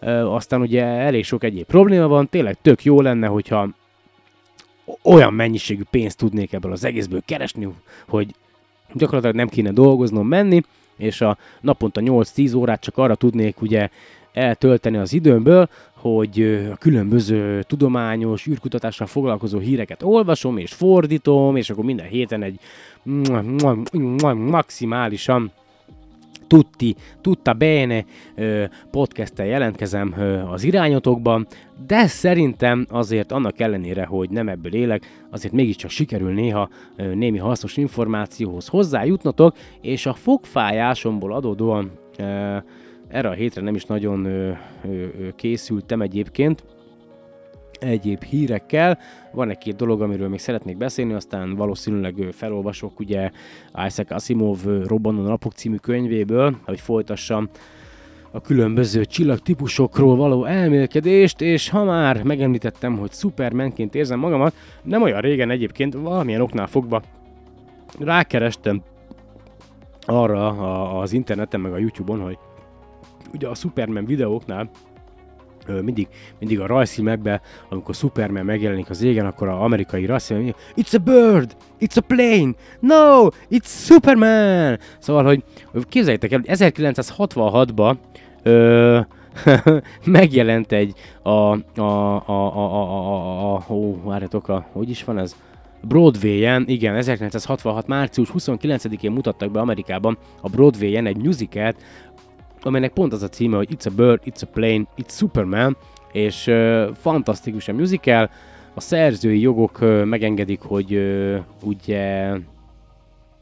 Ö, 0.00 0.10
aztán 0.10 0.60
ugye 0.60 0.84
elég 0.84 1.24
sok 1.24 1.44
egyéb 1.44 1.64
probléma 1.66 2.08
van, 2.08 2.28
tényleg 2.28 2.56
tök 2.62 2.84
jó 2.84 3.00
lenne, 3.00 3.26
hogyha 3.26 3.68
olyan 5.02 5.34
mennyiségű 5.34 5.82
pénzt 5.90 6.18
tudnék 6.18 6.52
ebből 6.52 6.72
az 6.72 6.84
egészből 6.84 7.22
keresni, 7.24 7.68
hogy 8.08 8.34
gyakorlatilag 8.92 9.36
nem 9.36 9.48
kéne 9.48 9.70
dolgoznom, 9.70 10.28
menni, 10.28 10.62
és 10.96 11.20
a 11.20 11.38
naponta 11.60 12.00
8-10 12.04 12.56
órát 12.56 12.80
csak 12.80 12.98
arra 12.98 13.14
tudnék 13.14 13.60
ugye 13.60 13.88
eltölteni 14.32 14.96
az 14.96 15.12
időmből, 15.12 15.68
hogy 15.92 16.66
a 16.72 16.76
különböző 16.76 17.62
tudományos, 17.62 18.46
űrkutatással 18.46 19.06
foglalkozó 19.06 19.58
híreket 19.58 20.02
olvasom 20.02 20.58
és 20.58 20.72
fordítom, 20.72 21.56
és 21.56 21.70
akkor 21.70 21.84
minden 21.84 22.06
héten 22.06 22.42
egy 22.42 22.58
maximálisan 24.34 25.52
tutti, 26.54 26.94
tutta 27.20 27.52
bene 27.52 28.04
podcasttel 28.90 29.46
jelentkezem 29.46 30.14
az 30.50 30.64
irányotokban, 30.64 31.46
de 31.86 32.06
szerintem 32.06 32.86
azért 32.90 33.32
annak 33.32 33.60
ellenére, 33.60 34.04
hogy 34.04 34.30
nem 34.30 34.48
ebből 34.48 34.74
élek, 34.74 35.24
azért 35.30 35.54
mégiscsak 35.54 35.90
sikerül 35.90 36.32
néha 36.32 36.68
némi 36.96 37.38
hasznos 37.38 37.76
információhoz 37.76 38.68
hozzájutnotok, 38.68 39.56
és 39.80 40.06
a 40.06 40.12
fogfájásomból 40.12 41.32
adódóan 41.32 41.90
erre 43.08 43.28
a 43.28 43.32
hétre 43.32 43.62
nem 43.62 43.74
is 43.74 43.84
nagyon 43.84 44.28
készültem 45.36 46.00
egyébként, 46.00 46.64
egyéb 47.80 48.22
hírekkel. 48.22 48.98
Van 49.32 49.50
egy-két 49.50 49.76
dolog, 49.76 50.02
amiről 50.02 50.28
még 50.28 50.38
szeretnék 50.38 50.76
beszélni, 50.76 51.12
aztán 51.12 51.54
valószínűleg 51.54 52.14
felolvasok 52.32 53.00
ugye 53.00 53.30
Isaac 53.86 54.10
Asimov 54.10 54.58
Robbanó 54.86 55.22
napok 55.22 55.52
című 55.52 55.76
könyvéből, 55.76 56.56
hogy 56.64 56.80
folytassam 56.80 57.48
a 58.30 58.40
különböző 58.40 59.04
csillagtípusokról 59.04 60.16
való 60.16 60.44
elmélkedést, 60.44 61.40
és 61.40 61.68
ha 61.68 61.84
már 61.84 62.22
megemlítettem, 62.22 62.98
hogy 62.98 63.12
Supermanként 63.12 63.94
érzem 63.94 64.18
magamat, 64.18 64.54
nem 64.82 65.02
olyan 65.02 65.20
régen 65.20 65.50
egyébként 65.50 65.94
valamilyen 65.94 66.40
oknál 66.40 66.66
fogva 66.66 67.02
rákerestem 67.98 68.82
arra 70.00 70.48
az 70.98 71.12
interneten, 71.12 71.60
meg 71.60 71.72
a 71.72 71.78
Youtube-on, 71.78 72.20
hogy 72.20 72.38
ugye 73.32 73.48
a 73.48 73.54
Superman 73.54 74.04
videóknál 74.04 74.70
mindig, 75.66 76.08
mindig 76.38 76.60
a 76.60 76.66
rajzfilmekben, 76.66 77.40
amikor 77.68 77.94
Superman 77.94 78.44
megjelenik 78.44 78.90
az 78.90 79.02
égen, 79.02 79.26
akkor 79.26 79.48
az 79.48 79.60
amerikai 79.60 80.06
rajzfilm, 80.06 80.54
It's 80.76 80.94
a 80.94 80.98
bird! 80.98 81.56
It's 81.80 81.96
a 81.96 82.00
plane! 82.00 82.52
No! 82.80 83.28
It's 83.50 83.66
Superman! 83.66 84.78
Szóval, 84.98 85.24
hogy 85.24 85.42
képzeljétek 85.88 86.32
el, 86.32 86.40
hogy 86.44 86.56
1966-ban 86.58 87.96
ö, 88.42 89.00
megjelent 90.04 90.72
egy 90.72 90.94
a, 91.22 91.30
a, 91.30 91.80
a, 91.80 91.82
a, 92.26 92.56
a, 92.56 93.54
a, 93.54 93.54
a, 93.54 93.72
ó, 93.72 94.02
várjatok, 94.04 94.48
a, 94.48 94.66
hogy 94.72 94.90
is 94.90 95.04
van 95.04 95.18
ez? 95.18 95.36
Broadway-en, 95.88 96.64
igen, 96.66 96.94
1966. 96.94 97.86
március 97.86 98.30
29-én 98.38 99.12
mutattak 99.12 99.50
be 99.50 99.60
Amerikában 99.60 100.18
a 100.40 100.48
Broadway-en 100.48 101.06
egy 101.06 101.16
musicalt, 101.16 101.76
amelynek 102.66 102.92
pont 102.92 103.12
az 103.12 103.22
a 103.22 103.28
címe, 103.28 103.56
hogy 103.56 103.68
It's 103.76 103.86
a 103.86 103.94
Bird, 103.96 104.20
It's 104.24 104.42
a 104.42 104.46
Plane, 104.46 104.84
It's 104.96 105.10
Superman, 105.10 105.76
és 106.12 106.46
uh, 106.46 106.88
fantasztikus 106.94 107.68
a 107.68 107.72
musical, 107.72 108.30
a 108.74 108.80
szerzői 108.80 109.40
jogok 109.40 109.80
uh, 109.80 110.04
megengedik, 110.04 110.60
hogy 110.60 110.94
uh, 110.94 111.38
ugye 111.62 112.32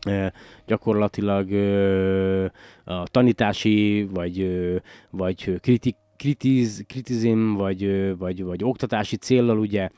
uh, 0.07 0.27
gyakorlatilag 0.67 1.51
uh, 1.51 2.45
a 2.85 3.07
tanítási, 3.11 4.09
vagy, 4.13 4.41
uh, 4.41 4.77
vagy 5.11 5.61
kritik, 5.61 5.97
kritiz, 6.17 6.85
kritizm, 6.87 7.55
vagy, 7.55 8.15
vagy, 8.19 8.45
vagy 8.45 8.65
oktatási 8.65 9.17
céllal 9.17 9.59
ugye 9.59 9.89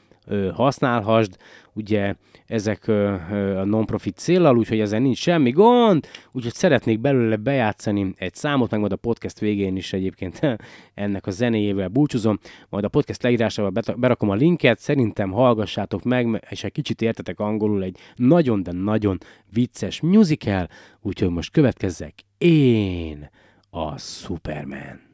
használhasd, 0.54 1.36
ugye 1.72 2.14
ezek 2.46 2.88
a 2.88 3.64
non-profit 3.64 4.16
célral, 4.16 4.56
úgyhogy 4.56 4.80
ezen 4.80 5.02
nincs 5.02 5.18
semmi 5.18 5.50
gond, 5.50 6.06
úgyhogy 6.32 6.52
szeretnék 6.52 7.00
belőle 7.00 7.36
bejátszani 7.36 8.14
egy 8.16 8.34
számot, 8.34 8.70
meg 8.70 8.80
majd 8.80 8.92
a 8.92 8.96
podcast 8.96 9.38
végén 9.38 9.76
is 9.76 9.92
egyébként 9.92 10.40
ennek 10.94 11.26
a 11.26 11.30
zenéjével 11.30 11.88
búcsúzom, 11.88 12.38
majd 12.68 12.84
a 12.84 12.88
podcast 12.88 13.22
leírásával 13.22 13.72
berakom 13.96 14.30
a 14.30 14.34
linket, 14.34 14.78
szerintem 14.78 15.30
hallgassátok 15.30 16.02
meg, 16.02 16.46
és 16.48 16.64
egy 16.64 16.72
kicsit 16.72 17.02
értetek 17.02 17.40
angolul, 17.40 17.82
egy 17.82 17.96
nagyon, 18.16 18.62
de 18.62 18.72
nagyon 18.72 19.18
vicces 19.52 20.00
musical, 20.00 20.68
úgyhogy 21.00 21.30
most 21.30 21.50
következzek 21.50 22.14
én, 22.38 23.30
a 23.70 23.98
Superman. 23.98 25.13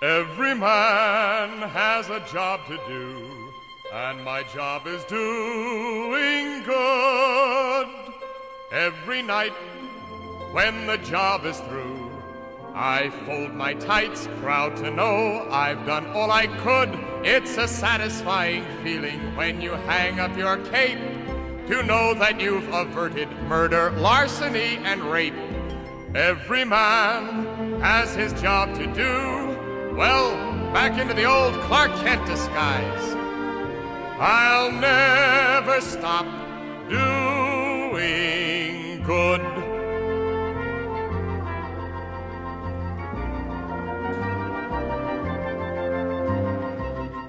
Every 0.00 0.54
man 0.54 1.58
has 1.70 2.08
a 2.08 2.20
job 2.20 2.60
to 2.68 2.76
do, 2.86 3.50
and 3.92 4.24
my 4.24 4.44
job 4.44 4.86
is 4.86 5.02
doing 5.06 6.62
good. 6.62 7.88
Every 8.70 9.22
night 9.22 9.52
when 10.52 10.86
the 10.86 10.98
job 10.98 11.44
is 11.44 11.58
through, 11.62 12.12
I 12.76 13.10
fold 13.26 13.54
my 13.54 13.74
tights, 13.74 14.28
proud 14.40 14.76
to 14.76 14.92
know 14.92 15.48
I've 15.50 15.84
done 15.84 16.06
all 16.10 16.30
I 16.30 16.46
could. 16.46 16.90
It's 17.26 17.56
a 17.56 17.66
satisfying 17.66 18.64
feeling 18.84 19.34
when 19.34 19.60
you 19.60 19.72
hang 19.72 20.20
up 20.20 20.36
your 20.36 20.58
cape 20.58 21.00
to 21.66 21.82
know 21.82 22.14
that 22.14 22.40
you've 22.40 22.72
averted 22.72 23.28
murder, 23.48 23.90
larceny, 23.90 24.76
and 24.76 25.02
rape. 25.02 25.34
Every 26.14 26.64
man 26.64 27.80
has 27.80 28.14
his 28.14 28.32
job 28.40 28.76
to 28.76 28.86
do 28.94 29.47
well, 29.98 30.30
back 30.72 30.96
into 30.96 31.12
the 31.12 31.24
old 31.24 31.52
Clark 31.62 31.90
Kent 31.96 32.24
disguise. 32.24 33.16
I'll 34.20 34.70
never 34.70 35.80
stop 35.80 36.24
doing 36.88 37.98
good. 39.02 39.40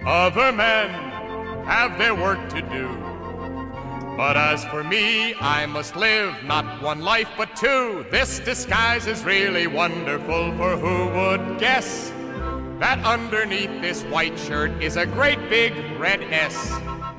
Other 0.06 0.52
men 0.52 0.92
have 1.66 1.98
their 1.98 2.14
work 2.14 2.50
to 2.50 2.62
do. 2.62 2.88
But 4.16 4.38
as 4.38 4.64
for 4.66 4.84
me, 4.84 5.34
I 5.42 5.66
must 5.66 5.96
live 5.96 6.36
not 6.44 6.84
one 6.84 7.02
life 7.02 7.30
but 7.36 7.56
two. 7.56 8.06
This 8.12 8.38
disguise 8.38 9.08
is 9.08 9.24
really 9.24 9.66
wonderful, 9.66 10.56
for 10.56 10.78
who 10.78 11.08
would 11.18 11.58
guess? 11.58 12.12
That 12.80 13.04
underneath 13.04 13.82
this 13.82 14.04
white 14.04 14.40
shirt 14.40 14.72
is 14.82 14.96
a 14.96 15.06
great 15.06 15.50
big 15.50 15.74
red 16.00 16.24
S. 16.32 16.72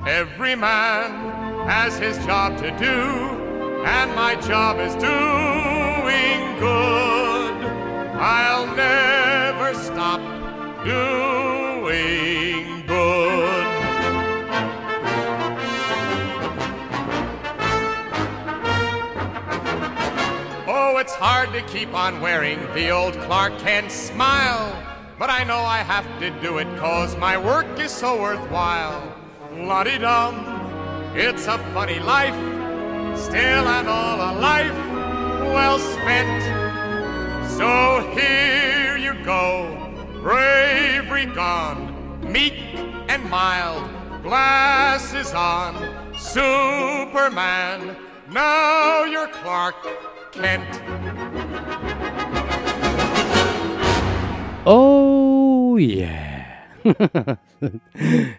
Every 0.07 0.55
man 0.55 1.67
has 1.67 1.99
his 1.99 2.17
job 2.25 2.57
to 2.57 2.71
do, 2.79 3.83
and 3.85 4.15
my 4.15 4.33
job 4.35 4.79
is 4.79 4.93
doing 4.95 6.59
good. 6.59 7.53
I'll 8.19 8.65
never 8.75 9.75
stop 9.75 10.19
doing 10.83 12.87
good. 12.87 13.67
Oh, 20.67 20.97
it's 20.97 21.13
hard 21.13 21.53
to 21.53 21.61
keep 21.63 21.93
on 21.93 22.19
wearing 22.19 22.59
the 22.73 22.89
old 22.89 23.13
Clark 23.19 23.59
Kent 23.59 23.91
smile. 23.91 24.90
But 25.21 25.29
I 25.29 25.43
know 25.43 25.59
I 25.59 25.83
have 25.83 26.07
to 26.19 26.31
do 26.41 26.57
it 26.57 26.67
cause 26.79 27.15
my 27.15 27.37
work 27.37 27.79
is 27.79 27.91
so 27.91 28.19
worthwhile. 28.19 29.15
La-di-dum, 29.53 30.33
it's 31.15 31.45
a 31.45 31.59
funny 31.75 31.99
life, 31.99 32.33
still 33.15 33.67
and 33.67 33.87
all 33.87 34.15
a 34.15 34.33
life 34.39 34.75
well 35.53 35.77
spent. 35.77 36.41
So 37.51 38.11
here 38.17 38.97
you 38.97 39.13
go, 39.23 39.93
bravery 40.23 41.27
gone, 41.27 41.93
meek 42.23 42.55
and 43.07 43.23
mild, 43.29 43.87
glasses 44.23 45.33
on, 45.33 45.75
Superman, 46.17 47.95
now 48.31 49.03
you're 49.03 49.27
Clark 49.27 49.75
Kent. 50.31 50.81
Oh 54.63 55.77
yeah! 55.81 56.41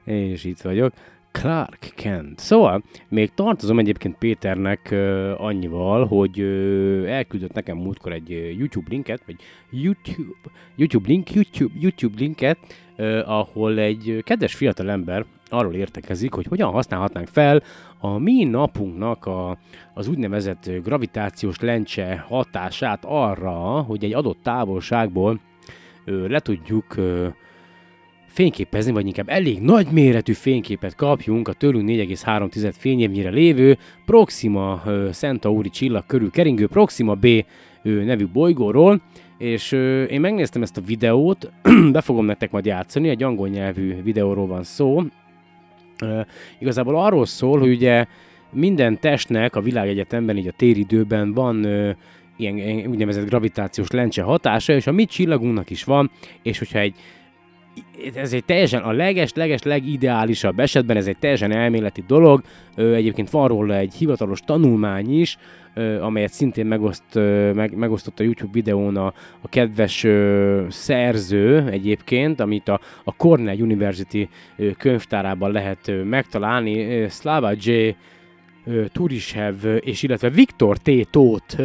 És 0.04 0.44
itt 0.44 0.60
vagyok. 0.60 0.92
Clark 1.32 1.92
Kent. 1.96 2.38
Szóval, 2.38 2.82
még 3.08 3.34
tartozom 3.34 3.78
egyébként 3.78 4.16
Péternek 4.18 4.88
uh, 4.92 5.32
annyival, 5.36 6.06
hogy 6.06 6.40
uh, 6.40 7.04
elküldött 7.06 7.52
nekem 7.52 7.76
múltkor 7.76 8.12
egy 8.12 8.54
YouTube 8.58 8.86
linket, 8.90 9.22
vagy 9.26 9.36
YouTube, 9.70 10.50
YouTube 10.76 11.08
link, 11.08 11.30
YouTube, 11.30 11.74
YouTube 11.80 12.14
linket, 12.18 12.58
uh, 12.98 13.22
ahol 13.26 13.78
egy 13.78 14.10
uh, 14.10 14.18
kedves 14.20 14.54
fiatalember 14.54 15.24
arról 15.48 15.74
értekezik, 15.74 16.32
hogy 16.32 16.46
hogyan 16.46 16.70
használhatnánk 16.70 17.28
fel 17.28 17.62
a 17.98 18.18
mi 18.18 18.44
napunknak 18.44 19.26
a, 19.26 19.58
az 19.94 20.08
úgynevezett 20.08 20.70
gravitációs 20.82 21.60
lencse 21.60 22.24
hatását 22.28 23.04
arra, 23.04 23.80
hogy 23.80 24.04
egy 24.04 24.14
adott 24.14 24.38
távolságból 24.42 25.40
le 26.04 26.40
tudjuk 26.40 26.94
fényképezni, 28.26 28.92
vagy 28.92 29.06
inkább 29.06 29.28
elég 29.28 29.60
nagy 29.60 29.86
méretű 29.90 30.32
fényképet 30.32 30.94
kapjunk 30.94 31.48
a 31.48 31.52
tőlünk 31.52 31.88
4,3 31.88 32.72
fényévnyire 32.78 33.30
lévő 33.30 33.78
Proxima 34.04 34.82
Centauri 35.10 35.68
csillag 35.68 36.06
körül 36.06 36.30
keringő 36.30 36.66
Proxima 36.66 37.14
B 37.14 37.26
nevű 37.82 38.26
bolygóról, 38.32 39.00
és 39.38 39.72
én 40.08 40.20
megnéztem 40.20 40.62
ezt 40.62 40.76
a 40.76 40.80
videót, 40.80 41.50
be 41.92 42.00
fogom 42.00 42.24
nektek 42.24 42.50
majd 42.50 42.64
játszani, 42.64 43.08
egy 43.08 43.22
angol 43.22 43.48
nyelvű 43.48 44.02
videóról 44.02 44.46
van 44.46 44.62
szó. 44.62 45.02
Igazából 46.58 47.04
arról 47.04 47.26
szól, 47.26 47.58
hogy 47.58 47.70
ugye 47.70 48.06
minden 48.50 49.00
testnek 49.00 49.56
a 49.56 49.60
világegyetemben, 49.60 50.36
így 50.36 50.46
a 50.46 50.52
téridőben 50.56 51.32
van 51.32 51.66
ilyen, 52.36 52.86
úgynevezett 52.86 53.28
gravitációs 53.28 53.90
lencse 53.90 54.22
hatása, 54.22 54.72
és 54.72 54.86
a 54.86 54.92
mi 54.92 55.04
csillagunknak 55.04 55.70
is 55.70 55.84
van, 55.84 56.10
és 56.42 56.58
hogyha 56.58 56.78
egy 56.78 56.94
ez 58.14 58.32
egy 58.32 58.44
teljesen 58.44 58.82
a 58.82 58.92
leges-leges 58.92 59.62
legideálisabb 59.62 60.58
esetben, 60.58 60.96
ez 60.96 61.06
egy 61.06 61.18
teljesen 61.18 61.52
elméleti 61.52 62.04
dolog, 62.06 62.42
egyébként 62.76 63.30
van 63.30 63.48
róla 63.48 63.74
egy 63.74 63.94
hivatalos 63.94 64.40
tanulmány 64.40 65.20
is, 65.20 65.38
amelyet 66.00 66.32
szintén 66.32 66.66
megoszt, 66.66 67.16
ö, 67.16 67.52
meg, 67.52 67.76
megosztott 67.76 68.20
a 68.20 68.22
YouTube 68.22 68.52
videón 68.52 68.96
a, 68.96 69.06
a 69.40 69.48
kedves 69.48 70.04
ö, 70.04 70.64
szerző 70.68 71.68
egyébként, 71.70 72.40
amit 72.40 72.68
a, 72.68 72.80
a 73.04 73.16
Cornell 73.16 73.60
University 73.60 74.28
ö, 74.56 74.70
könyvtárában 74.70 75.52
lehet 75.52 75.88
ö, 75.88 76.02
megtalálni, 76.02 76.84
ö, 76.84 77.08
Slava 77.08 77.52
J. 77.56 77.72
Turishev, 78.92 79.54
és 79.80 80.02
illetve 80.02 80.30
Viktor 80.30 80.78
T. 80.78 80.90
Tóth 81.10 81.62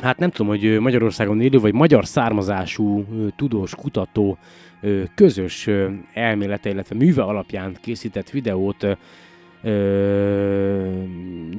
hát 0.00 0.18
nem 0.18 0.30
tudom, 0.30 0.46
hogy 0.46 0.78
Magyarországon 0.80 1.40
élő, 1.40 1.58
vagy 1.58 1.72
magyar 1.74 2.06
származású 2.06 3.04
tudós, 3.36 3.74
kutató 3.74 4.38
közös 5.14 5.68
elmélete, 6.14 6.70
illetve 6.70 6.94
műve 6.94 7.22
alapján 7.22 7.76
készített 7.80 8.30
videót 8.30 8.86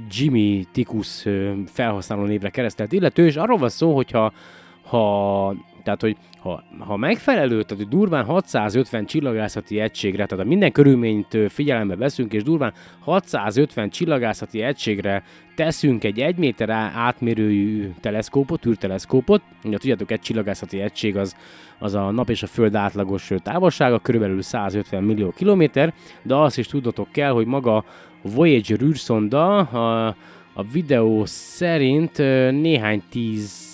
Jimmy 0.09 0.65
Tikus 0.71 1.25
felhasználó 1.65 2.23
névre 2.23 2.49
keresztelt 2.49 2.91
illető, 2.91 3.25
és 3.25 3.35
arról 3.35 3.57
van 3.57 3.69
szó, 3.69 3.95
hogyha 3.95 4.33
ha 4.81 5.55
tehát, 5.83 6.01
hogy 6.01 6.17
ha, 6.41 6.63
ha 6.79 6.97
megfelelő, 6.97 7.63
tehát 7.63 7.87
durván 7.87 8.25
650 8.25 9.05
csillagászati 9.05 9.79
egységre, 9.79 10.25
tehát 10.25 10.45
a 10.45 10.47
minden 10.47 10.71
körülményt 10.71 11.37
figyelembe 11.49 11.95
veszünk, 11.95 12.33
és 12.33 12.43
durván 12.43 12.73
650 12.99 13.89
csillagászati 13.89 14.61
egységre 14.61 15.23
teszünk 15.55 16.03
egy 16.03 16.19
1 16.19 16.37
méter 16.37 16.69
átmérőjű 16.69 17.93
teleszkópot, 17.99 18.65
űrteleszkópot, 18.65 19.41
ugye 19.63 19.77
tudjátok, 19.77 20.11
egy 20.11 20.19
csillagászati 20.19 20.81
egység 20.81 21.17
az, 21.17 21.35
az 21.79 21.93
a 21.93 22.11
nap 22.11 22.29
és 22.29 22.43
a 22.43 22.47
föld 22.47 22.75
átlagos 22.75 23.31
távolsága, 23.43 23.99
körülbelül 23.99 24.41
150 24.41 25.03
millió 25.03 25.29
kilométer, 25.29 25.93
de 26.21 26.35
azt 26.35 26.57
is 26.57 26.67
tudnotok 26.67 27.11
kell, 27.11 27.31
hogy 27.31 27.45
maga 27.45 27.85
Voyager 28.21 28.81
űrszonda 28.81 29.57
a, 29.57 30.07
a 30.53 30.63
videó 30.71 31.23
szerint 31.25 32.17
néhány 32.61 33.03
tíz 33.09 33.69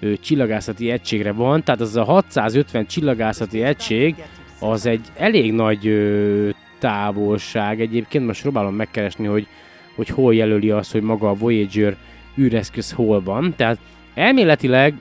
ö, 0.00 0.16
csillagászati 0.16 0.90
egységre 0.90 1.32
van, 1.32 1.62
tehát 1.62 1.80
az 1.80 1.96
a 1.96 2.04
650 2.04 2.86
csillagászati 2.86 3.62
egység 3.62 4.14
az 4.60 4.86
egy 4.86 5.06
elég 5.16 5.52
nagy 5.52 5.86
ö, 5.86 6.48
távolság. 6.78 7.80
Egyébként 7.80 8.26
most 8.26 8.42
próbálom 8.42 8.74
megkeresni, 8.74 9.26
hogy, 9.26 9.46
hogy 9.94 10.08
hol 10.08 10.34
jelöli 10.34 10.70
azt, 10.70 10.92
hogy 10.92 11.02
maga 11.02 11.28
a 11.28 11.34
Voyager 11.34 11.96
űreszköz 12.38 12.92
hol 12.92 13.22
van. 13.22 13.54
Tehát 13.56 13.78
elméletileg, 14.14 14.94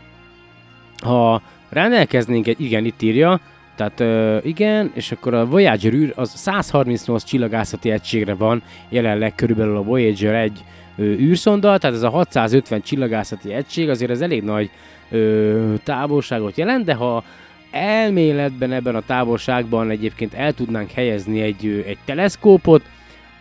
ha 1.04 1.42
rendelkeznénk 1.70 2.48
egy, 2.48 2.62
igen, 2.62 2.86
itt 2.86 3.02
írja, 3.02 3.40
tehát 3.76 4.00
ö, 4.00 4.38
igen, 4.44 4.92
és 4.94 5.12
akkor 5.12 5.34
a 5.34 5.46
Voyager 5.46 5.94
űr 5.94 6.14
az 6.16 6.30
138 6.30 7.24
csillagászati 7.24 7.92
egységre 7.92 8.34
van, 8.34 8.62
jelenleg 8.90 9.36
körülbelül 9.36 9.78
a 9.78 9.84
Voyager 9.84 10.34
1 10.34 10.64
űrszonda, 11.00 11.78
tehát 11.78 11.96
ez 11.96 12.04
a 12.04 12.10
650 12.10 12.82
csillagászati 12.82 13.54
egység 13.54 13.90
azért 13.90 14.12
ez 14.12 14.22
elég 14.22 14.44
nagy 14.44 14.70
ö, 15.10 15.74
távolságot 15.84 16.58
jelent, 16.58 16.86
de 16.86 16.94
ha 16.94 17.24
elméletben 17.72 18.72
ebben 18.72 18.96
a 18.96 19.02
távolságban 19.02 19.90
egyébként 19.90 20.34
el 20.34 20.54
tudnánk 20.54 20.92
helyezni 20.92 21.42
egy, 21.42 21.84
egy 21.88 21.98
teleszkópot, 22.06 22.84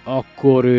akkor 0.04 0.64
ö, 0.64 0.78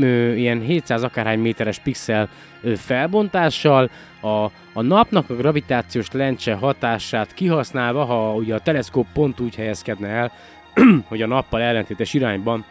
ö, 0.00 0.32
ilyen 0.32 0.60
700 0.60 1.02
akárhány 1.02 1.38
méteres 1.38 1.78
pixel 1.78 2.28
ö, 2.62 2.74
felbontással 2.74 3.90
a, 4.20 4.44
a 4.72 4.82
napnak 4.82 5.30
a 5.30 5.34
gravitációs 5.34 6.10
lencse 6.12 6.54
hatását 6.54 7.34
kihasználva, 7.34 8.04
ha 8.04 8.34
ugye 8.34 8.54
a 8.54 8.60
teleszkóp 8.60 9.06
pont 9.12 9.40
úgy 9.40 9.54
helyezkedne 9.54 10.08
el, 10.08 10.32
hogy 11.08 11.22
a 11.22 11.26
nappal 11.26 11.60
ellentétes 11.60 12.14
irányban 12.14 12.64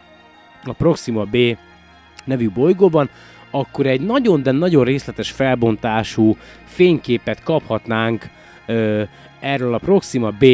a 0.64 0.72
Proxima 0.72 1.24
B 1.24 1.36
nevű 2.24 2.50
bolygóban, 2.50 3.10
akkor 3.58 3.86
egy 3.86 4.00
nagyon, 4.00 4.42
de 4.42 4.50
nagyon 4.50 4.84
részletes 4.84 5.30
felbontású 5.30 6.36
fényképet 6.64 7.42
kaphatnánk 7.42 8.28
ö, 8.66 9.02
erről 9.40 9.74
a 9.74 9.78
Proxima 9.78 10.30
B 10.30 10.44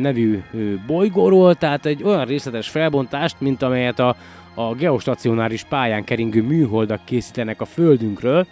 nevű 0.00 0.42
bolygóról, 0.86 1.54
tehát 1.54 1.86
egy 1.86 2.02
olyan 2.02 2.24
részletes 2.24 2.68
felbontást, 2.68 3.36
mint 3.38 3.62
amelyet 3.62 3.98
a, 3.98 4.16
a 4.54 4.74
geostacionáris 4.74 5.64
pályán 5.64 6.04
keringő 6.04 6.42
műholdak 6.42 7.04
készítenek 7.04 7.60
a 7.60 7.64
Földünkről, 7.64 8.46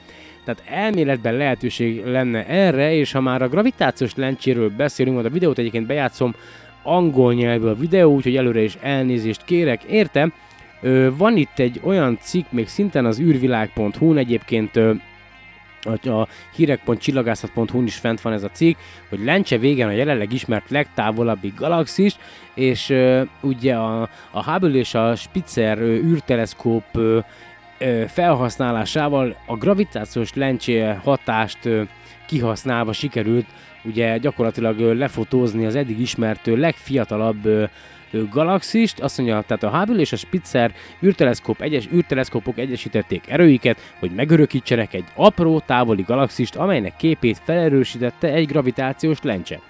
tehát 0.44 0.62
elméletben 0.70 1.34
lehetőség 1.34 2.04
lenne 2.04 2.46
erre, 2.46 2.94
és 2.94 3.12
ha 3.12 3.20
már 3.20 3.42
a 3.42 3.48
gravitációs 3.48 4.14
lencséről 4.14 4.70
beszélünk, 4.76 5.14
majd 5.14 5.26
a 5.26 5.32
videót 5.32 5.58
egyébként 5.58 5.86
bejátszom 5.86 6.34
angol 6.82 7.34
nyelvű 7.34 7.66
a 7.66 7.74
videó, 7.74 8.14
úgyhogy 8.14 8.36
előre 8.36 8.62
is 8.62 8.76
elnézést 8.80 9.44
kérek, 9.44 9.82
értem, 9.82 10.32
van 11.16 11.36
itt 11.36 11.58
egy 11.58 11.80
olyan 11.84 12.18
cikk, 12.20 12.50
még 12.50 12.68
szinten 12.68 13.04
az 13.04 13.20
űrvilág.hu-n 13.20 14.16
egyébként 14.16 14.76
a, 15.88 16.08
a 16.08 16.28
hírek.csillagászat.hu-n 16.54 17.86
is 17.86 17.96
fent 17.96 18.20
van 18.20 18.32
ez 18.32 18.42
a 18.42 18.50
cikk, 18.50 18.76
hogy 19.08 19.24
Lencse 19.24 19.58
végen 19.58 19.88
a 19.88 19.92
jelenleg 19.92 20.32
ismert 20.32 20.70
legtávolabbi 20.70 21.52
galaxis, 21.56 22.16
és 22.54 22.90
ö, 22.90 23.22
ugye 23.40 23.74
a, 23.74 24.08
a 24.30 24.50
Hubble 24.50 24.78
és 24.78 24.94
a 24.94 25.14
Spitzer 25.14 25.78
ö, 25.78 25.94
űrteleszkóp 25.94 26.84
ö, 26.92 27.18
ö, 27.78 28.04
felhasználásával 28.08 29.36
a 29.46 29.56
gravitációs 29.56 30.34
lencse 30.34 31.00
hatást 31.04 31.64
ö, 31.64 31.82
kihasználva 32.26 32.92
sikerült 32.92 33.46
ugye 33.84 34.18
gyakorlatilag 34.18 34.78
ö, 34.78 34.94
lefotózni 34.94 35.66
az 35.66 35.74
eddig 35.74 36.00
ismert 36.00 36.46
ö, 36.46 36.56
legfiatalabb 36.56 37.44
ö, 37.44 37.64
galaxist, 38.30 39.00
azt 39.00 39.18
mondja, 39.18 39.44
tehát 39.46 39.62
a 39.62 39.78
Hubble 39.78 40.00
és 40.00 40.12
a 40.12 40.16
Spitzer 40.16 40.72
űrteleszkóp 41.02 41.60
egyes, 41.60 41.88
űrteleszkópok 41.92 42.58
egyesítették 42.58 43.28
erőiket, 43.28 43.94
hogy 43.98 44.10
megörökítsenek 44.10 44.94
egy 44.94 45.04
apró 45.14 45.60
távoli 45.66 46.02
galaxist, 46.02 46.56
amelynek 46.56 46.96
képét 46.96 47.40
felerősítette 47.44 48.28
egy 48.28 48.46
gravitációs 48.46 49.18
lencse. 49.22 49.60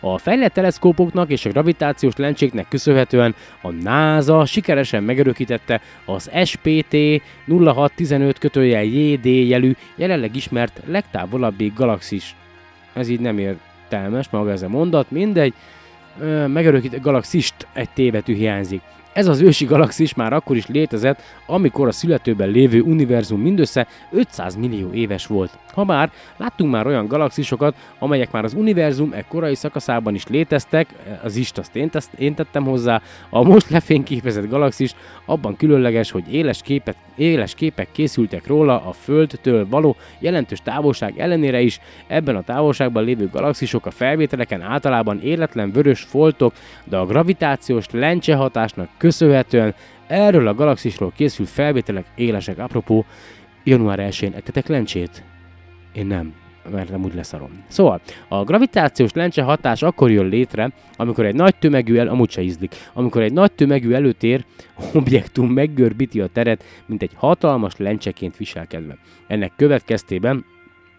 A 0.00 0.18
fejlett 0.18 0.52
teleszkópoknak 0.52 1.30
és 1.30 1.44
a 1.44 1.50
gravitációs 1.50 2.16
lencséknek 2.16 2.68
köszönhetően 2.68 3.34
a 3.62 3.70
NASA 3.70 4.44
sikeresen 4.44 5.02
megörökítette 5.02 5.80
az 6.04 6.30
SPT 6.44 6.96
0615 7.46 8.38
kötőjel 8.38 8.84
JD 8.84 9.24
jelű 9.24 9.72
jelenleg 9.94 10.36
ismert 10.36 10.80
legtávolabbi 10.86 11.72
galaxis. 11.74 12.36
Ez 12.92 13.08
így 13.08 13.20
nem 13.20 13.38
értelmes 13.38 14.28
maga 14.30 14.50
ez 14.50 14.62
a 14.62 14.68
mondat, 14.68 15.10
mindegy 15.10 15.54
megörökít 16.46 17.00
galaxist 17.00 17.54
egy 17.72 17.90
tévetű 17.90 18.34
hiányzik. 18.34 18.80
Ez 19.12 19.26
az 19.26 19.40
ősi 19.40 19.64
galaxis 19.64 20.14
már 20.14 20.32
akkor 20.32 20.56
is 20.56 20.66
létezett, 20.66 21.22
amikor 21.46 21.88
a 21.88 21.92
születőben 21.92 22.48
lévő 22.48 22.80
univerzum 22.80 23.40
mindössze 23.40 23.86
500 24.10 24.56
millió 24.56 24.92
éves 24.92 25.26
volt. 25.26 25.58
Habár 25.78 26.10
láttunk 26.36 26.70
már 26.70 26.86
olyan 26.86 27.06
galaxisokat, 27.06 27.74
amelyek 27.98 28.30
már 28.30 28.44
az 28.44 28.54
univerzum 28.54 29.12
e 29.12 29.22
korai 29.22 29.54
szakaszában 29.54 30.14
is 30.14 30.26
léteztek, 30.26 30.88
az 31.22 31.36
ist 31.36 31.58
azt 31.58 31.76
én, 31.76 31.90
ezt, 31.92 32.12
én 32.12 32.34
tettem 32.34 32.64
hozzá, 32.64 33.02
a 33.30 33.42
most 33.42 33.70
lefényképezett 33.70 34.48
galaxis 34.48 34.94
abban 35.24 35.56
különleges, 35.56 36.10
hogy 36.10 36.34
éles, 36.34 36.62
képet, 36.62 36.96
éles 37.16 37.54
képek 37.54 37.88
készültek 37.92 38.46
róla 38.46 38.82
a 38.86 38.92
Földtől 38.92 39.68
való 39.68 39.96
jelentős 40.18 40.58
távolság 40.62 41.18
ellenére 41.18 41.60
is, 41.60 41.80
ebben 42.06 42.36
a 42.36 42.42
távolságban 42.42 43.04
lévő 43.04 43.28
galaxisok 43.32 43.86
a 43.86 43.90
felvételeken 43.90 44.62
általában 44.62 45.20
életlen 45.22 45.72
vörös 45.72 46.00
foltok, 46.00 46.52
de 46.84 46.96
a 46.96 47.06
gravitációs 47.06 47.86
lencse 47.90 48.34
hatásnak 48.34 48.88
köszönhetően 48.96 49.74
erről 50.06 50.48
a 50.48 50.54
galaxisról 50.54 51.12
készült 51.16 51.48
felvételek 51.48 52.06
élesek. 52.14 52.58
Apropó, 52.58 53.04
január 53.64 53.98
1-én 54.00 54.32
ettetek 54.32 54.66
lencsét? 54.66 55.22
Én 55.92 56.06
nem 56.06 56.34
mert 56.70 56.90
nem 56.90 57.04
úgy 57.04 57.14
leszarom. 57.14 57.64
Szóval, 57.68 58.00
a 58.28 58.44
gravitációs 58.44 59.12
lencse 59.12 59.42
hatás 59.42 59.82
akkor 59.82 60.10
jön 60.10 60.26
létre, 60.26 60.72
amikor 60.96 61.24
egy 61.24 61.34
nagy 61.34 61.56
tömegű, 61.56 61.96
el, 61.96 62.08
amúgy 62.08 62.30
se 62.30 62.42
ízlik, 62.42 62.74
amikor 62.92 63.22
egy 63.22 63.32
nagy 63.32 63.52
tömegű 63.52 63.92
előtér 63.92 64.44
objektum 64.94 65.50
meggörbíti 65.50 66.20
a 66.20 66.26
teret, 66.26 66.64
mint 66.86 67.02
egy 67.02 67.12
hatalmas 67.14 67.76
lencseként 67.76 68.36
viselkedve. 68.36 68.96
Ennek 69.26 69.52
következtében 69.56 70.44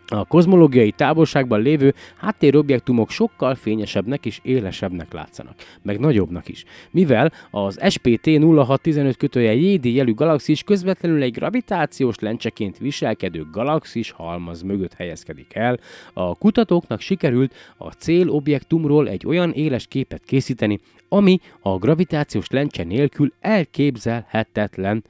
a 0.10 0.26
kozmológiai 0.26 0.92
távolságban 0.92 1.62
lévő 1.62 1.94
háttérobjektumok 2.18 3.10
sokkal 3.10 3.56
fényesebbnek 3.56 4.26
és 4.26 4.40
élesebbnek 4.44 5.14
látszanak, 5.14 5.56
meg 5.82 6.00
nagyobbnak 6.00 6.48
is. 6.48 6.64
Mivel 6.92 7.32
az 7.52 7.80
SPT 7.90 8.26
0615 8.26 9.18
kötője 9.18 9.54
JD 9.54 9.86
jelű 9.86 10.14
galaxis 10.14 10.64
közvetlenül 10.64 11.22
egy 11.22 11.32
gravitációs 11.32 12.20
lencseként 12.20 12.78
viselkedő 12.78 13.46
galaxis 13.52 14.12
halmaz 14.12 14.62
mögött 14.62 14.94
helyezkedik 14.94 15.56
el, 15.56 15.80
a 16.14 16.36
kutatóknak 16.36 17.00
sikerült 17.00 17.54
a 17.78 17.92
célobjektumról 17.92 19.10
egy 19.10 19.26
olyan 19.26 19.52
éles 19.52 19.88
képet 19.88 20.24
készíteni, 20.26 20.80
ami 21.10 21.40
a 21.62 21.78
gravitációs 21.78 22.48
lencse 22.50 22.84
nélkül 22.84 23.34
elképzelhetetlen 23.40 25.04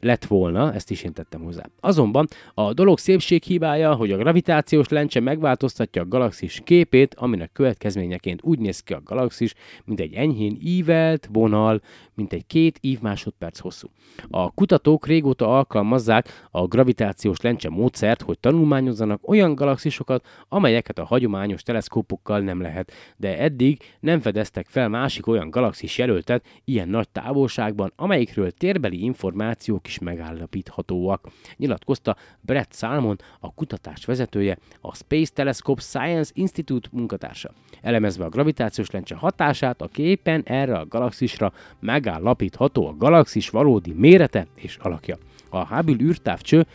lett 0.00 0.24
volna, 0.24 0.72
ezt 0.72 0.90
is 0.90 1.02
én 1.02 1.12
tettem 1.12 1.42
hozzá. 1.42 1.64
Azonban 1.80 2.26
a 2.54 2.72
dolog 2.72 2.98
szépség 2.98 3.42
hibája, 3.42 3.94
hogy 3.94 4.12
a 4.12 4.16
gravitációs 4.16 4.88
lencse 4.88 5.20
megváltoztatja 5.20 6.02
a 6.02 6.08
galaxis 6.08 6.60
képét, 6.64 7.14
aminek 7.14 7.52
következményeként 7.52 8.42
úgy 8.42 8.58
néz 8.58 8.80
ki 8.80 8.92
a 8.92 9.02
galaxis, 9.04 9.54
mint 9.84 10.00
egy 10.00 10.14
enyhén 10.14 10.58
ívelt 10.60 11.28
vonal, 11.32 11.80
mint 12.14 12.32
egy 12.32 12.46
két 12.46 12.78
ív 12.80 13.00
másodperc 13.00 13.58
hosszú. 13.58 13.88
A 14.28 14.50
kutatók 14.50 15.06
régóta 15.06 15.56
alkalmazzák 15.56 16.46
a 16.50 16.66
gravitációs 16.66 17.40
lencse 17.40 17.68
módszert, 17.68 18.22
hogy 18.22 18.38
tanulmányozzanak 18.38 19.28
olyan 19.28 19.54
galaxisokat, 19.54 20.26
amelyeket 20.48 20.98
a 20.98 21.04
hagyományos 21.04 21.62
teleszkópokkal 21.62 22.40
nem 22.40 22.60
lehet, 22.60 22.92
de 23.16 23.38
eddig 23.38 23.82
nem 24.00 24.20
fedeztek 24.20 24.66
fel 24.68 24.88
másik 24.88 25.26
olyan 25.26 25.50
galaxis 25.50 25.98
jelöltet 25.98 26.44
ilyen 26.64 26.88
nagy 26.88 27.08
távolságban, 27.08 27.92
amelyikről 27.96 28.50
térbeli 28.50 29.02
információk 29.02 29.86
is 29.88 29.98
megállapíthatóak, 29.98 31.26
nyilatkozta 31.56 32.16
Brett 32.40 32.72
Salmon, 32.74 33.16
a 33.40 33.54
kutatás 33.54 34.04
vezetője, 34.04 34.58
a 34.80 34.94
Space 34.94 35.32
Telescope 35.34 35.80
Science 35.80 36.30
Institute 36.34 36.88
munkatársa. 36.92 37.52
Elemezve 37.82 38.24
a 38.24 38.28
gravitációs 38.28 38.90
lencse 38.90 39.14
hatását, 39.14 39.82
a 39.82 39.88
képen 39.88 40.42
erre 40.44 40.78
a 40.78 40.86
galaxisra 40.86 41.52
megállapítható 41.80 42.86
a 42.86 42.96
galaxis 42.96 43.50
valódi 43.50 43.92
mérete 43.92 44.46
és 44.54 44.76
alakja. 44.76 45.16
A 45.50 45.74
Hubble 45.74 46.04
űrtávcső 46.04 46.66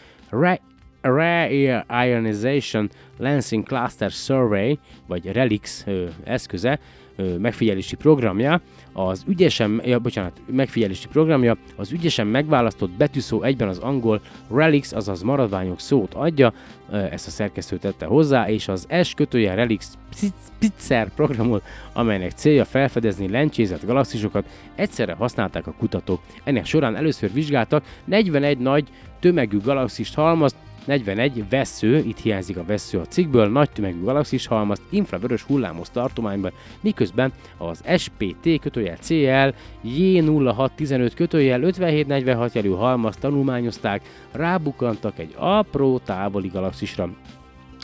Rare 1.02 1.52
Ionization 2.06 2.90
Lancing 3.18 3.64
Cluster 3.64 4.12
Survey, 4.12 4.80
vagy 5.08 5.32
RELIX 5.32 5.86
eszköze 6.24 6.80
megfigyelési 7.40 7.96
programja, 7.96 8.62
az 8.94 9.24
ügyesen, 9.28 9.82
ja, 9.86 10.00
bocsánat, 10.00 10.42
megfigyelési 10.52 11.08
programja 11.08 11.58
az 11.76 11.92
ügyesen 11.92 12.28
megválasztott 12.28 12.90
betűszó 12.90 13.44
egyben 13.44 13.68
az 13.68 13.78
angol 13.78 14.22
relics, 14.52 14.92
azaz 14.92 15.22
maradványok 15.22 15.80
szót 15.80 16.14
adja, 16.14 16.54
ezt 16.92 17.28
a 17.28 17.30
szerkesztő 17.30 17.78
tette 17.78 18.06
hozzá, 18.06 18.50
és 18.50 18.68
az 18.68 18.88
S 19.04 19.14
kötője 19.14 19.54
relics 19.54 19.86
Spitzer 20.56 21.14
programot, 21.14 21.64
amelynek 21.94 22.32
célja 22.32 22.66
felfedezni 22.66 23.30
lencsézett 23.30 23.86
galaxisokat, 23.86 24.46
egyszerre 24.76 25.14
használták 25.14 25.68
a 25.68 25.74
kutatók. 25.78 26.20
Ennek 26.44 26.66
során 26.66 26.96
először 26.96 27.34
vizsgáltak 27.34 27.84
41 28.06 28.58
nagy 28.58 28.88
tömegű 29.20 29.58
galaxist 29.64 30.16
halmazt, 30.16 30.56
41 30.86 31.50
vesző, 31.50 31.98
itt 31.98 32.20
hiányzik 32.20 32.58
a 32.58 32.66
vesző 32.66 33.00
a 33.00 33.06
cikkből, 33.06 33.48
nagy 33.48 33.70
tömegű 33.70 34.04
galaxis 34.04 34.48
halmazt 34.48 34.82
infravörös 34.90 35.42
hullámos 35.42 35.90
tartományban, 35.90 36.52
miközben 36.82 37.34
az 37.58 37.84
SPT 37.98 38.60
kötőjel 38.62 38.96
CL 38.96 39.54
J0615 39.88 41.12
kötőjel 41.16 41.62
5746 41.62 42.54
jelű 42.54 42.70
halmazt 42.70 43.20
tanulmányozták, 43.20 44.02
rábukantak 44.32 45.20
egy 45.20 45.34
apró 45.38 45.98
távoli 45.98 46.48
galaxisra, 46.48 47.10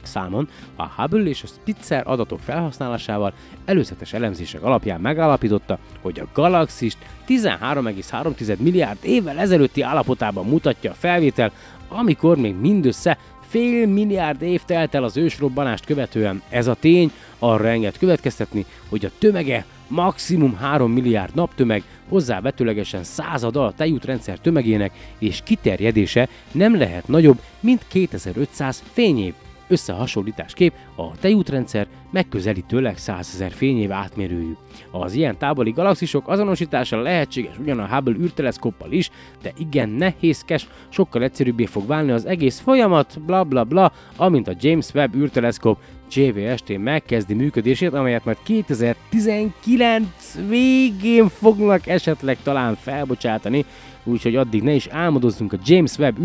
számon 0.03 0.49
a 0.75 0.87
Hubble 0.87 1.29
és 1.29 1.43
a 1.43 1.47
Spitzer 1.47 2.03
adatok 2.07 2.39
felhasználásával 2.39 3.33
előzetes 3.65 4.13
elemzések 4.13 4.63
alapján 4.63 5.01
megállapította, 5.01 5.77
hogy 6.01 6.19
a 6.19 6.27
galaxist 6.33 6.97
13,3 7.27 8.57
milliárd 8.57 8.97
évvel 9.01 9.39
ezelőtti 9.39 9.81
állapotában 9.81 10.45
mutatja 10.45 10.91
a 10.91 10.93
felvétel, 10.93 11.51
amikor 11.89 12.37
még 12.37 12.55
mindössze 12.55 13.17
fél 13.47 13.87
milliárd 13.87 14.41
év 14.41 14.61
telt 14.65 14.95
el 14.95 15.03
az 15.03 15.17
ősrobbanást 15.17 15.85
követően. 15.85 16.41
Ez 16.49 16.67
a 16.67 16.73
tény 16.73 17.11
arra 17.39 17.67
enged 17.67 17.97
következtetni, 17.97 18.65
hogy 18.89 19.05
a 19.05 19.11
tömege 19.19 19.65
maximum 19.87 20.55
3 20.55 20.91
milliárd 20.91 21.35
naptömeg, 21.35 21.83
hozzávetőlegesen 22.09 23.03
százada 23.03 23.65
a 23.65 23.73
tejútrendszer 23.73 24.39
tömegének 24.39 24.91
és 25.19 25.41
kiterjedése 25.43 26.29
nem 26.51 26.77
lehet 26.77 27.07
nagyobb, 27.07 27.41
mint 27.59 27.85
2500 27.87 28.83
fényév 28.91 29.33
összehasonlításképp 29.69 30.73
a 30.95 31.17
tejútrendszer 31.19 31.87
megközelítőleg 32.11 32.97
100 32.97 33.31
ezer 33.33 33.51
fényév 33.51 33.91
átmérőjű. 33.91 34.53
Az 34.91 35.13
ilyen 35.13 35.37
távoli 35.37 35.71
galaxisok 35.71 36.27
azonosítása 36.27 37.01
lehetséges 37.01 37.57
ugyan 37.59 37.79
a 37.79 37.87
Hubble 37.87 38.15
űrteleszkóppal 38.19 38.91
is, 38.91 39.09
de 39.41 39.53
igen 39.57 39.89
nehézkes, 39.89 40.67
sokkal 40.89 41.23
egyszerűbbé 41.23 41.65
fog 41.65 41.87
válni 41.87 42.11
az 42.11 42.25
egész 42.25 42.59
folyamat, 42.59 43.19
bla 43.25 43.43
bla 43.43 43.63
bla, 43.63 43.91
amint 44.15 44.47
a 44.47 44.55
James 44.59 44.93
Webb 44.93 45.15
űrteleszkóp 45.15 45.77
JVST 46.11 46.77
megkezdi 46.77 47.33
működését, 47.33 47.93
amelyet 47.93 48.25
majd 48.25 48.37
2019 48.43 50.05
végén 50.47 51.27
fognak 51.27 51.87
esetleg 51.87 52.37
talán 52.43 52.75
felbocsátani, 52.75 53.65
úgyhogy 54.03 54.35
addig 54.35 54.63
ne 54.63 54.71
is 54.73 54.87
álmodozzunk 54.87 55.53
a 55.53 55.57
James 55.65 55.97
Webb 55.97 56.19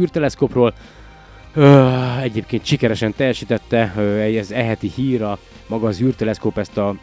egyébként 2.23 2.65
sikeresen 2.65 3.15
teljesítette, 3.17 3.93
ez 4.39 4.51
eheti 4.51 4.91
híra, 4.95 5.39
maga 5.67 5.87
az 5.87 6.01
űrteleszkóp 6.01 6.59
ezt 6.59 6.77
a 6.77 6.97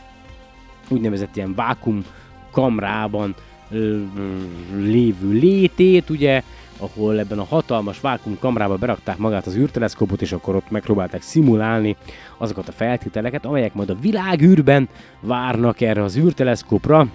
úgynevezett 0.90 1.36
ilyen 1.36 1.56
vákum 1.56 2.06
kamrában 2.52 3.36
lévő 4.76 5.30
létét, 5.30 6.10
ugye, 6.10 6.44
ahol 6.78 7.20
ebben 7.20 7.40
a 7.40 7.44
hatalmas 7.44 8.00
vákum 8.00 8.38
kamrába 8.40 8.76
berakták 8.76 9.18
magát 9.18 9.46
az 9.46 9.56
űrteleszkópot, 9.56 10.22
és 10.22 10.32
akkor 10.32 10.56
ott 10.56 10.70
megpróbálták 10.70 11.22
szimulálni 11.22 11.96
azokat 12.38 12.68
a 12.68 12.72
feltételeket, 12.72 13.46
amelyek 13.46 13.74
majd 13.74 13.90
a 13.90 14.00
világűrben 14.02 14.90
várnak 15.20 15.82
erre 15.82 16.04
az 16.04 16.18
űrteleszkópra, 16.18 17.08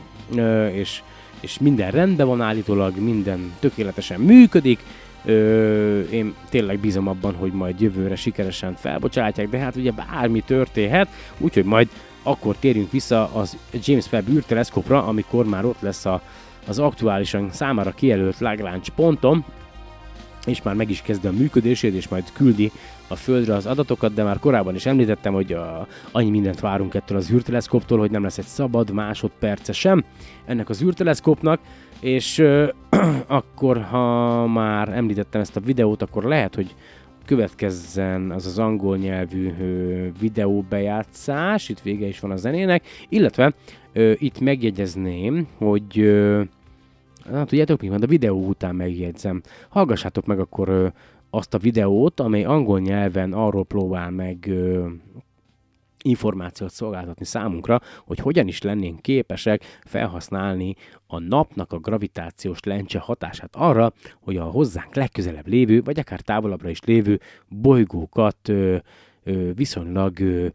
és, 0.73 1.03
és 1.41 1.59
minden 1.59 1.91
rendben 1.91 2.27
van 2.27 2.41
állítólag, 2.41 2.99
minden 2.99 3.53
tökéletesen 3.61 4.21
működik, 4.21 4.81
Ö, 5.27 6.01
én 6.01 6.35
tényleg 6.49 6.79
bízom 6.79 7.09
abban, 7.09 7.35
hogy 7.35 7.53
majd 7.53 7.81
jövőre 7.81 8.17
sikeresen 8.17 8.75
felbocsátják, 8.75 9.49
de 9.49 9.59
hát 9.59 9.77
ugye 9.77 9.91
bármi 9.91 10.41
történhet, 10.41 11.09
úgyhogy 11.39 11.65
majd 11.65 11.89
akkor 12.23 12.57
térjünk 12.57 12.91
vissza 12.91 13.31
az 13.33 13.57
James 13.85 14.13
Webb 14.13 14.29
űrteleszkópra, 14.29 15.07
amikor 15.07 15.47
már 15.47 15.65
ott 15.65 15.81
lesz 15.81 16.05
a, 16.05 16.23
az 16.67 16.79
aktuálisan 16.79 17.49
számára 17.53 17.91
kijelölt 17.91 18.39
Lagrange 18.39 18.89
ponton, 18.95 19.45
és 20.47 20.63
már 20.63 20.75
meg 20.75 20.91
is 20.91 21.03
kezdi 21.03 21.27
a 21.27 21.33
működését, 21.33 21.95
és 21.95 22.09
majd 22.09 22.25
küldi 22.33 22.73
a 23.09 23.17
Földre 23.17 23.55
az 23.55 23.67
adatokat, 23.67 24.15
de 24.15 24.23
már 24.23 24.39
korábban 24.39 24.75
is 24.75 24.87
említettem, 24.87 25.33
hogy 25.33 25.53
a, 25.53 25.87
annyi 26.13 26.31
mindent 26.31 26.61
várunk 26.61 26.95
ettől 26.95 27.17
az 27.19 27.31
űrteleszkóptól, 27.31 27.99
hogy 27.99 28.11
nem 28.11 28.23
lesz 28.23 28.39
egy 28.39 28.47
szabad 28.47 28.91
másodperce 28.91 29.73
sem. 29.73 30.05
Ennek 30.45 30.69
az 30.69 30.83
űrteleszkópnak, 30.83 31.61
és 32.01 32.39
ö, 32.39 32.69
akkor, 33.27 33.83
ha 33.83 34.47
már 34.47 34.89
említettem 34.89 35.41
ezt 35.41 35.57
a 35.57 35.61
videót, 35.61 36.03
akkor 36.03 36.25
lehet, 36.25 36.55
hogy 36.55 36.75
következzen 37.25 38.31
az 38.31 38.47
az 38.47 38.59
angol 38.59 38.97
nyelvű 38.97 39.53
ö, 39.61 40.07
videóbejátszás, 40.21 41.69
itt 41.69 41.81
vége 41.81 42.07
is 42.07 42.21
van 42.21 42.31
a 42.31 42.37
zenének, 42.37 42.85
illetve 43.09 43.55
ö, 43.93 44.13
itt 44.17 44.41
megjegyezném, 44.41 45.47
hogy 45.59 45.99
ö, 45.99 46.43
Na, 47.31 47.45
tudjátok 47.45 47.81
mi 47.81 47.89
van, 47.89 48.03
a 48.03 48.07
videó 48.07 48.47
után 48.47 48.75
megjegyzem. 48.75 49.43
Hallgassátok 49.69 50.27
meg 50.27 50.39
akkor 50.39 50.69
ö, 50.69 50.87
azt 51.31 51.55
a 51.55 51.59
videót, 51.59 52.21
amely 52.21 52.45
angol 52.45 52.81
nyelven 52.81 53.33
arról 53.33 53.65
próbál 53.65 54.11
meg 54.11 54.47
ö, 54.47 54.87
információt 56.07 56.71
szolgáltatni 56.71 57.25
számunkra, 57.25 57.81
hogy 58.05 58.19
hogyan 58.19 58.49
is 58.49 58.63
lennénk 58.63 59.03
képesek 59.03 59.81
felhasználni 59.85 60.75
a 61.07 61.19
napnak 61.19 61.73
a 61.73 61.79
gravitációs 61.79 62.59
lencse 62.63 62.99
hatását 62.99 63.57
arra, 63.57 63.93
hogy 64.21 64.37
a 64.37 64.45
hozzánk 64.45 64.95
legközelebb 64.95 65.47
lévő, 65.47 65.83
vagy 65.83 65.99
akár 65.99 66.21
távolabbra 66.21 66.69
is 66.69 66.81
lévő 66.81 67.21
bolygókat 67.49 68.49
ö, 68.49 68.77
ö, 69.25 69.53
viszonylag 69.55 70.21
ö, 70.21 70.47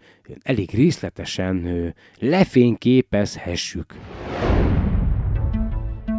elég 0.42 0.70
részletesen 0.72 1.66
ö, 1.66 1.88
lefényképezhessük. 2.20 3.96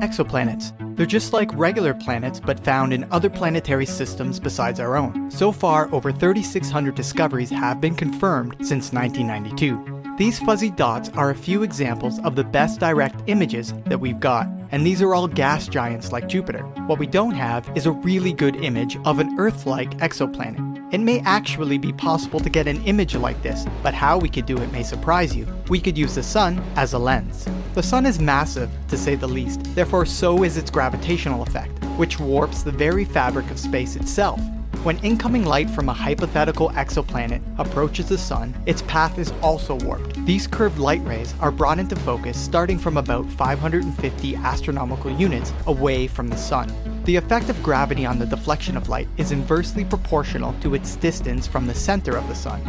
Exoplanets. 0.02 0.72
They're 0.96 1.06
just 1.06 1.32
like 1.32 1.50
regular 1.54 1.94
planets 1.94 2.40
but 2.40 2.62
found 2.64 2.92
in 2.92 3.06
other 3.10 3.30
planetary 3.30 3.86
systems 3.86 4.38
besides 4.38 4.80
our 4.80 4.96
own. 4.96 5.30
So 5.30 5.52
far, 5.52 5.88
over 5.94 6.12
3,600 6.12 6.94
discoveries 6.94 7.50
have 7.50 7.80
been 7.80 7.94
confirmed 7.94 8.56
since 8.58 8.92
1992. 8.92 10.02
These 10.18 10.40
fuzzy 10.40 10.70
dots 10.70 11.08
are 11.10 11.30
a 11.30 11.34
few 11.34 11.62
examples 11.62 12.18
of 12.20 12.36
the 12.36 12.44
best 12.44 12.80
direct 12.80 13.22
images 13.28 13.72
that 13.86 13.98
we've 13.98 14.20
got, 14.20 14.46
and 14.70 14.86
these 14.86 15.00
are 15.00 15.14
all 15.14 15.26
gas 15.26 15.68
giants 15.68 16.12
like 16.12 16.28
Jupiter. 16.28 16.62
What 16.86 16.98
we 16.98 17.06
don't 17.06 17.34
have 17.34 17.70
is 17.74 17.86
a 17.86 17.92
really 17.92 18.32
good 18.32 18.56
image 18.56 18.98
of 19.04 19.20
an 19.20 19.38
Earth 19.38 19.66
like 19.66 19.96
exoplanet. 19.98 20.71
It 20.92 21.00
may 21.00 21.20
actually 21.20 21.78
be 21.78 21.90
possible 21.90 22.38
to 22.38 22.50
get 22.50 22.68
an 22.68 22.84
image 22.84 23.14
like 23.14 23.40
this, 23.42 23.64
but 23.82 23.94
how 23.94 24.18
we 24.18 24.28
could 24.28 24.44
do 24.44 24.58
it 24.58 24.70
may 24.72 24.82
surprise 24.82 25.34
you. 25.34 25.46
We 25.70 25.80
could 25.80 25.96
use 25.96 26.16
the 26.16 26.22
Sun 26.22 26.62
as 26.76 26.92
a 26.92 26.98
lens. 26.98 27.48
The 27.72 27.82
Sun 27.82 28.04
is 28.04 28.20
massive, 28.20 28.68
to 28.88 28.98
say 28.98 29.14
the 29.14 29.26
least, 29.26 29.62
therefore, 29.74 30.04
so 30.04 30.44
is 30.44 30.58
its 30.58 30.70
gravitational 30.70 31.44
effect, 31.44 31.82
which 31.96 32.20
warps 32.20 32.62
the 32.62 32.72
very 32.72 33.06
fabric 33.06 33.50
of 33.50 33.58
space 33.58 33.96
itself. 33.96 34.38
When 34.82 34.98
incoming 35.04 35.44
light 35.44 35.70
from 35.70 35.88
a 35.88 35.92
hypothetical 35.92 36.70
exoplanet 36.70 37.40
approaches 37.56 38.08
the 38.08 38.18
Sun, 38.18 38.52
its 38.66 38.82
path 38.82 39.16
is 39.16 39.32
also 39.40 39.76
warped. 39.76 40.26
These 40.26 40.48
curved 40.48 40.78
light 40.78 41.04
rays 41.04 41.34
are 41.38 41.52
brought 41.52 41.78
into 41.78 41.94
focus 41.94 42.36
starting 42.36 42.80
from 42.80 42.96
about 42.96 43.30
550 43.30 44.34
astronomical 44.34 45.12
units 45.12 45.52
away 45.68 46.08
from 46.08 46.26
the 46.26 46.36
Sun. 46.36 46.74
The 47.04 47.14
effect 47.14 47.48
of 47.48 47.62
gravity 47.62 48.04
on 48.04 48.18
the 48.18 48.26
deflection 48.26 48.76
of 48.76 48.88
light 48.88 49.06
is 49.18 49.30
inversely 49.30 49.84
proportional 49.84 50.52
to 50.62 50.74
its 50.74 50.96
distance 50.96 51.46
from 51.46 51.68
the 51.68 51.74
center 51.74 52.16
of 52.16 52.26
the 52.26 52.34
Sun. 52.34 52.60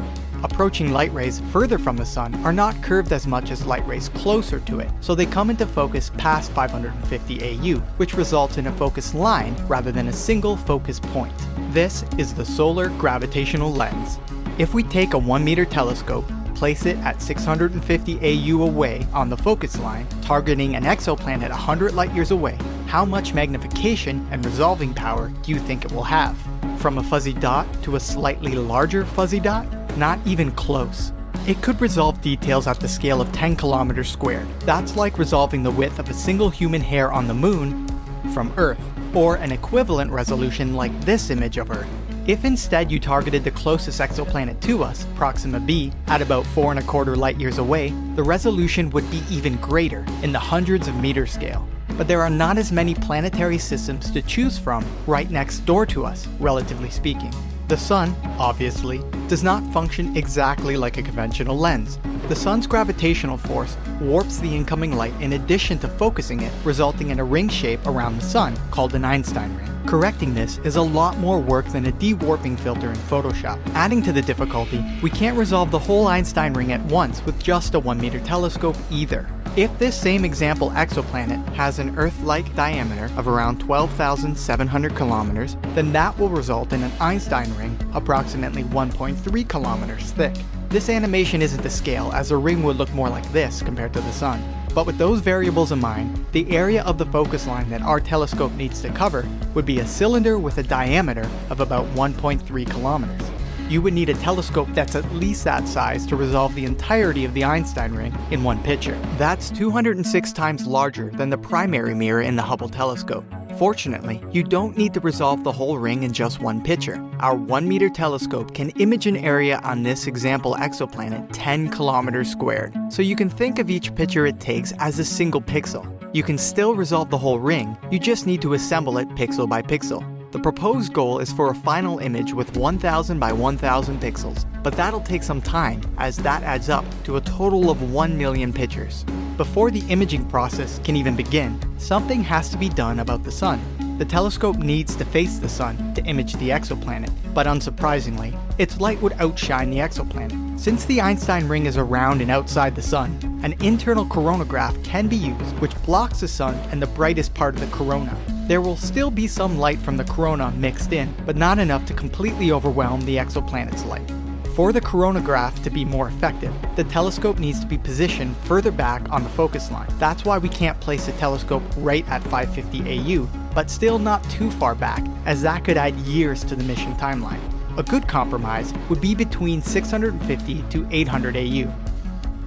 Approaching 0.43 0.91
light 0.91 1.11
rays 1.15 1.41
further 1.51 1.79
from 1.79 1.97
the 1.97 2.05
Sun 2.05 2.35
are 2.45 2.53
not 2.53 2.79
curved 2.83 3.11
as 3.11 3.25
much 3.25 3.49
as 3.49 3.65
light 3.65 3.87
rays 3.87 4.09
closer 4.09 4.59
to 4.59 4.81
it, 4.81 4.91
so 5.01 5.15
they 5.15 5.25
come 5.25 5.49
into 5.49 5.65
focus 5.65 6.11
past 6.19 6.51
550 6.51 7.41
AU, 7.41 7.79
which 7.97 8.13
results 8.13 8.59
in 8.59 8.67
a 8.67 8.71
focus 8.73 9.15
line 9.15 9.55
rather 9.67 9.91
than 9.91 10.09
a 10.09 10.13
single 10.13 10.55
focus 10.55 10.99
point. 10.99 11.33
This 11.73 12.05
is 12.19 12.35
the 12.35 12.45
solar 12.45 12.89
gravitational 12.89 13.73
lens. 13.73 14.19
If 14.59 14.75
we 14.75 14.83
take 14.83 15.15
a 15.15 15.17
1 15.17 15.43
meter 15.43 15.65
telescope, 15.65 16.23
place 16.53 16.85
it 16.85 16.97
at 16.97 17.19
650 17.19 18.19
AU 18.21 18.61
away 18.61 19.07
on 19.11 19.27
the 19.27 19.37
focus 19.37 19.79
line, 19.79 20.05
targeting 20.21 20.75
an 20.75 20.83
exoplanet 20.83 21.49
100 21.49 21.95
light 21.95 22.13
years 22.13 22.29
away, 22.29 22.59
how 22.85 23.03
much 23.03 23.33
magnification 23.33 24.23
and 24.29 24.45
resolving 24.45 24.93
power 24.93 25.29
do 25.41 25.51
you 25.51 25.57
think 25.57 25.83
it 25.83 25.91
will 25.91 26.03
have? 26.03 26.37
From 26.77 26.99
a 26.99 27.03
fuzzy 27.03 27.33
dot 27.33 27.65
to 27.81 27.95
a 27.95 27.99
slightly 27.99 28.53
larger 28.53 29.03
fuzzy 29.03 29.39
dot? 29.39 29.65
Not 29.97 30.19
even 30.27 30.51
close. 30.51 31.11
It 31.47 31.63
could 31.63 31.81
resolve 31.81 32.21
details 32.21 32.67
at 32.67 32.79
the 32.79 32.87
scale 32.87 33.19
of 33.19 33.31
10 33.31 33.55
kilometers 33.55 34.11
squared. 34.11 34.47
That's 34.59 34.95
like 34.95 35.17
resolving 35.17 35.63
the 35.63 35.71
width 35.71 35.97
of 35.97 36.07
a 36.07 36.13
single 36.13 36.51
human 36.51 36.81
hair 36.81 37.11
on 37.11 37.27
the 37.27 37.33
moon 37.33 37.87
from 38.33 38.53
Earth, 38.57 38.79
or 39.13 39.35
an 39.35 39.51
equivalent 39.51 40.11
resolution 40.11 40.73
like 40.73 40.97
this 41.01 41.29
image 41.29 41.57
of 41.57 41.71
Earth. 41.71 41.89
If 42.25 42.45
instead 42.45 42.89
you 42.89 42.99
targeted 42.99 43.43
the 43.43 43.51
closest 43.51 43.99
exoplanet 43.99 44.61
to 44.61 44.83
us, 44.83 45.05
Proxima 45.15 45.59
b, 45.59 45.91
at 46.07 46.21
about 46.21 46.45
four 46.45 46.71
and 46.71 46.79
a 46.79 46.83
quarter 46.83 47.15
light 47.15 47.39
years 47.39 47.57
away, 47.57 47.89
the 48.15 48.23
resolution 48.23 48.89
would 48.91 49.09
be 49.11 49.21
even 49.29 49.57
greater, 49.57 50.05
in 50.21 50.31
the 50.31 50.39
hundreds 50.39 50.87
of 50.87 50.95
meter 50.95 51.25
scale. 51.25 51.67
But 51.97 52.07
there 52.07 52.21
are 52.21 52.29
not 52.29 52.57
as 52.57 52.71
many 52.71 52.95
planetary 52.95 53.57
systems 53.57 54.09
to 54.11 54.21
choose 54.21 54.57
from 54.57 54.85
right 55.05 55.29
next 55.29 55.59
door 55.65 55.85
to 55.87 56.05
us, 56.05 56.27
relatively 56.39 56.89
speaking. 56.89 57.33
The 57.69 57.77
Sun, 57.77 58.13
obviously, 58.37 59.01
does 59.29 59.41
not 59.41 59.63
function 59.71 60.17
exactly 60.17 60.75
like 60.75 60.97
a 60.97 61.01
conventional 61.01 61.57
lens. 61.57 61.97
The 62.27 62.35
Sun's 62.35 62.67
gravitational 62.67 63.37
force 63.37 63.77
warps 64.01 64.39
the 64.39 64.53
incoming 64.53 64.97
light 64.97 65.13
in 65.21 65.33
addition 65.33 65.79
to 65.79 65.87
focusing 65.87 66.41
it, 66.41 66.51
resulting 66.65 67.09
in 67.09 67.19
a 67.19 67.23
ring 67.23 67.47
shape 67.47 67.79
around 67.87 68.17
the 68.17 68.25
Sun 68.25 68.57
called 68.69 68.95
an 68.95 69.05
Einstein 69.05 69.55
ring. 69.55 69.69
Correcting 69.85 70.33
this 70.33 70.57
is 70.59 70.75
a 70.75 70.81
lot 70.81 71.17
more 71.19 71.39
work 71.39 71.65
than 71.67 71.85
a 71.85 71.91
de-warping 71.93 72.57
filter 72.57 72.89
in 72.89 72.97
Photoshop. 72.97 73.59
Adding 73.73 74.01
to 74.03 74.11
the 74.11 74.21
difficulty, 74.21 74.83
we 75.01 75.09
can't 75.09 75.37
resolve 75.37 75.71
the 75.71 75.79
whole 75.79 76.07
Einstein 76.07 76.53
ring 76.53 76.73
at 76.73 76.81
once 76.85 77.25
with 77.25 77.41
just 77.41 77.75
a 77.75 77.79
1 77.79 77.97
meter 77.97 78.19
telescope 78.19 78.75
either. 78.91 79.25
If 79.55 79.77
this 79.77 79.95
same 79.95 80.25
example 80.25 80.71
exoplanet 80.71 81.53
has 81.53 81.77
an 81.77 81.95
Earth-like 81.95 82.55
diameter 82.55 83.11
of 83.15 83.27
around 83.27 83.59
12,700 83.59 84.95
kilometers, 84.95 85.57
then 85.75 85.93
that 85.93 86.17
will 86.17 86.29
result 86.29 86.73
in 86.73 86.81
an 86.81 86.91
Einstein 86.99 87.55
ring 87.55 87.77
approximately 87.93 88.63
1.3 88.63 89.47
kilometers 89.47 90.09
thick. 90.13 90.33
This 90.69 90.89
animation 90.89 91.43
isn't 91.43 91.61
to 91.61 91.69
scale, 91.69 92.11
as 92.13 92.31
a 92.31 92.37
ring 92.37 92.63
would 92.63 92.77
look 92.77 92.91
more 92.95 93.09
like 93.09 93.31
this 93.31 93.61
compared 93.61 93.93
to 93.93 94.01
the 94.01 94.11
Sun. 94.11 94.43
But 94.73 94.87
with 94.87 94.97
those 94.97 95.19
variables 95.19 95.71
in 95.71 95.79
mind, 95.79 96.25
the 96.31 96.49
area 96.49 96.81
of 96.85 96.97
the 96.97 97.05
focus 97.05 97.45
line 97.45 97.69
that 97.69 97.83
our 97.83 97.99
telescope 97.99 98.53
needs 98.53 98.81
to 98.81 98.89
cover 98.89 99.23
would 99.53 99.67
be 99.67 99.81
a 99.81 99.85
cylinder 99.85 100.39
with 100.39 100.57
a 100.57 100.63
diameter 100.63 101.29
of 101.51 101.59
about 101.59 101.85
1.3 101.93 102.71
kilometers. 102.71 103.32
You 103.73 103.81
would 103.81 103.95
need 103.95 104.09
a 104.09 104.13
telescope 104.13 104.67
that's 104.73 104.93
at 104.93 105.11
least 105.13 105.45
that 105.45 105.67
size 105.67 106.05
to 106.05 106.15
resolve 106.15 106.53
the 106.53 106.65
entirety 106.65 107.25
of 107.25 107.33
the 107.33 107.43
Einstein 107.43 107.93
ring 107.93 108.15
in 108.29 108.43
one 108.43 108.61
picture. 108.61 108.95
That's 109.17 109.49
206 109.49 110.31
times 110.31 110.67
larger 110.67 111.09
than 111.09 111.31
the 111.31 111.39
primary 111.39 111.95
mirror 111.95 112.21
in 112.21 112.35
the 112.35 112.43
Hubble 112.43 112.69
telescope. 112.69 113.25
Fortunately, 113.57 114.23
you 114.31 114.43
don't 114.43 114.77
need 114.77 114.93
to 114.93 114.99
resolve 114.99 115.43
the 115.43 115.51
whole 115.51 115.79
ring 115.79 116.03
in 116.03 116.13
just 116.13 116.39
one 116.39 116.61
picture. 116.61 117.03
Our 117.19 117.33
1 117.33 117.67
meter 117.67 117.89
telescope 117.89 118.53
can 118.53 118.69
image 118.77 119.07
an 119.07 119.17
area 119.17 119.59
on 119.63 119.81
this 119.81 120.05
example 120.05 120.55
exoplanet 120.59 121.27
10 121.33 121.69
kilometers 121.69 122.29
squared, 122.29 122.77
so 122.89 123.01
you 123.01 123.15
can 123.15 123.27
think 123.27 123.57
of 123.57 123.71
each 123.71 123.95
picture 123.95 124.27
it 124.27 124.39
takes 124.39 124.71
as 124.73 124.99
a 124.99 125.03
single 125.03 125.41
pixel. 125.41 125.89
You 126.13 126.21
can 126.21 126.37
still 126.37 126.75
resolve 126.75 127.09
the 127.09 127.17
whole 127.17 127.39
ring, 127.39 127.75
you 127.89 127.97
just 127.97 128.27
need 128.27 128.43
to 128.43 128.53
assemble 128.53 128.99
it 128.99 129.09
pixel 129.15 129.49
by 129.49 129.63
pixel. 129.63 130.07
The 130.33 130.39
proposed 130.39 130.93
goal 130.93 131.19
is 131.19 131.31
for 131.31 131.51
a 131.51 131.55
final 131.55 131.99
image 131.99 132.33
with 132.33 132.57
1000 132.57 133.19
by 133.19 133.31
1000 133.31 134.01
pixels, 134.01 134.47
but 134.63 134.73
that'll 134.73 134.99
take 134.99 135.21
some 135.21 135.43
time 135.43 135.79
as 135.99 136.17
that 136.17 136.41
adds 136.41 136.69
up 136.69 136.85
to 137.03 137.17
a 137.17 137.21
total 137.21 137.69
of 137.69 137.93
1 137.93 138.17
million 138.17 138.51
pictures. 138.51 139.05
Before 139.37 139.69
the 139.69 139.87
imaging 139.89 140.25
process 140.25 140.79
can 140.83 140.95
even 140.95 141.15
begin, 141.15 141.59
something 141.77 142.23
has 142.23 142.49
to 142.49 142.57
be 142.57 142.67
done 142.67 143.01
about 143.01 143.23
the 143.23 143.31
sun. 143.31 143.61
The 143.99 144.05
telescope 144.05 144.57
needs 144.57 144.95
to 144.95 145.05
face 145.05 145.37
the 145.37 145.47
sun 145.47 145.93
to 145.93 146.03
image 146.05 146.33
the 146.33 146.49
exoplanet, 146.49 147.11
but 147.35 147.45
unsurprisingly, 147.45 148.35
its 148.57 148.81
light 148.81 148.99
would 149.03 149.13
outshine 149.19 149.69
the 149.69 149.77
exoplanet. 149.77 150.59
Since 150.59 150.85
the 150.85 150.99
Einstein 150.99 151.47
ring 151.47 151.67
is 151.67 151.77
around 151.77 152.23
and 152.23 152.31
outside 152.31 152.73
the 152.73 152.81
sun, 152.81 153.19
an 153.43 153.53
internal 153.63 154.03
coronagraph 154.07 154.83
can 154.83 155.07
be 155.07 155.15
used 155.15 155.59
which 155.59 155.79
blocks 155.83 156.21
the 156.21 156.27
sun 156.27 156.55
and 156.71 156.81
the 156.81 156.87
brightest 156.87 157.35
part 157.35 157.53
of 157.53 157.61
the 157.61 157.67
corona. 157.67 158.17
There 158.47 158.59
will 158.59 158.75
still 158.75 159.09
be 159.09 159.25
some 159.25 159.57
light 159.57 159.79
from 159.79 159.95
the 159.95 160.03
corona 160.03 160.51
mixed 160.51 160.91
in, 160.91 161.13
but 161.25 161.37
not 161.37 161.59
enough 161.59 161.85
to 161.85 161.93
completely 161.93 162.51
overwhelm 162.51 162.99
the 163.05 163.15
exoplanet's 163.15 163.85
light. 163.85 164.11
For 164.53 164.73
the 164.73 164.81
coronagraph 164.81 165.63
to 165.63 165.69
be 165.69 165.85
more 165.85 166.09
effective, 166.09 166.53
the 166.75 166.83
telescope 166.83 167.39
needs 167.39 167.61
to 167.61 167.65
be 167.65 167.77
positioned 167.77 168.35
further 168.37 168.69
back 168.69 169.09
on 169.11 169.23
the 169.23 169.29
focus 169.29 169.71
line. 169.71 169.87
That's 169.97 170.25
why 170.25 170.39
we 170.39 170.49
can't 170.49 170.79
place 170.81 171.05
the 171.05 171.13
telescope 171.13 171.63
right 171.77 172.07
at 172.09 172.21
550 172.23 172.81
AU, 172.99 173.29
but 173.55 173.71
still 173.71 173.97
not 173.97 174.21
too 174.29 174.51
far 174.51 174.75
back, 174.75 175.05
as 175.25 175.41
that 175.43 175.63
could 175.63 175.77
add 175.77 175.95
years 175.99 176.43
to 176.43 176.55
the 176.57 176.65
mission 176.65 176.93
timeline. 176.95 177.39
A 177.77 177.83
good 177.83 178.09
compromise 178.09 178.73
would 178.89 178.99
be 178.99 179.15
between 179.15 179.61
650 179.61 180.63
to 180.69 180.87
800 180.91 181.37
AU. 181.37 181.73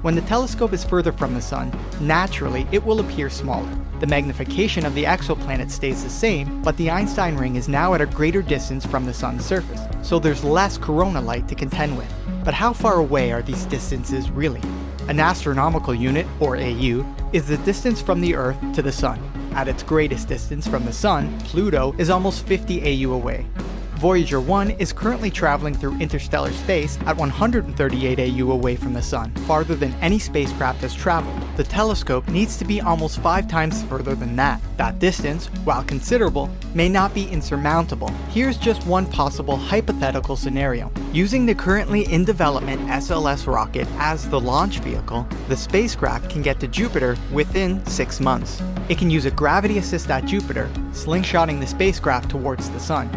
When 0.02 0.14
the 0.14 0.20
telescope 0.22 0.72
is 0.72 0.84
further 0.84 1.10
from 1.10 1.34
the 1.34 1.40
Sun, 1.40 1.72
naturally 2.00 2.66
it 2.70 2.84
will 2.84 3.00
appear 3.00 3.30
smaller. 3.30 3.68
The 3.98 4.06
magnification 4.06 4.84
of 4.84 4.94
the 4.94 5.04
exoplanet 5.04 5.70
stays 5.70 6.04
the 6.04 6.10
same, 6.10 6.62
but 6.62 6.76
the 6.76 6.90
Einstein 6.90 7.36
ring 7.36 7.56
is 7.56 7.66
now 7.66 7.94
at 7.94 8.02
a 8.02 8.06
greater 8.06 8.42
distance 8.42 8.84
from 8.84 9.06
the 9.06 9.14
Sun's 9.14 9.44
surface, 9.44 9.80
so 10.02 10.18
there's 10.18 10.44
less 10.44 10.76
corona 10.76 11.20
light 11.20 11.48
to 11.48 11.54
contend 11.54 11.96
with. 11.96 12.12
But 12.44 12.54
how 12.54 12.72
far 12.72 12.96
away 12.96 13.32
are 13.32 13.42
these 13.42 13.64
distances 13.64 14.30
really? 14.30 14.60
An 15.08 15.18
astronomical 15.18 15.94
unit, 15.94 16.26
or 16.40 16.56
AU, 16.56 17.06
is 17.32 17.48
the 17.48 17.56
distance 17.58 18.00
from 18.00 18.20
the 18.20 18.34
Earth 18.34 18.58
to 18.74 18.82
the 18.82 18.92
Sun. 18.92 19.18
At 19.54 19.66
its 19.66 19.82
greatest 19.82 20.28
distance 20.28 20.68
from 20.68 20.84
the 20.84 20.92
Sun, 20.92 21.40
Pluto 21.40 21.94
is 21.96 22.10
almost 22.10 22.46
50 22.46 23.06
AU 23.06 23.12
away. 23.12 23.46
Voyager 23.96 24.42
1 24.42 24.72
is 24.72 24.92
currently 24.92 25.30
traveling 25.30 25.72
through 25.72 25.96
interstellar 25.98 26.52
space 26.52 26.98
at 27.06 27.16
138 27.16 28.20
AU 28.20 28.50
away 28.50 28.76
from 28.76 28.92
the 28.92 29.00
Sun, 29.00 29.30
farther 29.46 29.74
than 29.74 29.94
any 30.02 30.18
spacecraft 30.18 30.82
has 30.82 30.94
traveled. 30.94 31.34
The 31.56 31.64
telescope 31.64 32.28
needs 32.28 32.58
to 32.58 32.66
be 32.66 32.82
almost 32.82 33.20
five 33.20 33.48
times 33.48 33.82
further 33.84 34.14
than 34.14 34.36
that. 34.36 34.60
That 34.76 34.98
distance, 34.98 35.46
while 35.64 35.82
considerable, 35.82 36.50
may 36.74 36.90
not 36.90 37.14
be 37.14 37.26
insurmountable. 37.28 38.08
Here's 38.28 38.58
just 38.58 38.86
one 38.86 39.06
possible 39.06 39.56
hypothetical 39.56 40.36
scenario. 40.36 40.92
Using 41.14 41.46
the 41.46 41.54
currently 41.54 42.04
in 42.12 42.26
development 42.26 42.82
SLS 42.88 43.46
rocket 43.46 43.88
as 43.96 44.28
the 44.28 44.38
launch 44.38 44.80
vehicle, 44.80 45.26
the 45.48 45.56
spacecraft 45.56 46.28
can 46.28 46.42
get 46.42 46.60
to 46.60 46.68
Jupiter 46.68 47.16
within 47.32 47.84
six 47.86 48.20
months. 48.20 48.62
It 48.90 48.98
can 48.98 49.08
use 49.08 49.24
a 49.24 49.30
gravity 49.30 49.78
assist 49.78 50.10
at 50.10 50.26
Jupiter, 50.26 50.68
slingshotting 50.90 51.60
the 51.60 51.66
spacecraft 51.66 52.30
towards 52.30 52.68
the 52.68 52.78
Sun. 52.78 53.08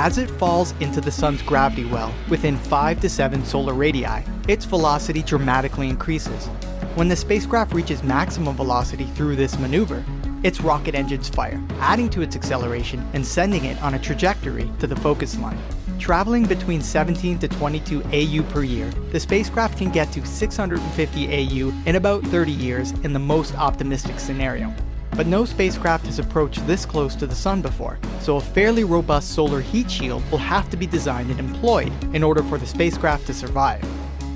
As 0.00 0.16
it 0.16 0.30
falls 0.30 0.74
into 0.78 1.00
the 1.00 1.10
Sun's 1.10 1.42
gravity 1.42 1.84
well, 1.84 2.14
within 2.28 2.56
5 2.56 3.00
to 3.00 3.08
7 3.08 3.44
solar 3.44 3.74
radii, 3.74 4.06
its 4.46 4.64
velocity 4.64 5.22
dramatically 5.22 5.88
increases. 5.88 6.46
When 6.94 7.08
the 7.08 7.16
spacecraft 7.16 7.74
reaches 7.74 8.04
maximum 8.04 8.54
velocity 8.54 9.06
through 9.06 9.34
this 9.34 9.58
maneuver, 9.58 10.04
its 10.44 10.60
rocket 10.60 10.94
engines 10.94 11.28
fire, 11.28 11.60
adding 11.80 12.08
to 12.10 12.22
its 12.22 12.36
acceleration 12.36 13.04
and 13.12 13.26
sending 13.26 13.64
it 13.64 13.82
on 13.82 13.94
a 13.94 13.98
trajectory 13.98 14.70
to 14.78 14.86
the 14.86 14.94
focus 14.94 15.36
line. 15.40 15.58
Traveling 15.98 16.46
between 16.46 16.80
17 16.80 17.40
to 17.40 17.48
22 17.48 18.04
AU 18.12 18.44
per 18.52 18.62
year, 18.62 18.88
the 19.10 19.18
spacecraft 19.18 19.78
can 19.78 19.90
get 19.90 20.12
to 20.12 20.24
650 20.24 21.26
AU 21.26 21.72
in 21.86 21.96
about 21.96 22.22
30 22.22 22.52
years 22.52 22.92
in 23.02 23.12
the 23.12 23.18
most 23.18 23.52
optimistic 23.56 24.20
scenario. 24.20 24.72
But 25.12 25.26
no 25.26 25.44
spacecraft 25.44 26.06
has 26.06 26.18
approached 26.18 26.66
this 26.66 26.86
close 26.86 27.14
to 27.16 27.26
the 27.26 27.34
Sun 27.34 27.62
before, 27.62 27.98
so 28.20 28.36
a 28.36 28.40
fairly 28.40 28.84
robust 28.84 29.30
solar 29.30 29.60
heat 29.60 29.90
shield 29.90 30.22
will 30.30 30.38
have 30.38 30.70
to 30.70 30.76
be 30.76 30.86
designed 30.86 31.30
and 31.30 31.40
employed 31.40 31.92
in 32.14 32.22
order 32.22 32.42
for 32.42 32.58
the 32.58 32.66
spacecraft 32.66 33.26
to 33.26 33.34
survive. 33.34 33.84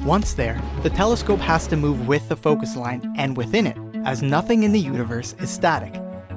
Once 0.04 0.34
there, 0.34 0.60
the 0.82 0.90
telescope 0.90 1.38
has 1.40 1.66
to 1.68 1.76
move 1.76 2.08
with 2.08 2.28
the 2.28 2.36
focus 2.36 2.74
line 2.76 3.14
and 3.16 3.36
within 3.36 3.66
it, 3.66 3.76
as 4.04 4.22
nothing 4.22 4.64
in 4.64 4.72
the 4.72 4.80
universe 4.80 5.34
is 5.38 5.50
static. 5.50 5.92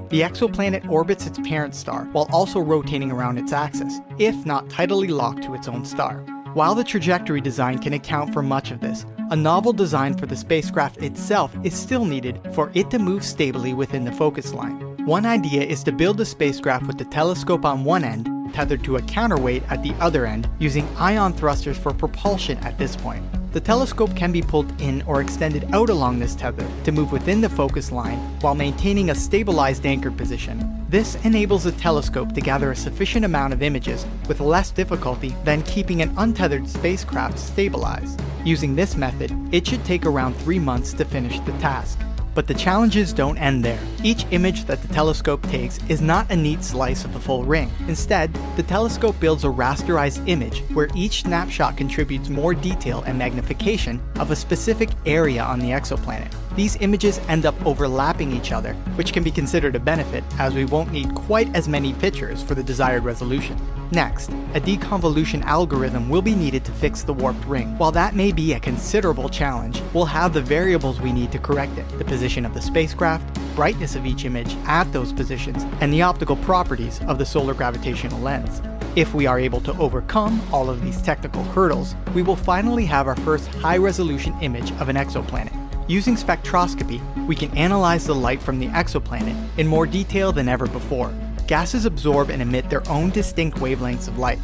The 0.09 0.21
exoplanet 0.21 0.87
orbits 0.87 1.25
its 1.25 1.39
parent 1.39 1.73
star 1.73 2.05
while 2.11 2.29
also 2.31 2.59
rotating 2.59 3.11
around 3.11 3.39
its 3.39 3.51
axis, 3.51 3.99
if 4.19 4.45
not 4.45 4.67
tidally 4.67 5.09
locked 5.09 5.43
to 5.43 5.55
its 5.55 5.67
own 5.67 5.83
star. 5.83 6.17
While 6.53 6.75
the 6.75 6.83
trajectory 6.83 7.41
design 7.41 7.79
can 7.79 7.93
account 7.93 8.31
for 8.31 8.43
much 8.43 8.69
of 8.69 8.81
this, 8.81 9.05
a 9.31 9.35
novel 9.35 9.73
design 9.73 10.15
for 10.15 10.25
the 10.25 10.35
spacecraft 10.35 10.97
itself 10.97 11.55
is 11.63 11.73
still 11.73 12.05
needed 12.05 12.39
for 12.53 12.71
it 12.73 12.91
to 12.91 12.99
move 12.99 13.23
stably 13.23 13.73
within 13.73 14.05
the 14.05 14.11
focus 14.11 14.53
line. 14.53 14.79
One 15.05 15.25
idea 15.25 15.63
is 15.63 15.83
to 15.83 15.91
build 15.91 16.21
a 16.21 16.25
spacecraft 16.25 16.87
with 16.87 16.97
the 16.97 17.05
telescope 17.05 17.65
on 17.65 17.83
one 17.83 18.03
end, 18.03 18.29
tethered 18.55 18.83
to 18.85 18.95
a 18.95 19.01
counterweight 19.01 19.63
at 19.69 19.83
the 19.83 19.93
other 19.99 20.25
end, 20.25 20.49
using 20.59 20.87
ion 20.95 21.33
thrusters 21.33 21.77
for 21.77 21.93
propulsion 21.93 22.57
at 22.59 22.77
this 22.77 22.95
point. 22.95 23.23
The 23.51 23.59
telescope 23.59 24.15
can 24.15 24.31
be 24.31 24.41
pulled 24.41 24.81
in 24.81 25.01
or 25.03 25.21
extended 25.21 25.67
out 25.73 25.89
along 25.89 26.19
this 26.19 26.35
tether 26.35 26.67
to 26.85 26.91
move 26.91 27.11
within 27.11 27.41
the 27.41 27.49
focus 27.49 27.91
line 27.91 28.17
while 28.41 28.55
maintaining 28.55 29.09
a 29.09 29.15
stabilized 29.15 29.85
anchor 29.85 30.11
position. 30.11 30.85
This 30.89 31.15
enables 31.25 31.63
the 31.65 31.71
telescope 31.73 32.33
to 32.33 32.41
gather 32.41 32.71
a 32.71 32.75
sufficient 32.75 33.25
amount 33.25 33.53
of 33.53 33.61
images 33.61 34.05
with 34.27 34.39
less 34.39 34.71
difficulty 34.71 35.35
than 35.43 35.61
keeping 35.63 36.01
an 36.01 36.13
untethered 36.17 36.67
spacecraft 36.67 37.37
stabilized. 37.37 38.21
Using 38.45 38.75
this 38.75 38.95
method, 38.95 39.31
it 39.53 39.67
should 39.67 39.83
take 39.83 40.05
around 40.05 40.33
3 40.35 40.59
months 40.59 40.93
to 40.93 41.05
finish 41.05 41.39
the 41.41 41.53
task. 41.53 41.99
But 42.35 42.47
the 42.47 42.53
challenges 42.53 43.13
don't 43.13 43.37
end 43.37 43.63
there. 43.63 43.79
Each 44.03 44.25
image 44.31 44.65
that 44.65 44.81
the 44.81 44.93
telescope 44.93 45.41
takes 45.43 45.79
is 45.87 46.01
not 46.01 46.29
a 46.29 46.35
neat 46.35 46.63
slice 46.63 47.05
of 47.05 47.13
the 47.13 47.19
full 47.19 47.45
ring. 47.45 47.71
Instead, 47.87 48.31
the 48.57 48.63
telescope 48.63 49.17
builds 49.21 49.45
a 49.45 49.47
rasterized 49.47 50.21
image 50.27 50.59
where 50.73 50.89
each 50.93 51.23
snapshot 51.23 51.77
contributes 51.77 52.29
more 52.29 52.53
detail 52.53 53.03
and 53.07 53.17
magnification 53.17 54.01
of 54.19 54.31
a 54.31 54.35
specific 54.35 54.89
area 55.05 55.41
on 55.41 55.59
the 55.59 55.69
exoplanet. 55.69 56.31
These 56.55 56.77
images 56.77 57.19
end 57.27 57.45
up 57.45 57.53
overlapping 57.65 58.31
each 58.31 58.53
other, 58.53 58.75
which 58.95 59.11
can 59.11 59.23
be 59.23 59.31
considered 59.31 59.75
a 59.75 59.79
benefit 59.79 60.23
as 60.39 60.53
we 60.53 60.63
won't 60.63 60.89
need 60.89 61.13
quite 61.13 61.53
as 61.53 61.67
many 61.67 61.91
pictures 61.93 62.41
for 62.41 62.55
the 62.55 62.63
desired 62.63 63.03
resolution. 63.03 63.59
Next, 63.91 64.29
a 64.53 64.61
deconvolution 64.61 65.43
algorithm 65.43 66.07
will 66.07 66.21
be 66.21 66.33
needed 66.33 66.63
to 66.63 66.71
fix 66.71 67.03
the 67.03 67.13
warped 67.13 67.43
ring. 67.45 67.77
While 67.77 67.91
that 67.91 68.15
may 68.15 68.31
be 68.31 68.53
a 68.53 68.59
considerable 68.59 69.27
challenge, 69.27 69.81
we'll 69.93 70.05
have 70.05 70.33
the 70.33 70.41
variables 70.41 71.01
we 71.01 71.11
need 71.11 71.31
to 71.33 71.39
correct 71.39 71.77
it 71.77 71.87
the 71.97 72.05
position 72.05 72.45
of 72.45 72.53
the 72.53 72.61
spacecraft, 72.61 73.37
brightness 73.53 73.95
of 73.95 74.05
each 74.05 74.23
image 74.23 74.55
at 74.65 74.91
those 74.93 75.11
positions, 75.11 75.65
and 75.81 75.91
the 75.91 76.01
optical 76.01 76.37
properties 76.37 77.01
of 77.01 77.17
the 77.17 77.25
solar 77.25 77.53
gravitational 77.53 78.21
lens. 78.21 78.61
If 78.95 79.13
we 79.13 79.27
are 79.27 79.39
able 79.39 79.59
to 79.59 79.77
overcome 79.77 80.41
all 80.53 80.69
of 80.69 80.81
these 80.81 81.01
technical 81.01 81.43
hurdles, 81.43 81.95
we 82.13 82.21
will 82.21 82.37
finally 82.37 82.85
have 82.85 83.07
our 83.07 83.15
first 83.17 83.49
high 83.55 83.77
resolution 83.77 84.33
image 84.39 84.71
of 84.79 84.87
an 84.87 84.95
exoplanet. 84.95 85.64
Using 85.87 86.15
spectroscopy, 86.15 86.99
we 87.27 87.35
can 87.35 87.55
analyze 87.55 88.07
the 88.07 88.15
light 88.15 88.41
from 88.41 88.57
the 88.57 88.69
exoplanet 88.69 89.37
in 89.59 89.67
more 89.67 89.85
detail 89.85 90.31
than 90.31 90.49
ever 90.49 90.65
before. 90.65 91.13
Gases 91.45 91.85
absorb 91.85 92.31
and 92.31 92.41
emit 92.41 92.71
their 92.71 92.87
own 92.89 93.11
distinct 93.11 93.59
wavelengths 93.59 94.07
of 94.07 94.17
light. 94.17 94.39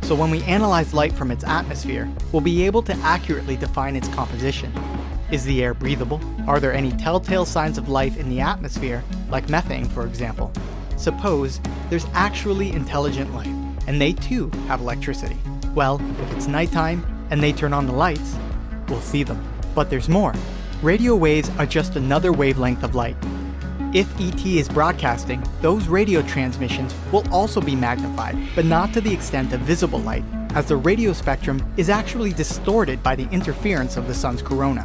So 0.00 0.14
when 0.14 0.30
we 0.30 0.42
analyze 0.44 0.94
light 0.94 1.12
from 1.12 1.30
its 1.30 1.44
atmosphere, 1.44 2.10
we'll 2.32 2.40
be 2.40 2.64
able 2.64 2.80
to 2.84 2.94
accurately 3.02 3.54
define 3.54 3.96
its 3.96 4.08
composition. 4.08 4.72
Is 5.30 5.44
the 5.44 5.62
air 5.62 5.74
breathable? 5.74 6.22
Are 6.46 6.58
there 6.58 6.72
any 6.72 6.92
telltale 6.92 7.44
signs 7.44 7.76
of 7.76 7.90
life 7.90 8.16
in 8.16 8.30
the 8.30 8.40
atmosphere, 8.40 9.04
like 9.28 9.50
methane, 9.50 9.90
for 9.90 10.06
example? 10.06 10.50
Suppose 10.96 11.60
there's 11.90 12.06
actually 12.14 12.72
intelligent 12.72 13.34
life, 13.34 13.54
and 13.86 14.00
they 14.00 14.14
too 14.14 14.48
have 14.68 14.80
electricity. 14.80 15.36
Well, 15.74 16.00
if 16.22 16.32
it's 16.32 16.46
nighttime 16.46 17.04
and 17.30 17.42
they 17.42 17.52
turn 17.52 17.74
on 17.74 17.86
the 17.86 17.92
lights, 17.92 18.36
we'll 18.88 19.02
see 19.02 19.22
them. 19.22 19.46
But 19.74 19.90
there's 19.90 20.08
more. 20.08 20.32
Radio 20.82 21.16
waves 21.16 21.50
are 21.58 21.66
just 21.66 21.96
another 21.96 22.32
wavelength 22.32 22.84
of 22.84 22.94
light. 22.94 23.16
If 23.92 24.08
ET 24.20 24.46
is 24.46 24.68
broadcasting, 24.68 25.42
those 25.60 25.88
radio 25.88 26.22
transmissions 26.22 26.94
will 27.10 27.28
also 27.34 27.60
be 27.60 27.74
magnified, 27.74 28.38
but 28.54 28.64
not 28.64 28.92
to 28.92 29.00
the 29.00 29.12
extent 29.12 29.52
of 29.52 29.60
visible 29.62 29.98
light, 29.98 30.22
as 30.54 30.66
the 30.66 30.76
radio 30.76 31.12
spectrum 31.12 31.60
is 31.76 31.90
actually 31.90 32.32
distorted 32.32 33.02
by 33.02 33.16
the 33.16 33.28
interference 33.30 33.96
of 33.96 34.06
the 34.06 34.14
sun's 34.14 34.40
corona. 34.40 34.84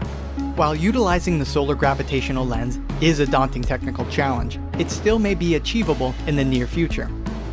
While 0.55 0.73
utilizing 0.73 1.37
the 1.37 1.45
solar 1.45 1.75
gravitational 1.75 2.45
lens 2.45 2.79
is 2.99 3.19
a 3.19 3.27
daunting 3.27 3.61
technical 3.61 4.09
challenge, 4.09 4.57
it 4.79 4.89
still 4.89 5.19
may 5.19 5.35
be 5.35 5.55
achievable 5.55 6.15
in 6.25 6.35
the 6.35 6.43
near 6.43 6.65
future. 6.65 7.07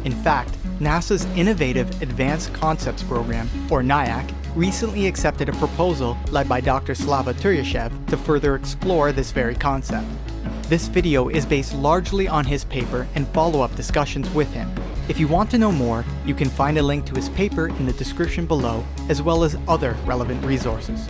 In 0.05 0.13
fact, 0.13 0.57
NASA's 0.79 1.27
Innovative 1.37 1.91
Advanced 2.01 2.55
Concepts 2.55 3.03
Program, 3.03 3.51
or 3.71 3.83
NIAC, 3.83 4.33
recently 4.55 5.07
accepted 5.07 5.49
a 5.49 5.53
proposal 5.53 6.17
led 6.31 6.49
by 6.49 6.61
Dr. 6.61 6.95
Slava 6.95 7.35
Turyashev 7.35 8.07
to 8.09 8.17
further 8.17 8.55
explore 8.55 9.13
this 9.13 9.31
very 9.31 9.55
concept. 9.55 10.07
This 10.69 10.89
video 10.89 11.29
is 11.29 11.47
based 11.47 11.75
largely 11.75 12.29
on 12.29 12.45
his 12.45 12.65
paper 12.65 13.07
and 13.15 13.29
follow 13.29 13.61
up 13.61 13.75
discussions 13.77 14.29
with 14.31 14.53
him. 14.53 14.71
If 15.09 15.19
you 15.19 15.27
want 15.27 15.51
to 15.51 15.59
know 15.59 15.73
more, 15.73 16.05
you 16.25 16.35
can 16.35 16.49
find 16.49 16.79
a 16.79 16.83
link 16.83 17.05
to 17.07 17.15
his 17.15 17.29
paper 17.31 17.69
in 17.69 17.87
the 17.87 17.93
description 17.93 18.47
below, 18.47 18.85
as 19.09 19.23
well 19.23 19.43
as 19.43 19.57
other 19.67 19.97
relevant 20.05 20.45
resources. 20.45 21.09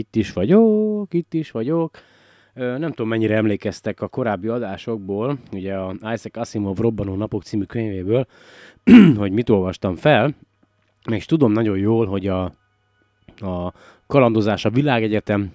Itt 0.00 0.16
is 0.16 0.32
vagyok, 0.32 1.14
itt 1.14 1.34
is 1.34 1.50
vagyok. 1.50 1.98
Nem 2.54 2.90
tudom, 2.90 3.08
mennyire 3.08 3.36
emlékeztek 3.36 4.00
a 4.00 4.08
korábbi 4.08 4.48
adásokból, 4.48 5.38
ugye 5.52 5.74
a 5.74 5.94
Isaac 5.94 6.36
Asimov 6.36 6.78
Robbanó 6.78 7.14
Napok 7.14 7.42
című 7.42 7.64
könyvéből, 7.64 8.26
hogy 9.16 9.32
mit 9.32 9.48
olvastam 9.48 9.96
fel, 9.96 10.34
és 11.10 11.24
tudom 11.24 11.52
nagyon 11.52 11.78
jól, 11.78 12.06
hogy 12.06 12.26
a, 12.26 12.42
a 13.36 13.72
kalandozás 14.06 14.64
a 14.64 14.70
világegyetem 14.70 15.52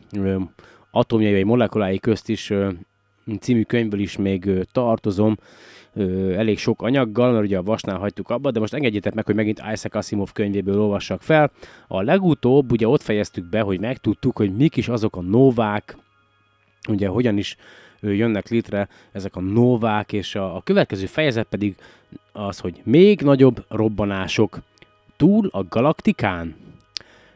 atomjai 0.92 1.34
vagy 1.34 1.46
molekulái 1.46 2.00
közt 2.00 2.30
is 2.30 2.54
című 3.40 3.64
könyvből 3.64 4.00
is 4.00 4.18
még 4.18 4.50
tartozom, 4.72 5.38
elég 6.36 6.58
sok 6.58 6.82
anyaggal, 6.82 7.32
mert 7.32 7.44
ugye 7.44 7.58
a 7.58 7.64
vasnál 7.64 7.98
hagytuk 7.98 8.30
abba, 8.30 8.52
de 8.52 8.60
most 8.60 8.74
engedjétek 8.74 9.14
meg, 9.14 9.26
hogy 9.26 9.36
megint 9.36 9.62
Isaac 9.74 9.96
Asimov 9.96 10.32
könyvéből 10.32 10.82
olvassak 10.82 11.22
fel. 11.22 11.52
A 11.88 12.02
legutóbb 12.02 12.72
ugye 12.72 12.88
ott 12.88 13.02
fejeztük 13.02 13.50
be, 13.50 13.62
hogy 13.62 13.80
megtudtuk, 13.80 14.38
hogy 14.38 14.56
mik 14.56 14.78
is 14.78 14.88
azok 14.88 15.16
a 15.16 15.22
novák, 15.22 15.98
ugye 16.88 17.08
hogyan 17.08 17.38
is 17.38 17.56
jönnek 18.02 18.50
létre 18.50 18.88
ezek 19.12 19.36
a 19.36 19.42
novák, 19.42 20.14
és 20.14 20.36
a, 20.36 20.56
a 20.56 20.62
következő 20.62 21.06
fejezet 21.06 21.48
pedig 21.50 21.76
az, 22.32 22.60
hogy 22.60 22.82
még 22.84 23.22
nagyobb 23.22 23.66
robbanások 23.70 24.60
túl 25.18 25.50
a 25.52 25.64
galaktikán. 25.70 26.56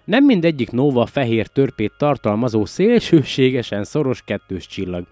Nem 0.03 0.25
mindegyik 0.25 0.71
nova 0.71 1.05
fehér 1.05 1.47
törpét 1.47 1.93
tartalmazó 1.97 2.65
szélsőségesen 2.65 3.83
szoros 3.83 4.21
kettős 4.21 4.67
csillag. 4.67 5.05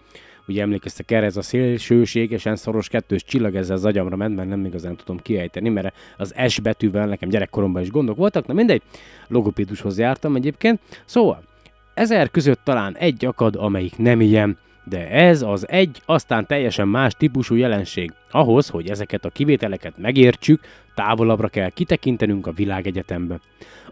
Ugye 0.48 0.62
emlékeztek 0.62 1.12
erre, 1.12 1.26
ez 1.26 1.38
a 1.38 1.42
szélsőségesen 1.42 2.56
szoros 2.56 2.88
kettős 2.90 3.24
csillag, 3.24 3.56
ezzel 3.56 3.76
az 3.76 3.86
agyamra 3.86 4.16
ment, 4.16 4.36
mert 4.36 4.50
nem 4.50 4.66
igazán 4.66 4.96
tudom 4.96 5.18
kiejteni, 5.22 5.70
mert 5.70 5.96
az 6.18 6.36
S 6.48 6.60
betűvel 6.60 7.08
nekem 7.08 7.30
gyerekkoromban 7.30 7.82
is 7.82 7.90
gondok 7.90 8.18
voltak, 8.18 8.48
na 8.48 8.54
mindegy, 8.54 8.82
logopédushoz 9.28 9.98
jártam 9.98 10.36
egyébként. 10.36 10.80
Szóval, 11.06 11.44
ezer 11.94 12.32
között 12.32 12.60
talán 12.64 12.96
egy 12.98 13.26
akad, 13.26 13.56
amelyik 13.56 13.98
nem 13.98 14.22
ilyen, 14.22 14.58
de 14.84 15.10
ez 15.10 15.42
az 15.42 15.68
egy, 15.70 16.02
aztán 16.06 16.46
teljesen 16.46 16.88
más 16.88 17.14
típusú 17.14 17.56
jelenség. 17.56 18.14
Ahhoz, 18.32 18.70
hogy 18.70 18.90
ezeket 18.90 19.26
a 19.26 19.30
kivételeket 19.30 19.98
megértsük, 19.98 20.62
távolabbra 20.96 21.48
kell 21.48 21.70
kitekintenünk 21.70 22.48
a 22.48 22.52
világegyetembe. 22.52 23.40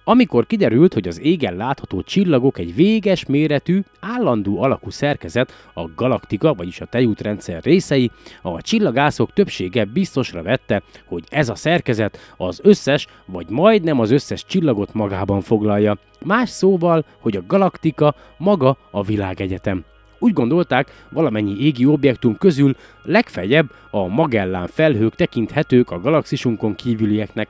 Amikor 0.07 0.45
kiderült, 0.45 0.93
hogy 0.93 1.07
az 1.07 1.19
égen 1.19 1.55
látható 1.55 2.01
csillagok 2.01 2.57
egy 2.57 2.75
véges 2.75 3.25
méretű, 3.25 3.81
állandó 3.99 4.61
alakú 4.61 4.89
szerkezet, 4.89 5.69
a 5.73 5.89
galaktika, 5.95 6.53
vagyis 6.53 6.81
a 6.81 6.85
tejútrendszer 6.85 7.63
részei, 7.63 8.11
a 8.41 8.61
csillagászok 8.61 9.33
többsége 9.33 9.85
biztosra 9.85 10.43
vette, 10.43 10.83
hogy 11.05 11.23
ez 11.29 11.49
a 11.49 11.55
szerkezet 11.55 12.17
az 12.37 12.59
összes, 12.63 13.07
vagy 13.25 13.49
majdnem 13.49 13.99
az 13.99 14.11
összes 14.11 14.45
csillagot 14.45 14.93
magában 14.93 15.41
foglalja. 15.41 15.97
Más 16.25 16.49
szóval, 16.49 17.05
hogy 17.19 17.37
a 17.37 17.43
galaktika 17.47 18.15
maga 18.37 18.77
a 18.91 19.03
világegyetem. 19.03 19.83
Úgy 20.19 20.33
gondolták, 20.33 21.05
valamennyi 21.09 21.55
égi 21.59 21.85
objektum 21.85 22.37
közül 22.37 22.75
legfeljebb 23.03 23.71
a 23.89 24.07
Magellán 24.07 24.67
felhők 24.67 25.15
tekinthetők 25.15 25.91
a 25.91 25.99
galaxisunkon 25.99 26.75
kívülieknek. 26.75 27.47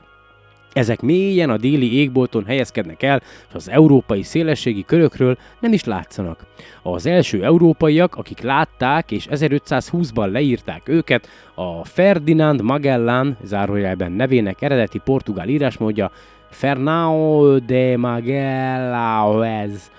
Ezek 0.76 1.00
mélyen 1.00 1.50
a 1.50 1.56
déli 1.56 1.92
égbolton 1.92 2.44
helyezkednek 2.44 3.02
el, 3.02 3.22
és 3.48 3.54
az 3.54 3.70
európai 3.70 4.22
szélességi 4.22 4.84
körökről 4.84 5.38
nem 5.60 5.72
is 5.72 5.84
látszanak. 5.84 6.46
Az 6.82 7.06
első 7.06 7.44
európaiak, 7.44 8.14
akik 8.14 8.40
látták 8.40 9.10
és 9.10 9.26
1520-ban 9.30 10.30
leírták 10.30 10.88
őket, 10.88 11.28
a 11.54 11.84
Ferdinand 11.84 12.62
Magellan, 12.62 13.36
zárójelben 13.42 14.12
nevének 14.12 14.62
eredeti 14.62 14.98
portugál 14.98 15.48
írásmódja 15.48 16.10
Fernão 16.50 17.58
de 17.66 17.96
Magalhães 17.96 19.90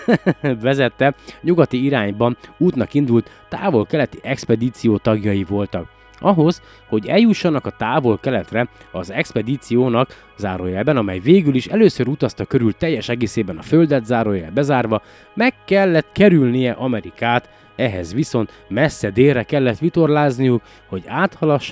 vezette, 0.66 1.14
nyugati 1.42 1.84
irányban 1.84 2.36
útnak 2.58 2.94
indult 2.94 3.30
távol-keleti 3.48 4.18
expedíció 4.22 4.96
tagjai 4.96 5.44
voltak. 5.44 5.93
Ahhoz, 6.24 6.62
hogy 6.88 7.06
eljussanak 7.06 7.66
a 7.66 7.70
távol-keletre, 7.70 8.68
az 8.92 9.10
expedíciónak, 9.10 10.24
zárójelben, 10.36 10.96
amely 10.96 11.18
végül 11.18 11.54
is 11.54 11.66
először 11.66 12.08
utazta 12.08 12.44
körül 12.44 12.72
teljes 12.72 13.08
egészében 13.08 13.58
a 13.58 13.62
földet, 13.62 14.04
zárójel 14.04 14.50
bezárva, 14.50 15.02
meg 15.34 15.54
kellett 15.64 16.06
kerülnie 16.12 16.72
Amerikát, 16.72 17.48
ehhez 17.76 18.14
viszont 18.14 18.64
messze 18.68 19.10
délre 19.10 19.42
kellett 19.42 19.78
vitorlázniuk, 19.78 20.62
hogy 20.86 21.04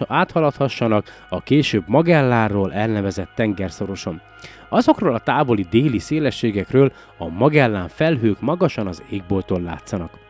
áthaladhassanak 0.08 1.24
a 1.28 1.42
később 1.42 1.84
Magelláról 1.86 2.72
elnevezett 2.72 3.30
tengerszoroson. 3.34 4.20
Azokról 4.68 5.14
a 5.14 5.18
távoli 5.18 5.66
déli 5.70 5.98
szélességekről 5.98 6.92
a 7.16 7.28
Magellán 7.28 7.88
felhők 7.88 8.40
magasan 8.40 8.86
az 8.86 9.02
égbolton 9.10 9.62
látszanak. 9.62 10.21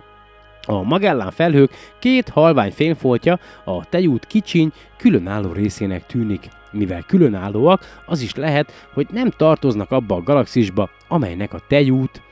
A 0.67 0.83
Magellán 0.83 1.31
felhők 1.31 1.71
két 1.99 2.29
halvány 2.29 2.73
fényfoltja 2.73 3.39
a 3.65 3.85
tejút 3.85 4.27
kicsiny, 4.27 4.73
különálló 4.97 5.53
részének 5.53 6.07
tűnik. 6.07 6.49
Mivel 6.71 7.03
különállóak, 7.03 8.03
az 8.07 8.21
is 8.21 8.35
lehet, 8.35 8.73
hogy 8.95 9.07
nem 9.11 9.31
tartoznak 9.31 9.91
abba 9.91 10.15
a 10.15 10.23
galaxisba, 10.23 10.91
amelynek 11.09 11.55
a 11.55 11.61
tejút, 11.69 12.23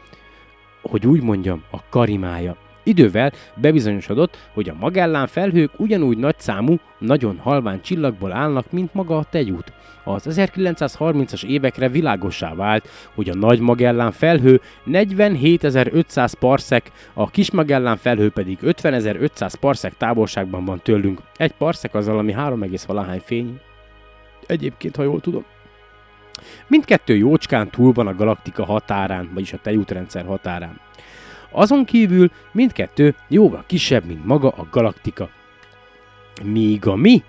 hogy 0.83 1.07
úgy 1.07 1.23
mondjam, 1.23 1.63
a 1.71 1.89
karimája. 1.89 2.57
Idővel 2.83 3.33
bebizonyosodott, 3.55 4.49
hogy 4.53 4.69
a 4.69 4.77
Magellán 4.81 5.27
felhők 5.27 5.71
ugyanúgy 5.77 6.19
nagy 6.19 6.39
számú, 6.39 6.77
nagyon 6.99 7.39
halvány 7.39 7.81
csillagból 7.81 8.33
állnak, 8.33 8.73
mint 8.73 8.95
maga 8.95 9.17
a 9.17 9.25
tejút. 9.25 9.73
Az 10.05 10.27
1930-as 10.29 11.45
évekre 11.45 11.89
világosá 11.89 12.55
vált, 12.55 12.89
hogy 13.15 13.29
a 13.29 13.35
Nagy 13.35 13.61
Magellán 13.61 14.13
felhő 14.13 14.61
47.500 14.87 16.33
parszek, 16.39 16.91
a 17.15 17.31
Kis 17.31 17.51
Magellán 17.51 17.97
felhő 17.97 18.31
pedig 18.31 18.59
50.500 18.63 19.53
parszek 19.61 19.97
távolságban 19.97 20.65
van 20.65 20.81
tőlünk. 20.83 21.21
Egy 21.37 21.53
parszek 21.53 21.95
az 21.95 22.07
valami 22.07 22.33
3, 22.33 22.65
valahány 22.87 23.21
fény. 23.25 23.61
Egyébként, 24.47 24.97
ha 24.97 25.03
jól 25.03 25.21
tudom. 25.21 25.45
Mindkettő 26.67 27.17
jócskán 27.17 27.71
túl 27.71 27.93
van 27.93 28.07
a 28.07 28.15
galaktika 28.15 28.65
határán, 28.65 29.31
vagyis 29.35 29.53
a 29.53 29.59
tejútrendszer 29.63 30.25
határán. 30.25 30.81
Azon 31.51 31.85
kívül 31.85 32.31
mindkettő 32.53 33.15
jóval 33.29 33.65
kisebb, 33.67 34.05
mint 34.05 34.25
maga 34.25 34.49
a 34.49 34.67
galaktika. 34.71 35.29
Míg 36.43 36.87
a 36.87 36.97
mi 36.97 37.23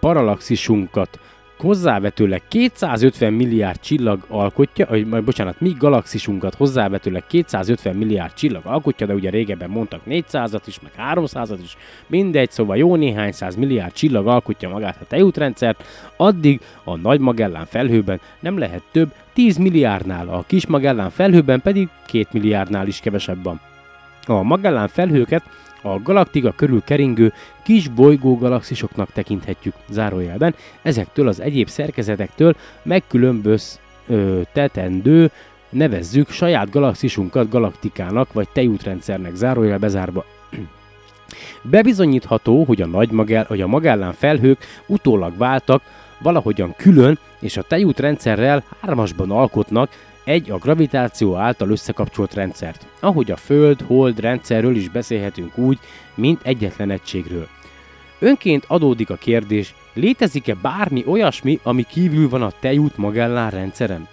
paralaxisunkat 0.00 1.20
hozzávetőleg 1.58 2.42
250 2.48 3.32
milliárd 3.32 3.80
csillag 3.80 4.24
alkotja, 4.28 4.86
vagy 4.86 5.06
majd 5.06 5.24
bocsánat, 5.24 5.60
mi 5.60 5.74
galaxisunkat 5.78 6.54
hozzávetőleg 6.54 7.26
250 7.26 7.96
milliárd 7.96 8.32
csillag 8.34 8.62
alkotja, 8.64 9.06
de 9.06 9.14
ugye 9.14 9.30
régebben 9.30 9.70
mondtak 9.70 10.00
400-at 10.06 10.62
is, 10.66 10.80
meg 10.80 10.92
300-at 11.14 11.58
is, 11.62 11.76
mindegy, 12.06 12.50
szóval 12.50 12.76
jó 12.76 12.96
néhány 12.96 13.32
száz 13.32 13.56
milliárd 13.56 13.92
csillag 13.92 14.26
alkotja 14.26 14.68
magát 14.68 14.96
a 15.00 15.06
tejútrendszert, 15.06 15.84
addig 16.16 16.60
a 16.84 16.96
Nagy 16.96 17.20
Magellán 17.20 17.66
felhőben 17.66 18.20
nem 18.40 18.58
lehet 18.58 18.82
több 18.92 19.12
10 19.32 19.56
milliárdnál, 19.56 20.28
a 20.28 20.44
Kis 20.46 20.66
Magellán 20.66 21.10
felhőben 21.10 21.60
pedig 21.60 21.88
2 22.06 22.26
milliárdnál 22.32 22.86
is 22.86 23.00
kevesebb 23.00 23.42
van. 23.42 23.60
A 24.26 24.42
Magellán 24.42 24.88
felhőket 24.88 25.42
a 25.84 26.02
galaktika 26.02 26.52
körül 26.56 26.82
keringő 26.82 27.32
kis 27.62 27.88
bolygó 27.88 28.38
galaxisoknak 28.38 29.12
tekinthetjük 29.12 29.74
zárójelben, 29.88 30.54
ezektől 30.82 31.28
az 31.28 31.40
egyéb 31.40 31.68
szerkezetektől 31.68 32.56
megkülönböztetendő 32.82 35.30
nevezzük 35.68 36.30
saját 36.30 36.70
galaxisunkat 36.70 37.50
galaktikának 37.50 38.32
vagy 38.32 38.48
tejútrendszernek 38.52 39.34
zárójel 39.34 39.78
bezárva. 39.78 40.24
Bebizonyítható, 41.70 42.64
hogy 42.64 42.82
a, 42.82 42.86
nagy 42.86 43.10
Magell- 43.10 43.46
hogy 43.46 43.60
a 43.60 43.66
Magellán 43.66 44.12
felhők 44.12 44.58
utólag 44.86 45.36
váltak, 45.36 45.82
valahogyan 46.18 46.74
külön 46.76 47.18
és 47.40 47.56
a 47.56 47.62
tejútrendszerrel 47.62 48.64
hármasban 48.80 49.30
alkotnak 49.30 49.90
egy 50.24 50.50
a 50.50 50.58
gravitáció 50.58 51.34
által 51.36 51.70
összekapcsolt 51.70 52.34
rendszert, 52.34 52.86
ahogy 53.00 53.30
a 53.30 53.36
Föld-Hold 53.36 54.20
rendszerről 54.20 54.76
is 54.76 54.88
beszélhetünk 54.88 55.58
úgy, 55.58 55.78
mint 56.14 56.40
egyetlen 56.42 56.90
egységről. 56.90 57.48
Önként 58.18 58.64
adódik 58.66 59.10
a 59.10 59.16
kérdés, 59.16 59.74
létezik-e 59.92 60.54
bármi 60.54 61.04
olyasmi, 61.06 61.60
ami 61.62 61.82
kívül 61.82 62.28
van 62.28 62.42
a 62.42 62.52
Tejút 62.60 62.96
Magellán 62.96 63.50
rendszerem? 63.50 64.08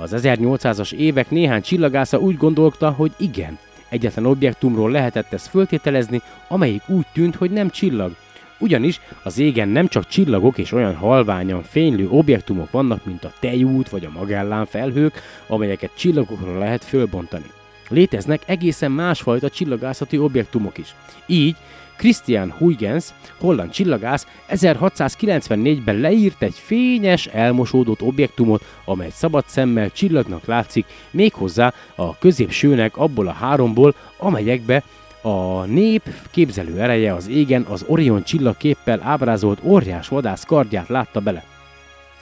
Az 0.00 0.14
1800-as 0.16 0.92
évek 0.92 1.30
néhány 1.30 1.62
csillagásza 1.62 2.18
úgy 2.18 2.36
gondolta, 2.36 2.90
hogy 2.90 3.12
igen, 3.18 3.58
egyetlen 3.88 4.26
objektumról 4.26 4.90
lehetett 4.90 5.32
ezt 5.32 5.48
föltételezni, 5.48 6.22
amelyik 6.48 6.82
úgy 6.86 7.06
tűnt, 7.12 7.34
hogy 7.34 7.50
nem 7.50 7.70
csillag, 7.70 8.14
ugyanis 8.62 9.00
az 9.22 9.38
égen 9.38 9.68
nem 9.68 9.88
csak 9.88 10.06
csillagok 10.06 10.58
és 10.58 10.72
olyan 10.72 10.94
halványan 10.94 11.62
fénylő 11.62 12.08
objektumok 12.08 12.70
vannak, 12.70 13.04
mint 13.04 13.24
a 13.24 13.32
tejút 13.40 13.88
vagy 13.88 14.04
a 14.04 14.18
Magellán 14.18 14.66
felhők, 14.66 15.22
amelyeket 15.46 15.90
csillagokra 15.96 16.58
lehet 16.58 16.84
fölbontani. 16.84 17.50
Léteznek 17.88 18.42
egészen 18.46 18.90
másfajta 18.90 19.50
csillagászati 19.50 20.18
objektumok 20.18 20.78
is. 20.78 20.94
Így 21.26 21.56
Christian 21.96 22.50
Huygens, 22.58 23.04
holland 23.38 23.70
csillagász 23.70 24.26
1694-ben 24.50 25.96
leírt 25.96 26.42
egy 26.42 26.54
fényes, 26.54 27.26
elmosódott 27.26 28.02
objektumot, 28.02 28.64
amely 28.84 29.10
szabad 29.12 29.44
szemmel 29.46 29.90
csillagnak 29.90 30.44
látszik, 30.44 30.86
méghozzá 31.10 31.72
a 31.94 32.18
középsőnek 32.18 32.96
abból 32.96 33.26
a 33.26 33.32
háromból, 33.32 33.94
amelyekbe 34.16 34.82
a 35.22 35.64
nép 35.64 36.02
képzelő 36.30 36.80
ereje 36.80 37.14
az 37.14 37.28
égen 37.28 37.62
az 37.62 37.84
Orion 37.86 38.22
csillagképpel 38.22 39.00
ábrázolt 39.02 39.58
óriás 39.62 40.08
vadász 40.08 40.44
kardját 40.44 40.88
látta 40.88 41.20
bele. 41.20 41.44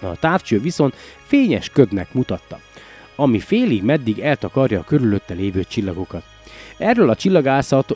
A 0.03 0.17
távcső 0.21 0.61
viszont 0.61 0.95
fényes 1.27 1.69
ködnek 1.69 2.13
mutatta, 2.13 2.59
ami 3.17 3.39
félig 3.39 3.83
meddig 3.83 4.19
eltakarja 4.19 4.81
a 4.81 4.85
körülötte 4.85 5.35
lévő 5.35 5.65
csillagokat. 5.65 6.23
Erről 6.79 7.11
a 7.11 7.17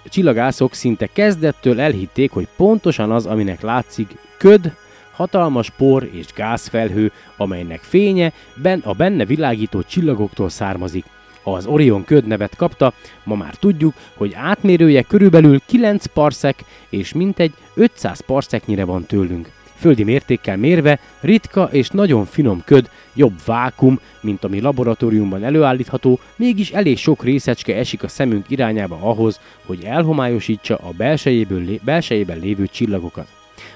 csillagászok 0.08 0.74
szinte 0.74 1.08
kezdettől 1.12 1.80
elhitték, 1.80 2.30
hogy 2.30 2.48
pontosan 2.56 3.10
az, 3.10 3.26
aminek 3.26 3.60
látszik 3.60 4.16
köd, 4.38 4.72
hatalmas 5.12 5.70
por 5.70 6.08
és 6.12 6.26
gázfelhő, 6.34 7.12
amelynek 7.36 7.80
fénye 7.80 8.32
ben 8.54 8.80
a 8.84 8.92
benne 8.92 9.24
világító 9.24 9.82
csillagoktól 9.82 10.48
származik 10.48 11.04
az 11.44 11.66
Orion 11.66 12.04
köd 12.04 12.26
nevet 12.26 12.56
kapta, 12.56 12.92
ma 13.24 13.34
már 13.34 13.54
tudjuk, 13.54 13.94
hogy 14.14 14.32
átmérője 14.34 15.02
körülbelül 15.02 15.60
9 15.66 16.06
parszek 16.06 16.64
és 16.88 17.12
mintegy 17.12 17.52
500 17.74 18.20
parszeknyire 18.20 18.84
van 18.84 19.04
tőlünk. 19.04 19.50
Földi 19.74 20.04
mértékkel 20.04 20.56
mérve 20.56 21.00
ritka 21.20 21.68
és 21.72 21.88
nagyon 21.88 22.24
finom 22.24 22.62
köd, 22.64 22.90
jobb 23.14 23.38
vákum, 23.44 24.00
mint 24.20 24.44
ami 24.44 24.60
laboratóriumban 24.60 25.44
előállítható, 25.44 26.18
mégis 26.36 26.70
elég 26.70 26.98
sok 26.98 27.24
részecske 27.24 27.76
esik 27.76 28.02
a 28.02 28.08
szemünk 28.08 28.50
irányába 28.50 28.98
ahhoz, 29.00 29.40
hogy 29.66 29.84
elhomályosítsa 29.84 30.76
a 30.76 30.90
belsejéből, 30.96 31.78
belsejében 31.84 32.38
lévő 32.38 32.66
csillagokat. 32.66 33.26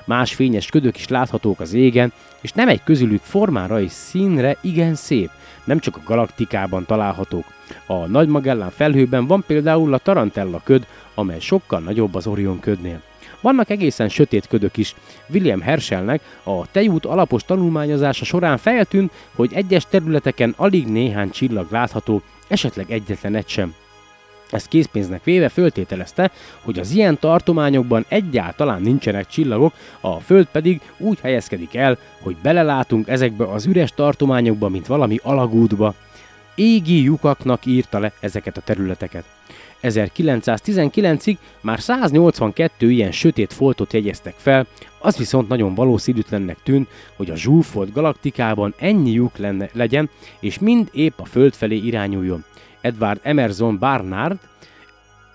Más 0.05 0.35
fényes 0.35 0.67
ködök 0.67 0.97
is 0.97 1.09
láthatók 1.09 1.61
az 1.61 1.73
égen, 1.73 2.13
és 2.41 2.53
nem 2.53 2.69
egy 2.69 2.83
közülük 2.85 3.23
formára 3.23 3.81
és 3.81 3.91
színre 3.93 4.57
igen 4.61 4.95
szép, 4.95 5.31
nem 5.69 5.79
csak 5.79 5.97
a 5.97 6.03
galaktikában 6.05 6.87
találhatók. 6.87 7.45
A 7.87 7.95
Nagy 7.95 8.29
Magellán 8.29 8.71
felhőben 8.71 9.27
van 9.27 9.45
például 9.47 9.95
a 9.95 9.99
Tarantella 9.99 10.61
köd, 10.65 10.87
amely 11.15 11.41
sokkal 11.41 11.81
nagyobb 11.81 12.15
az 12.15 12.27
Orion 12.27 12.61
ködnél. 12.61 13.03
Vannak 13.41 13.71
egészen 13.71 14.09
sötét 14.09 14.47
ködök 14.47 14.77
is. 14.77 14.95
William 15.29 15.61
Herschelnek 15.61 16.21
a 16.43 16.71
tejút 16.71 17.05
alapos 17.05 17.45
tanulmányozása 17.45 18.25
során 18.25 18.59
feltűnt, 18.59 19.13
hogy 19.35 19.53
egyes 19.53 19.87
területeken 19.91 20.55
alig 20.57 20.87
néhány 20.87 21.31
csillag 21.31 21.67
látható, 21.71 22.23
esetleg 22.49 22.91
egyetlen 22.91 23.35
egy 23.35 23.49
sem. 23.49 23.75
Ezt 24.51 24.69
készpénznek 24.69 25.25
véve 25.25 25.49
föltételezte, 25.49 26.31
hogy 26.63 26.79
az 26.79 26.91
ilyen 26.91 27.19
tartományokban 27.19 28.05
egyáltalán 28.09 28.83
nincsenek 28.83 29.27
csillagok, 29.27 29.73
a 30.01 30.21
Föld 30.21 30.47
pedig 30.53 30.81
úgy 30.99 31.19
helyezkedik 31.21 31.75
el, 31.75 31.99
hogy 32.21 32.37
belelátunk 32.43 33.09
ezekbe 33.09 33.45
az 33.45 33.67
üres 33.67 33.93
tartományokba, 33.93 34.69
mint 34.69 34.87
valami 34.87 35.19
alagútba. 35.23 35.95
Égi 36.55 37.03
lyukaknak 37.03 37.67
írta 37.67 37.99
le 37.99 38.13
ezeket 38.21 38.57
a 38.57 38.61
területeket. 38.61 39.25
1919-ig 39.83 41.37
már 41.61 41.81
182 41.81 42.91
ilyen 42.91 43.13
sötét 43.13 43.53
foltot 43.53 43.93
jegyeztek 43.93 44.35
fel, 44.37 44.67
az 44.99 45.17
viszont 45.17 45.49
nagyon 45.49 45.75
valószínűtlennek 45.75 46.57
tűnt, 46.63 46.89
hogy 47.17 47.31
a 47.31 47.37
zsúfolt 47.37 47.93
galaktikában 47.93 48.75
ennyi 48.79 49.13
lyuk 49.13 49.37
lenne, 49.37 49.69
legyen, 49.73 50.11
és 50.41 50.59
mind 50.59 50.89
épp 50.93 51.19
a 51.19 51.25
Föld 51.25 51.55
felé 51.55 51.77
irányuljon. 51.77 52.45
Edward 52.81 53.21
Emerson 53.23 53.79
Barnard, 53.79 54.39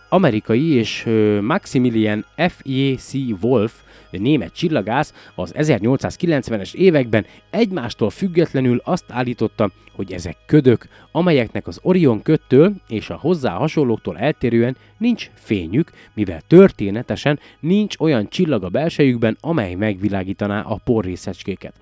amerikai 0.10 0.72
és 0.72 1.08
Maximilian 1.42 2.26
F.J.C. 2.36 3.14
Wolf, 3.42 3.74
német 4.12 4.54
csillagász 4.54 5.14
az 5.36 5.54
1890-es 5.58 6.74
években 6.74 7.26
egymástól 7.50 8.10
függetlenül 8.10 8.82
azt 8.84 9.06
állította, 9.08 9.72
hogy 9.96 10.14
ezek 10.14 10.38
ködök, 10.46 10.88
amelyeknek 11.12 11.68
az 11.68 11.80
Orion 11.82 12.22
köttől 12.22 12.74
és 12.88 13.10
a 13.10 13.18
hozzá 13.22 13.52
hasonlóktól 13.52 14.18
eltérően 14.18 14.78
nincs 14.98 15.30
fényük, 15.34 15.92
mivel 16.14 16.42
történetesen 16.48 17.40
nincs 17.60 17.96
olyan 18.00 18.30
csillag 18.30 18.64
a 18.64 18.70
belsejükben, 18.70 19.38
amely 19.40 19.74
megvilágítaná 19.74 20.62
a 20.62 20.80
porrészecskéket. 20.84 21.74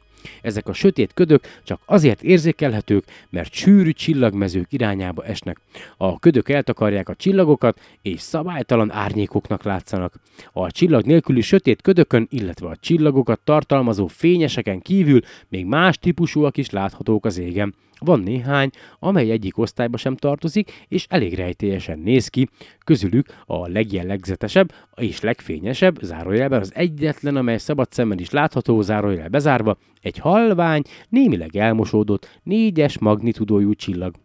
Ezek 0.42 0.68
a 0.68 0.74
sötét 0.74 1.14
ködök 1.14 1.44
csak 1.64 1.82
azért 1.86 2.24
érzékelhetők, 2.24 3.04
mert 3.30 3.54
sűrű 3.54 3.92
csillagmezők 3.92 4.74
irányába 4.74 5.26
esnek. 5.26 5.60
A 5.98 6.20
ködök 6.20 6.50
eltakarják 6.50 7.10
a 7.10 7.16
csillagokat, 7.16 7.80
és 8.02 8.22
szabálytalan 8.22 8.92
árnyékoknak 8.92 9.64
látszanak. 9.64 10.14
A 10.52 10.72
csillag 10.72 11.06
nélküli 11.06 11.42
sötét 11.42 11.82
ködökön, 11.82 12.28
illetve 12.30 12.68
a 12.68 12.76
csillagokat 12.76 13.40
tartalmazó 13.44 14.08
fényeseken 14.08 14.80
kívül 14.80 15.20
még 15.50 15.66
más 15.66 15.98
típusúak 15.98 16.58
is 16.58 16.70
láthatók 16.70 17.26
az 17.26 17.38
égen. 17.38 17.76
Van 18.06 18.20
néhány, 18.20 18.70
amely 19.00 19.32
egyik 19.32 19.58
osztályba 19.58 19.98
sem 19.98 20.16
tartozik, 20.16 20.86
és 20.88 21.06
elég 21.10 21.34
rejtélyesen 21.34 22.00
néz 22.00 22.28
ki. 22.28 22.48
Közülük 22.86 23.28
a 23.46 23.68
legjellegzetesebb 23.68 24.72
és 24.96 25.22
legfényesebb, 25.22 26.00
zárójelben 26.02 26.60
az 26.60 26.72
egyetlen, 26.76 27.36
amely 27.36 27.58
szabad 27.58 27.92
szemmel 27.92 28.18
is 28.18 28.30
látható, 28.30 28.82
zárójel 28.82 29.28
bezárva, 29.28 29.78
egy 30.02 30.18
halvány, 30.18 30.82
némileg 31.10 31.56
elmosódott, 31.56 32.40
négyes 32.44 33.00
magnitudójú 33.00 33.74
csillag. 33.74 34.16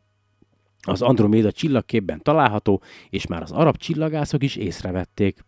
Az 0.81 1.03
Androméda 1.03 1.53
csillagképben 1.53 2.23
található, 2.23 2.83
és 3.11 3.27
már 3.27 3.43
az 3.43 3.53
arab 3.53 3.77
csillagászok 3.77 4.43
is 4.43 4.57
észrevették. 4.57 5.45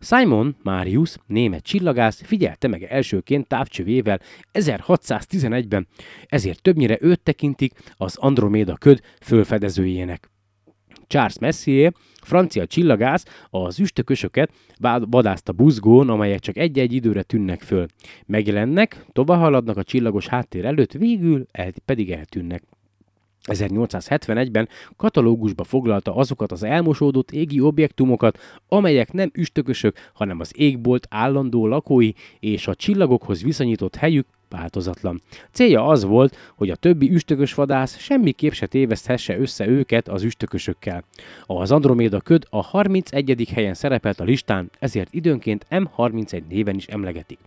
Simon 0.00 0.56
Marius, 0.62 1.16
német 1.26 1.62
csillagász, 1.62 2.22
figyelte 2.24 2.68
meg 2.68 2.82
elsőként 2.82 3.46
távcsövével 3.46 4.20
1611-ben, 4.52 5.86
ezért 6.26 6.62
többnyire 6.62 6.98
őt 7.00 7.20
tekintik 7.20 7.72
az 7.96 8.16
Androméda 8.16 8.74
köd 8.74 9.00
fölfedezőjének. 9.20 10.30
Charles 11.06 11.38
Messier, 11.38 11.92
francia 12.22 12.66
csillagász, 12.66 13.24
az 13.50 13.78
üstökösöket 13.78 14.52
vadászta 15.00 15.52
buzgón, 15.52 16.08
amelyek 16.08 16.40
csak 16.40 16.56
egy-egy 16.56 16.92
időre 16.92 17.22
tűnnek 17.22 17.60
föl. 17.60 17.86
Megjelennek, 18.26 19.04
tovább 19.12 19.38
haladnak 19.38 19.76
a 19.76 19.82
csillagos 19.82 20.26
háttér 20.26 20.64
előtt, 20.64 20.92
végül 20.92 21.46
pedig 21.84 22.10
eltűnnek. 22.10 22.62
1871-ben 23.46 24.68
katalógusba 24.96 25.64
foglalta 25.64 26.14
azokat 26.14 26.52
az 26.52 26.62
elmosódott 26.62 27.30
égi 27.30 27.60
objektumokat, 27.60 28.38
amelyek 28.68 29.12
nem 29.12 29.30
üstökösök, 29.34 29.96
hanem 30.12 30.40
az 30.40 30.52
égbolt 30.56 31.06
állandó 31.10 31.66
lakói 31.66 32.12
és 32.40 32.66
a 32.66 32.74
csillagokhoz 32.74 33.42
viszonyított 33.42 33.96
helyük 33.96 34.26
változatlan. 34.50 35.22
Célja 35.52 35.86
az 35.86 36.04
volt, 36.04 36.36
hogy 36.56 36.70
a 36.70 36.76
többi 36.76 37.10
üstökös 37.10 37.54
vadász 37.54 37.98
semmiképp 37.98 38.52
se 38.52 38.66
téveszthesse 38.66 39.38
össze 39.38 39.66
őket 39.66 40.08
az 40.08 40.22
üstökösökkel. 40.22 41.04
Az 41.46 41.70
Androméda 41.70 42.20
köd 42.20 42.46
a 42.50 42.62
31. 42.62 43.48
helyen 43.54 43.74
szerepelt 43.74 44.20
a 44.20 44.24
listán, 44.24 44.70
ezért 44.78 45.14
időnként 45.14 45.66
M31 45.70 46.42
néven 46.48 46.74
is 46.74 46.86
emlegetik. 46.86 47.38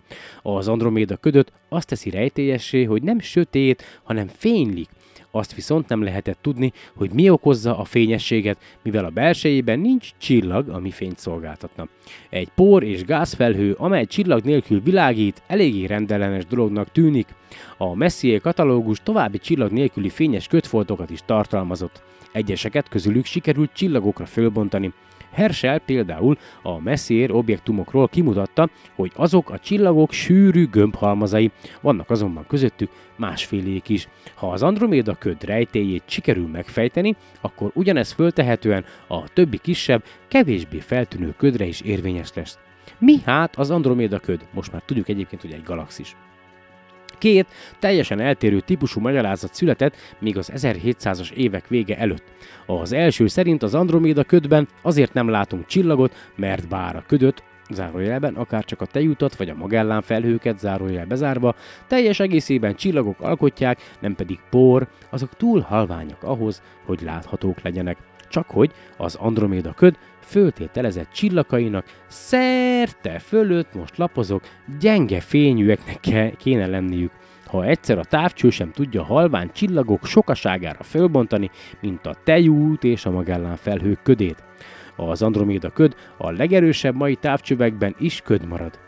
Az 0.42 0.68
Androméda 0.68 1.18
ködöt 1.18 1.52
azt 1.70 1.88
teszi 1.88 2.10
rejtélyessé, 2.10 2.84
hogy 2.84 3.04
nem 3.04 3.20
sötét, 3.20 3.84
hanem 4.04 4.28
fénylik, 4.28 4.90
azt 5.36 5.54
viszont 5.56 5.88
nem 5.88 6.04
lehetett 6.04 6.38
tudni, 6.42 6.72
hogy 6.96 7.12
mi 7.12 7.30
okozza 7.30 7.78
a 7.78 7.84
fényességet, 7.84 8.58
mivel 8.84 9.06
a 9.06 9.10
belsejében 9.10 9.80
nincs 9.80 10.10
csillag, 10.18 10.70
ami 10.70 10.92
fényt 10.92 11.20
szolgáltatna. 11.20 11.88
Egy 12.30 12.50
por 12.56 12.84
és 12.84 13.04
gázfelhő, 13.04 13.74
amely 13.78 14.06
csillag 14.06 14.44
nélkül 14.44 14.82
világít, 14.82 15.42
eléggé 15.48 15.86
rendellenes 15.86 16.46
dolognak 16.46 16.92
tűnik. 16.92 17.28
A 17.78 17.96
Messier 17.96 18.42
katalógus 18.42 19.00
további 19.04 19.38
csillag 19.38 19.72
nélküli 19.72 20.10
fényes 20.10 20.48
kötfoltokat 20.48 21.10
is 21.10 21.20
tartalmazott. 21.26 22.02
Egyeseket 22.32 22.90
közülük 22.90 23.26
sikerült 23.26 23.74
csillagokra 23.74 24.26
fölbontani, 24.26 24.94
Herschel 25.34 25.80
például 25.80 26.38
a 26.62 26.80
Messier 26.80 27.32
objektumokról 27.32 28.08
kimutatta, 28.08 28.70
hogy 28.96 29.12
azok 29.16 29.50
a 29.50 29.60
csillagok 29.60 30.12
sűrű 30.12 30.68
gömbhalmazai, 30.68 31.52
vannak 31.82 32.10
azonban 32.10 32.46
közöttük 32.48 32.90
másfélék 33.18 33.90
is. 33.90 34.08
Ha 34.36 34.52
az 34.52 34.64
Androméda 34.64 35.16
köd 35.16 35.44
rejtéjét 35.44 36.04
sikerül 36.06 36.48
megfejteni, 36.48 37.16
akkor 37.42 37.72
ugyanez 37.74 38.12
föltehetően 38.12 38.86
a 39.08 39.28
többi 39.28 39.58
kisebb, 39.58 40.04
kevésbé 40.28 40.80
feltűnő 40.80 41.34
ködre 41.38 41.66
is 41.66 41.82
érvényes 41.82 42.30
lesz. 42.34 42.58
Mi 42.98 43.16
hát 43.26 43.56
az 43.56 43.72
Androméda 43.72 44.20
köd? 44.20 44.48
Most 44.54 44.72
már 44.72 44.82
tudjuk 44.86 45.10
egyébként, 45.10 45.42
hogy 45.42 45.52
egy 45.52 45.64
galaxis. 45.64 46.16
Két 47.18 47.48
teljesen 47.80 48.20
eltérő 48.20 48.60
típusú 48.60 49.00
magyarázat 49.00 49.54
született 49.54 49.96
még 50.20 50.38
az 50.38 50.52
1700-as 50.56 51.32
évek 51.32 51.68
vége 51.68 51.98
előtt. 51.98 52.24
Az 52.66 52.94
első 52.94 53.28
szerint 53.28 53.64
az 53.64 53.76
Androméda 53.76 54.24
ködben 54.24 54.68
azért 54.82 55.14
nem 55.14 55.30
látunk 55.30 55.66
csillagot, 55.66 56.32
mert 56.36 56.68
bár 56.68 56.96
a 56.96 57.04
ködöt 57.08 57.44
zárójelben, 57.70 58.36
akár 58.36 58.66
csak 58.66 58.82
a 58.82 58.86
tejutat 58.86 59.36
vagy 59.36 59.50
a 59.50 59.56
Magellán 59.56 60.02
felhőket 60.02 60.60
zárójel 60.60 61.06
bezárva, 61.06 61.56
teljes 61.88 62.20
egészében 62.20 62.76
csillagok 62.76 63.20
alkotják, 63.20 63.82
nem 64.00 64.16
pedig 64.16 64.40
por, 64.50 64.88
azok 65.10 65.36
túl 65.36 65.60
halványak 65.60 66.24
ahhoz, 66.24 66.62
hogy 66.86 67.02
láthatók 67.02 67.62
legyenek. 67.62 67.98
Csak 68.30 68.50
hogy 68.50 68.72
az 68.98 69.16
Androméda 69.16 69.74
köd 69.74 69.98
föltételezett 70.24 71.12
csillagainak 71.12 71.86
szerte 72.08 73.20
fölött 73.20 73.74
most 73.74 73.98
lapozok, 73.98 74.44
gyenge 74.80 75.20
fényűeknek 75.20 76.36
kéne 76.38 76.68
lenniük. 76.68 77.12
Ha 77.46 77.66
egyszer 77.66 77.98
a 77.98 78.04
távcső 78.04 78.50
sem 78.50 78.72
tudja 78.72 79.04
halvány 79.04 79.50
csillagok 79.54 80.06
sokaságára 80.06 80.84
fölbontani, 80.84 81.50
mint 81.82 82.06
a 82.06 82.16
tejút 82.24 82.84
és 82.84 83.06
a 83.06 83.12
Magellán 83.12 83.56
felhők 83.56 84.02
ködét. 84.04 84.44
Az 84.96 85.22
Androméda 85.22 85.70
köd 85.70 85.96
a 86.18 86.32
legerősebb 86.32 86.96
mai 86.96 87.16
távcsövekben 87.16 87.96
is 88.00 88.22
köd 88.22 88.46
marad. 88.48 88.83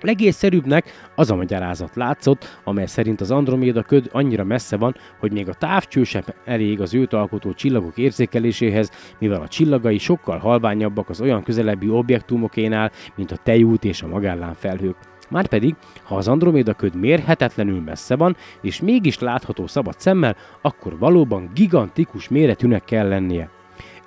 Legészszerűbbnek 0.00 1.10
az 1.14 1.30
a 1.30 1.36
magyarázat 1.36 1.96
látszott, 1.96 2.60
amely 2.64 2.86
szerint 2.86 3.20
az 3.20 3.30
Androméda 3.30 3.82
köd 3.82 4.08
annyira 4.12 4.44
messze 4.44 4.76
van, 4.76 4.96
hogy 5.18 5.32
még 5.32 5.48
a 5.48 5.54
távcső 5.54 6.04
sem 6.04 6.22
elég 6.44 6.80
az 6.80 6.94
őt 6.94 7.12
alkotó 7.12 7.52
csillagok 7.52 7.98
érzékeléséhez, 7.98 8.90
mivel 9.18 9.40
a 9.40 9.48
csillagai 9.48 9.98
sokkal 9.98 10.38
halványabbak 10.38 11.08
az 11.08 11.20
olyan 11.20 11.42
közelebbi 11.42 11.88
objektumokénál, 11.88 12.90
mint 13.14 13.30
a 13.30 13.36
Tejút 13.36 13.84
és 13.84 14.02
a 14.02 14.08
Magellán 14.08 14.54
felhők. 14.54 14.96
Márpedig, 15.30 15.74
ha 16.02 16.16
az 16.16 16.28
Androméda 16.28 16.74
köd 16.74 16.94
mérhetetlenül 16.94 17.80
messze 17.80 18.16
van, 18.16 18.36
és 18.60 18.80
mégis 18.80 19.18
látható 19.18 19.66
szabad 19.66 20.00
szemmel, 20.00 20.36
akkor 20.62 20.98
valóban 20.98 21.50
gigantikus 21.54 22.28
méretűnek 22.28 22.84
kell 22.84 23.08
lennie. 23.08 23.59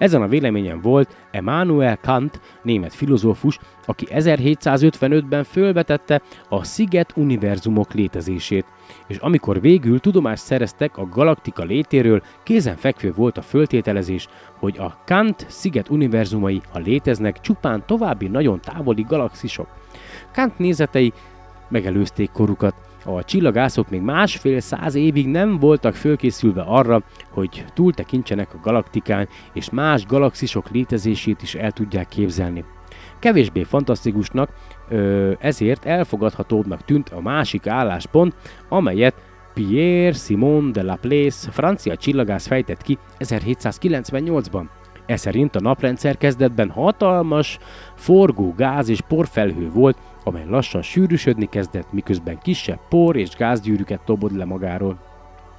Ezen 0.04 0.22
a 0.22 0.28
véleményen 0.28 0.82
volt 0.82 1.16
Emmanuel 1.32 1.98
Kant, 1.98 2.40
német 2.64 2.94
filozófus, 2.94 3.60
aki 3.86 4.08
1755-ben 4.10 5.44
fölvetette 5.44 6.22
a 6.50 6.64
sziget 6.64 7.14
univerzumok 7.16 7.94
létezését, 7.94 8.66
és 9.08 9.18
amikor 9.18 9.62
végül 9.62 10.00
tudomást 10.00 10.44
szereztek 10.44 10.98
a 10.98 11.10
galaktika 11.10 11.64
létéről, 11.64 12.22
kézenfekvő 12.44 13.14
volt 13.16 13.38
a 13.38 13.42
föltételezés, 13.42 14.28
hogy 14.60 14.78
a 14.78 14.98
Kant 15.06 15.46
sziget 15.50 15.90
univerzumai, 15.90 16.62
ha 16.72 16.80
léteznek, 16.80 17.40
csupán 17.40 17.84
további 17.86 18.28
nagyon 18.28 18.60
távoli 18.62 19.06
galaxisok. 19.08 19.68
Kant 20.34 20.58
nézetei 20.58 21.14
megelőzték 21.70 22.32
korukat, 22.32 22.76
a 23.06 23.24
csillagászok 23.24 23.90
még 23.90 24.02
másfél 24.02 24.60
száz 24.60 24.96
évig 24.96 25.28
nem 25.28 25.60
voltak 25.60 25.96
fölkészülve 25.96 26.62
arra, 26.62 27.04
hogy 27.30 27.66
túltekintsenek 27.74 28.54
a 28.54 28.60
galaktikán, 28.62 29.28
és 29.54 29.70
más 29.70 30.06
galaxisok 30.06 30.70
létezését 30.70 31.42
is 31.42 31.56
el 31.56 31.72
tudják 31.72 32.08
képzelni. 32.08 32.64
Kevésbé 33.20 33.64
fantasztikusnak, 33.64 34.50
ezért 35.40 35.86
elfogadhatóbbnak 35.86 36.86
tűnt 36.86 37.10
a 37.10 37.22
másik 37.22 37.68
álláspont, 37.68 38.36
amelyet 38.70 39.16
Pierre 39.54 40.18
Simon 40.18 40.72
de 40.72 40.84
Laplace, 40.84 41.52
francia 41.52 41.98
csillagász 41.98 42.48
fejtett 42.48 42.82
ki 42.82 42.98
1798-ban. 43.20 44.64
Ez 45.14 45.20
szerint 45.20 45.56
a 45.56 45.60
naprendszer 45.60 46.18
kezdetben 46.18 46.70
hatalmas, 46.70 47.60
forgó 47.96 48.54
gáz 48.58 48.90
és 48.90 49.02
porfelhő 49.02 49.72
volt, 49.72 49.98
amely 50.24 50.46
lassan 50.48 50.82
sűrűsödni 50.82 51.46
kezdett, 51.46 51.92
miközben 51.92 52.40
kisebb 52.42 52.80
por 52.90 53.16
és 53.16 53.30
gázgyűrűket 53.30 54.02
tobod 54.06 54.36
le 54.38 54.46
magáról. 54.46 54.98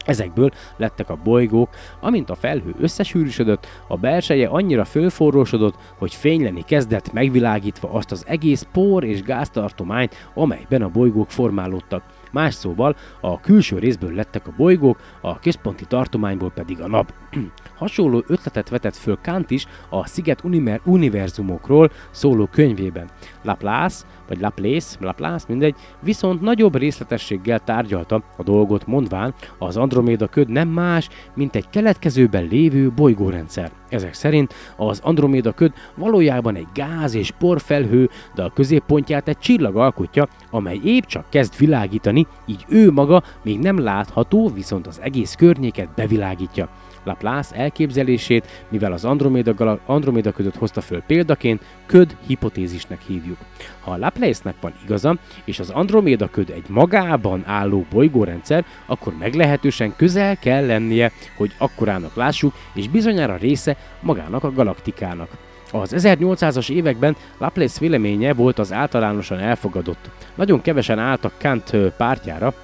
Ezekből 0.05 0.50
lettek 0.76 1.11
a 1.11 1.18
bolygók, 1.24 1.68
amint 2.00 2.30
a 2.30 2.34
felhő 2.34 2.74
összesűrűsödött, 2.80 3.66
a 3.88 3.96
belseje 3.96 4.48
annyira 4.48 4.84
fölforrósodott, 4.84 5.74
hogy 5.98 6.14
fényleni 6.14 6.62
kezdett, 6.62 7.12
megvilágítva 7.12 7.92
azt 7.92 8.12
az 8.12 8.24
egész 8.26 8.66
por 8.72 9.05
és 9.05 9.22
gáztartományt, 9.22 10.30
amelyben 10.34 10.82
a 10.82 10.88
bolygók 10.88 11.30
formálódtak. 11.30 12.02
Más 12.35 12.55
szóval 12.55 12.97
a 13.20 13.41
külső 13.41 13.78
részből 13.78 14.14
lettek 14.14 14.47
a 14.47 14.55
bolygók, 14.57 14.99
a 15.20 15.39
központi 15.39 15.85
tartományból 15.85 16.51
pedig 16.51 16.80
a 16.80 16.89
nap. 16.89 17.14
Hasonló 17.76 18.24
ötletet 18.26 18.68
vetett 18.68 18.97
föl 18.97 19.18
Kant 19.22 19.51
is 19.51 19.66
a 19.89 20.07
Sziget 20.07 20.43
univerzumokról 20.85 21.91
szóló 22.11 22.47
könyvében. 22.47 23.11
Laplace, 23.45 24.05
vagy 24.28 24.40
Laplace, 24.40 24.97
Laplace, 25.01 25.45
mindegy, 25.49 25.74
viszont 26.01 26.40
nagyobb 26.40 26.76
részletességgel 26.76 27.59
tárgyalta 27.59 28.22
a 28.36 28.42
dolgot 28.42 28.86
mondván, 28.86 29.34
az 29.59 29.76
Androméda 29.76 30.26
köd 30.26 30.49
nem 30.49 30.68
más, 30.68 31.09
mint 31.34 31.55
egy 31.55 31.70
keletkezőben 31.70 32.47
lévő 32.51 32.90
bolygórendszer. 32.90 33.70
Ezek 33.88 34.14
szerint 34.14 34.55
az 34.76 35.01
Androméda 35.03 35.53
köd 35.53 35.72
valójában 35.95 36.57
egy 36.57 36.66
gáz 36.74 37.14
és 37.14 37.30
porfelhő, 37.30 38.11
de 38.34 38.42
a 38.42 38.51
középpontját 38.51 39.28
egy 39.28 39.38
csillag 39.38 39.76
alkotja, 39.76 40.28
amely 40.51 40.80
épp 40.84 41.03
csak 41.03 41.30
kezd 41.30 41.59
világítani, 41.59 42.26
így 42.47 42.64
ő 42.68 42.90
maga 42.90 43.22
még 43.42 43.59
nem 43.59 43.78
látható, 43.78 44.49
viszont 44.49 44.86
az 44.86 45.01
egész 45.01 45.34
környéket 45.34 45.88
bevilágítja. 45.95 46.68
Laplace 47.05 47.57
elképzelését, 47.57 48.64
mivel 48.68 48.92
az 48.92 49.05
Andromeda, 49.05 49.80
Andromeda 49.86 50.32
ködöt 50.32 50.57
hozta 50.57 50.80
föl 50.80 51.02
példaként, 51.02 51.62
köd 51.86 52.16
hipotézisnek 52.26 53.00
hívjuk. 53.07 53.38
Ha 53.80 53.90
a 53.90 53.96
Laplace-nek 53.96 54.55
van 54.61 54.72
igaza, 54.84 55.16
és 55.44 55.59
az 55.59 55.70
Andromeda 55.70 56.30
köd 56.30 56.50
egy 56.50 56.64
magában 56.68 57.42
álló 57.46 57.86
bolygórendszer, 57.90 58.64
akkor 58.86 59.12
meglehetősen 59.18 59.96
közel 59.96 60.36
kell 60.36 60.66
lennie, 60.66 61.12
hogy 61.36 61.55
akkorának 61.59 62.14
lássuk, 62.14 62.55
és 62.74 62.88
bizonyára 62.88 63.36
része 63.36 63.76
magának 64.00 64.44
a 64.44 64.52
galaktikának. 64.52 65.28
Az 65.72 65.94
1800-as 65.96 66.70
években 66.70 67.16
Laplace 67.38 67.80
véleménye 67.80 68.34
volt 68.34 68.59
az 68.59 68.72
általánosan 68.72 69.38
elfogadott. 69.38 70.11
Nagyon 70.34 70.62
kevesen 70.62 70.98
álltak 70.98 71.32
Kant 71.38 71.76
pártjára, 71.96 72.55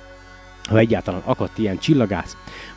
ha 0.69 0.79
egyáltalán 0.79 1.23
akadt 1.25 1.59
ilyen 1.59 1.79
csillagász. 1.79 2.37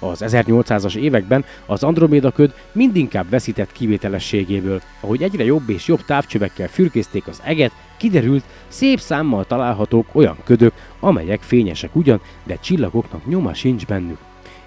Az 0.10 0.24
1800-as 0.26 0.96
években 0.96 1.46
az 1.66 1.84
Andromeda 1.84 2.32
köd 2.32 2.54
mindinkább 2.72 3.30
veszített 3.30 3.72
kivételességéből. 3.72 4.82
Ahogy 5.02 5.24
egyre 5.24 5.44
jobb 5.44 5.70
és 5.70 5.88
jobb 5.88 6.06
távcsövekkel 6.06 6.68
fürkészték 6.68 7.28
az 7.28 7.42
eget, 7.44 7.72
kiderült, 7.98 8.44
szép 8.68 9.00
számmal 9.00 9.46
találhatók 9.46 10.08
olyan 10.12 10.38
ködök, 10.44 10.74
amelyek 11.00 11.42
fényesek 11.42 11.96
ugyan, 11.96 12.22
de 12.44 12.56
csillagoknak 12.56 13.26
nyoma 13.26 13.54
sincs 13.54 13.86
bennük. 13.86 14.18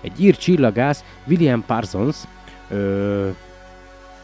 Egy 0.00 0.24
ír 0.24 0.36
csillagász, 0.36 1.04
William 1.26 1.64
Parsons, 1.66 2.16
ö, 2.70 3.28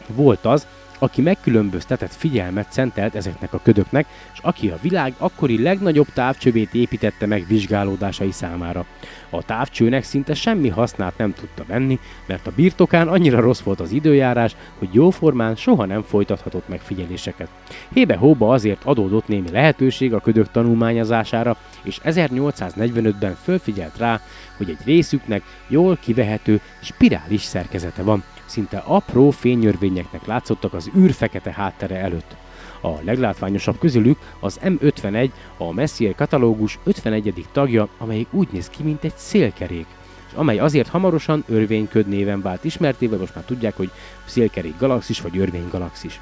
volt 0.07 0.45
az, 0.45 0.67
aki 1.03 1.21
megkülönböztetett 1.21 2.13
figyelmet 2.13 2.71
szentelt 2.71 3.15
ezeknek 3.15 3.53
a 3.53 3.59
ködöknek, 3.63 4.05
és 4.33 4.39
aki 4.41 4.69
a 4.69 4.77
világ 4.81 5.13
akkori 5.17 5.61
legnagyobb 5.61 6.07
távcsövét 6.13 6.73
építette 6.73 7.25
meg 7.25 7.45
vizsgálódásai 7.47 8.31
számára. 8.31 8.85
A 9.29 9.43
távcsőnek 9.43 10.03
szinte 10.03 10.33
semmi 10.33 10.69
hasznát 10.69 11.17
nem 11.17 11.33
tudta 11.33 11.63
venni, 11.67 11.99
mert 12.25 12.47
a 12.47 12.51
birtokán 12.55 13.07
annyira 13.07 13.39
rossz 13.39 13.59
volt 13.59 13.79
az 13.79 13.91
időjárás, 13.91 14.55
hogy 14.77 14.89
jóformán 14.91 15.55
soha 15.55 15.85
nem 15.85 16.01
folytathatott 16.01 16.67
megfigyeléseket. 16.67 17.47
Hébe-hóba 17.93 18.53
azért 18.53 18.83
adódott 18.83 19.27
némi 19.27 19.49
lehetőség 19.51 20.13
a 20.13 20.19
ködök 20.19 20.51
tanulmányozására, 20.51 21.57
és 21.83 21.99
1845-ben 22.03 23.37
fölfigyelt 23.43 23.97
rá, 23.97 24.21
hogy 24.57 24.69
egy 24.69 24.85
részüknek 24.85 25.43
jól 25.67 25.97
kivehető 26.01 26.61
spirális 26.81 27.41
szerkezete 27.41 28.03
van, 28.03 28.23
szinte 28.53 28.83
apró 28.85 29.29
fényörvényeknek 29.29 30.25
látszottak 30.25 30.73
az 30.73 30.89
űrfekete 30.97 31.51
háttere 31.51 31.95
előtt. 31.95 32.35
A 32.81 32.89
leglátványosabb 33.01 33.77
közülük 33.79 34.17
az 34.39 34.59
M51, 34.63 35.29
a 35.57 35.71
Messier 35.71 36.15
katalógus 36.15 36.79
51. 36.83 37.45
tagja, 37.51 37.87
amelyik 37.97 38.27
úgy 38.31 38.47
néz 38.51 38.69
ki, 38.69 38.83
mint 38.83 39.03
egy 39.03 39.15
szélkerék 39.15 39.85
és 40.33 40.39
amely 40.39 40.59
azért 40.59 40.87
hamarosan 40.87 41.43
örvényköd 41.47 42.07
néven 42.07 42.41
vált 42.41 42.63
ismertével, 42.63 43.19
most 43.19 43.35
már 43.35 43.43
tudják, 43.43 43.75
hogy 43.75 43.91
szélkerék 44.25 44.77
galaxis 44.77 45.21
vagy 45.21 45.37
örvény 45.37 45.67
galaxis. 45.71 46.19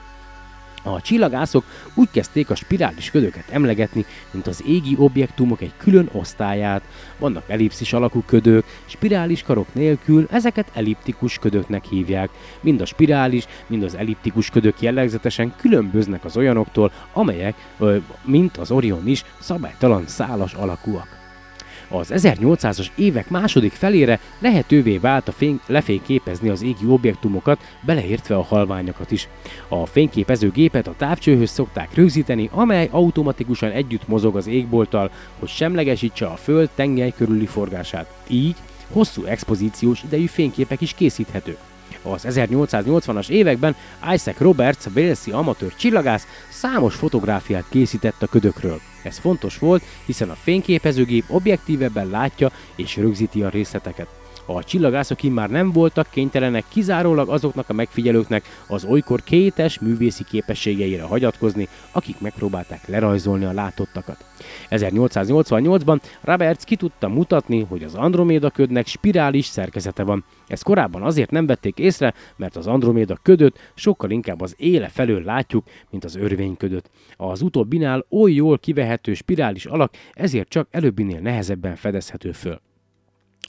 A 0.83 1.01
csillagászok 1.01 1.63
úgy 1.93 2.09
kezdték 2.11 2.49
a 2.49 2.55
spirális 2.55 3.11
ködöket 3.11 3.43
emlegetni, 3.49 4.05
mint 4.31 4.47
az 4.47 4.63
égi 4.67 4.95
objektumok 4.97 5.61
egy 5.61 5.73
külön 5.77 6.09
osztályát. 6.11 6.83
Vannak 7.19 7.43
ellipszis 7.47 7.93
alakú 7.93 8.23
ködök, 8.25 8.65
spirális 8.85 9.43
karok 9.43 9.73
nélkül 9.73 10.27
ezeket 10.31 10.71
elliptikus 10.73 11.37
ködöknek 11.37 11.85
hívják. 11.85 12.29
Mind 12.61 12.81
a 12.81 12.85
spirális, 12.85 13.45
mind 13.67 13.83
az 13.83 13.95
elliptikus 13.95 14.49
ködök 14.49 14.81
jellegzetesen 14.81 15.53
különböznek 15.57 16.25
az 16.25 16.37
olyanoktól, 16.37 16.91
amelyek, 17.13 17.55
mint 18.23 18.57
az 18.57 18.71
Orion 18.71 19.07
is, 19.07 19.23
szabálytalan 19.39 20.07
szálas 20.07 20.53
alakúak. 20.53 21.20
Az 21.91 22.11
1800-as 22.15 22.87
évek 22.95 23.29
második 23.29 23.71
felére 23.71 24.19
lehetővé 24.39 24.97
vált 24.97 25.27
a 25.27 25.31
fény 25.31 25.59
lefényképezni 25.65 26.49
az 26.49 26.61
égi 26.61 26.85
objektumokat, 26.87 27.59
beleértve 27.81 28.35
a 28.35 28.43
halványokat 28.43 29.11
is. 29.11 29.27
A 29.67 29.85
fényképezőgépet 29.85 30.87
a 30.87 30.95
távcsőhöz 30.97 31.49
szokták 31.49 31.93
rögzíteni, 31.93 32.49
amely 32.51 32.89
automatikusan 32.91 33.71
együtt 33.71 34.07
mozog 34.07 34.35
az 34.35 34.47
égbolttal, 34.47 35.11
hogy 35.39 35.49
semlegesítse 35.49 36.25
a 36.25 36.35
Föld 36.35 36.69
tengely 36.75 37.13
körüli 37.17 37.45
forgását. 37.45 38.13
Így 38.27 38.55
hosszú 38.91 39.23
expozíciós 39.23 40.03
idejű 40.03 40.25
fényképek 40.25 40.81
is 40.81 40.93
készíthetők. 40.93 41.70
Az 42.01 42.25
1880-as 42.29 43.29
években 43.29 43.75
Isaac 44.13 44.37
Roberts, 44.37 44.85
Walesi 44.95 45.31
amatőr 45.31 45.75
csillagász 45.75 46.27
számos 46.49 46.95
fotográfiát 46.95 47.65
készített 47.69 48.21
a 48.21 48.27
ködökről. 48.27 48.79
Ez 49.03 49.17
fontos 49.17 49.57
volt, 49.57 49.83
hiszen 50.05 50.29
a 50.29 50.35
fényképezőgép 50.35 51.23
objektívebben 51.27 52.09
látja 52.09 52.51
és 52.75 52.95
rögzíti 52.95 53.43
a 53.43 53.49
részleteket. 53.49 54.20
A 54.55 54.63
csillagászok 54.63 55.21
már 55.21 55.49
nem 55.49 55.71
voltak 55.71 56.07
kénytelenek 56.09 56.65
kizárólag 56.67 57.29
azoknak 57.29 57.69
a 57.69 57.73
megfigyelőknek 57.73 58.43
az 58.67 58.83
olykor 58.83 59.23
kétes 59.23 59.79
művészi 59.79 60.23
képességeire 60.23 61.03
hagyatkozni, 61.03 61.67
akik 61.91 62.19
megpróbálták 62.19 62.87
lerajzolni 62.87 63.45
a 63.45 63.51
látottakat. 63.51 64.25
1888-ban 64.69 66.01
Roberts 66.21 66.63
ki 66.63 66.75
tudta 66.75 67.07
mutatni, 67.07 67.63
hogy 67.69 67.83
az 67.83 67.95
Androméda 67.95 68.49
ködnek 68.49 68.87
spirális 68.87 69.45
szerkezete 69.45 70.03
van. 70.03 70.23
Ezt 70.47 70.63
korábban 70.63 71.01
azért 71.01 71.31
nem 71.31 71.45
vették 71.45 71.77
észre, 71.77 72.13
mert 72.35 72.55
az 72.55 72.67
Androméda 72.67 73.19
ködöt 73.21 73.71
sokkal 73.75 74.09
inkább 74.09 74.41
az 74.41 74.55
éle 74.57 74.87
felől 74.87 75.23
látjuk, 75.23 75.65
mint 75.89 76.03
az 76.03 76.15
örvényködöt. 76.15 76.89
Az 77.17 77.41
utóbbinál 77.41 78.05
oly 78.09 78.31
jól 78.31 78.59
kivehető 78.59 79.13
spirális 79.13 79.65
alak, 79.65 79.93
ezért 80.13 80.49
csak 80.49 80.67
előbbinél 80.71 81.19
nehezebben 81.19 81.75
fedezhető 81.75 82.31
föl. 82.31 82.61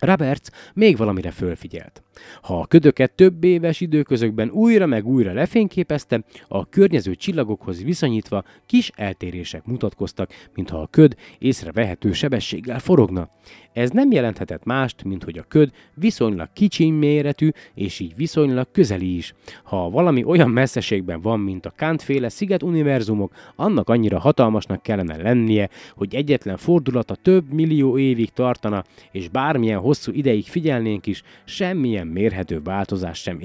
Roberts 0.01 0.49
még 0.75 0.97
valamire 0.97 1.31
fölfigyelt. 1.31 2.03
Ha 2.43 2.61
a 2.61 2.67
ködöket 2.67 3.13
több 3.13 3.45
éves 3.45 3.81
időközökben 3.81 4.51
újra 4.51 4.87
meg 4.87 5.07
újra 5.07 5.33
lefényképezte, 5.33 6.25
a 6.49 6.69
környező 6.69 7.15
csillagokhoz 7.15 7.83
viszonyítva 7.83 8.45
kis 8.67 8.91
eltérések 8.95 9.65
mutatkoztak, 9.65 10.31
mintha 10.55 10.79
a 10.81 10.87
köd 10.87 11.17
észrevehető 11.39 12.13
sebességgel 12.13 12.79
forogna. 12.79 13.29
Ez 13.73 13.91
nem 13.91 14.11
jelenthetett 14.11 14.65
mást, 14.65 15.05
mint 15.05 15.25
hogy 15.25 15.39
a 15.39 15.45
köd 15.49 15.71
viszonylag 15.95 16.49
kicsi 16.53 16.91
méretű, 16.91 17.49
és 17.75 18.01
így 18.01 18.17
viszonylag 18.17 18.67
közeli 18.73 19.17
is. 19.17 19.35
Ha 19.63 19.91
valami 19.91 20.25
olyan 20.25 20.51
messzeségben 20.51 21.21
van, 21.21 21.41
mint 21.41 21.67
a 21.67 21.73
Kant-féle 21.77 22.29
sziget 22.29 22.63
univerzumok, 22.63 23.33
annak 23.57 23.89
annyira 23.89 24.19
hatalmasnak 24.19 24.83
kellene 24.83 25.17
lennie, 25.17 25.69
hogy 25.95 26.15
egyetlen 26.15 26.57
fordulata 26.57 27.15
több 27.15 27.53
millió 27.53 27.99
évig 27.99 28.31
tartana, 28.31 28.85
és 29.13 29.29
bármilyen 29.29 29.79
hosszú 29.79 30.13
ideig 30.13 30.45
figyelnénk 30.45 31.07
is, 31.07 31.23
semmilyen 31.45 32.07
mérhető 32.13 32.61
változást 32.63 33.23
sem 33.23 33.39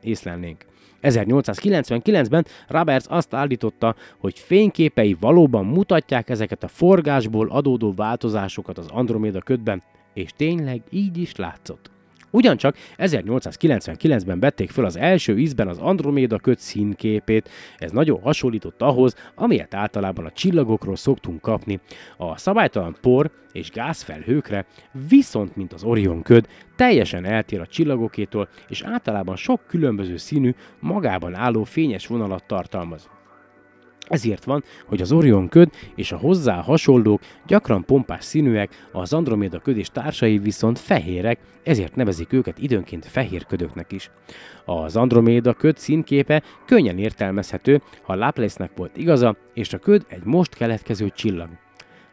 észlelnénk. 0.00 0.64
1899-ben 1.02 2.46
Roberts 2.68 3.04
azt 3.08 3.34
állította, 3.34 3.94
hogy 4.18 4.38
fényképei 4.38 5.16
valóban 5.20 5.64
mutatják 5.64 6.28
ezeket 6.28 6.64
a 6.64 6.68
forgásból 6.68 7.48
adódó 7.48 7.92
változásokat 7.92 8.78
az 8.78 8.86
Androméda 8.90 9.40
ködben, 9.40 9.82
és 10.14 10.30
tényleg 10.36 10.82
így 10.90 11.18
is 11.18 11.36
látszott. 11.36 11.90
Ugyancsak 12.30 12.76
1899-ben 12.96 14.40
vették 14.40 14.70
föl 14.70 14.84
az 14.84 14.96
első 14.96 15.38
ízben 15.38 15.68
az 15.68 15.78
Androméda 15.78 16.38
köt 16.38 16.58
színképét, 16.58 17.48
ez 17.78 17.90
nagyon 17.90 18.20
hasonlított 18.20 18.82
ahhoz, 18.82 19.14
amilyet 19.34 19.74
általában 19.74 20.24
a 20.24 20.30
csillagokról 20.30 20.96
szoktunk 20.96 21.40
kapni. 21.40 21.80
A 22.16 22.38
szabálytalan 22.38 22.96
por 23.00 23.30
és 23.52 23.70
gázfelhőkre, 23.70 24.66
viszont 25.08 25.56
mint 25.56 25.72
az 25.72 25.84
Orion 25.84 26.22
köd, 26.22 26.46
teljesen 26.76 27.24
eltér 27.24 27.60
a 27.60 27.66
csillagokétól, 27.66 28.48
és 28.68 28.82
általában 28.82 29.36
sok 29.36 29.60
különböző 29.66 30.16
színű, 30.16 30.54
magában 30.80 31.34
álló 31.34 31.64
fényes 31.64 32.06
vonalat 32.06 32.44
tartalmaz. 32.46 33.08
Ezért 34.08 34.44
van, 34.44 34.64
hogy 34.86 35.00
az 35.00 35.12
Orion 35.12 35.48
köd 35.48 35.70
és 35.94 36.12
a 36.12 36.16
hozzá 36.16 36.60
hasonlók 36.60 37.20
gyakran 37.46 37.84
pompás 37.84 38.24
színűek, 38.24 38.88
az 38.92 39.12
Androméda 39.12 39.58
köd 39.58 39.76
és 39.76 39.88
társai 39.88 40.38
viszont 40.38 40.78
fehérek, 40.78 41.38
ezért 41.62 41.96
nevezik 41.96 42.32
őket 42.32 42.58
időnként 42.58 43.06
fehér 43.06 43.46
ködöknek 43.46 43.92
is. 43.92 44.10
Az 44.64 44.96
Androméda 44.96 45.54
köd 45.54 45.78
színképe 45.78 46.42
könnyen 46.66 46.98
értelmezhető, 46.98 47.82
ha 48.02 48.14
Laplace-nek 48.14 48.70
volt 48.76 48.96
igaza, 48.96 49.36
és 49.54 49.72
a 49.72 49.78
köd 49.78 50.06
egy 50.08 50.24
most 50.24 50.54
keletkező 50.54 51.10
csillag. 51.14 51.48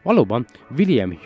Valóban 0.06 0.46
William 0.78 1.18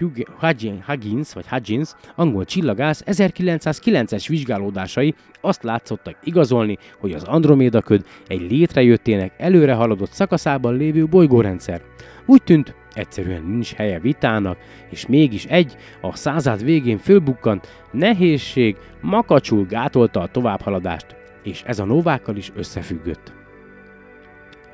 Huggins, 0.87 1.33
vagy 1.33 1.49
Huggins, 1.49 1.95
angol 2.17 2.45
csillagász 2.45 3.03
1909-es 3.07 4.25
vizsgálódásai 4.29 5.15
azt 5.41 5.63
látszottak 5.63 6.17
igazolni, 6.25 6.79
hogy 7.01 7.13
az 7.13 7.23
Androméda 7.23 7.81
köd 7.81 8.05
egy 8.27 8.51
létrejöttének 8.51 9.33
előre 9.39 9.75
haladott 9.75 10.11
szakaszában 10.11 10.77
lévő 10.77 11.07
bolygórendszer. 11.07 11.83
Úgy 12.27 12.43
tűnt, 12.43 12.75
egyszerűen 12.95 13.43
nincs 13.43 13.73
helye 13.73 14.01
vitának, 14.01 14.59
és 14.91 15.07
mégis 15.07 15.45
egy, 15.45 15.77
a 16.01 16.17
század 16.17 16.65
végén 16.65 16.99
fölbukkant, 16.99 17.69
nehézség 17.93 18.77
makacsul 19.01 19.67
gátolta 19.67 20.21
a 20.21 20.29
továbbhaladást, 20.29 21.17
és 21.43 21.63
ez 21.67 21.79
a 21.79 21.85
novákkal 21.85 22.37
is 22.37 22.53
összefüggött. 22.57 23.33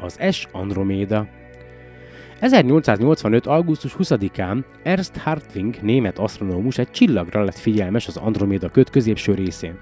Az 0.00 0.18
S 0.30 0.46
Androméda 0.52 1.28
1885. 2.40 3.46
augusztus 3.46 3.96
20-án 3.98 4.64
Ernst 4.82 5.16
Hartwig 5.16 5.78
német 5.82 6.18
asztronómus 6.18 6.78
egy 6.78 6.90
csillagra 6.90 7.44
lett 7.44 7.58
figyelmes 7.58 8.06
az 8.06 8.16
Androméda 8.16 8.68
köd 8.68 8.90
középső 8.90 9.34
részén. 9.34 9.78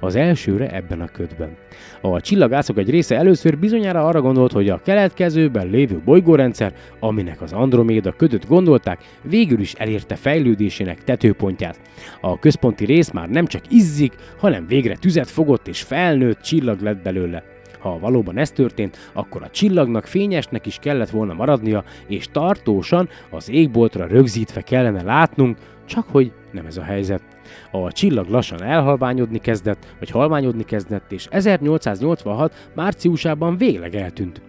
Az 0.00 0.14
elsőre 0.14 0.74
ebben 0.74 1.00
a 1.00 1.06
ködben. 1.06 1.56
A 2.00 2.20
csillagászok 2.20 2.78
egy 2.78 2.90
része 2.90 3.16
először 3.16 3.58
bizonyára 3.58 4.06
arra 4.06 4.20
gondolt, 4.20 4.52
hogy 4.52 4.68
a 4.68 4.80
keletkezőben 4.84 5.70
lévő 5.70 6.00
bolygórendszer, 6.04 6.72
aminek 7.00 7.40
az 7.40 7.52
Androméda 7.52 8.12
ködöt 8.12 8.46
gondolták, 8.46 9.00
végül 9.22 9.60
is 9.60 9.72
elérte 9.72 10.16
fejlődésének 10.16 11.04
tetőpontját. 11.04 11.80
A 12.20 12.38
központi 12.38 12.84
rész 12.84 13.10
már 13.10 13.28
nem 13.28 13.46
csak 13.46 13.62
izzik, 13.70 14.14
hanem 14.38 14.66
végre 14.66 14.96
tüzet 14.96 15.30
fogott 15.30 15.68
és 15.68 15.82
felnőtt 15.82 16.40
csillag 16.40 16.80
lett 16.80 17.02
belőle. 17.02 17.56
Ha 17.78 17.98
valóban 17.98 18.38
ez 18.38 18.50
történt, 18.50 19.10
akkor 19.12 19.42
a 19.42 19.50
csillagnak 19.50 20.04
fényesnek 20.04 20.66
is 20.66 20.78
kellett 20.78 21.10
volna 21.10 21.34
maradnia, 21.34 21.84
és 22.06 22.28
tartósan 22.32 23.08
az 23.30 23.50
égboltra 23.50 24.06
rögzítve 24.06 24.60
kellene 24.60 25.02
látnunk, 25.02 25.58
csak 25.84 26.06
hogy 26.10 26.32
nem 26.52 26.66
ez 26.66 26.76
a 26.76 26.82
helyzet. 26.82 27.22
A 27.70 27.92
csillag 27.92 28.28
lassan 28.28 28.62
elhalványodni 28.62 29.38
kezdett, 29.38 29.94
vagy 29.98 30.10
halványodni 30.10 30.64
kezdett, 30.64 31.12
és 31.12 31.26
1886. 31.30 32.70
márciusában 32.74 33.56
végleg 33.56 33.94
eltűnt. 33.94 34.42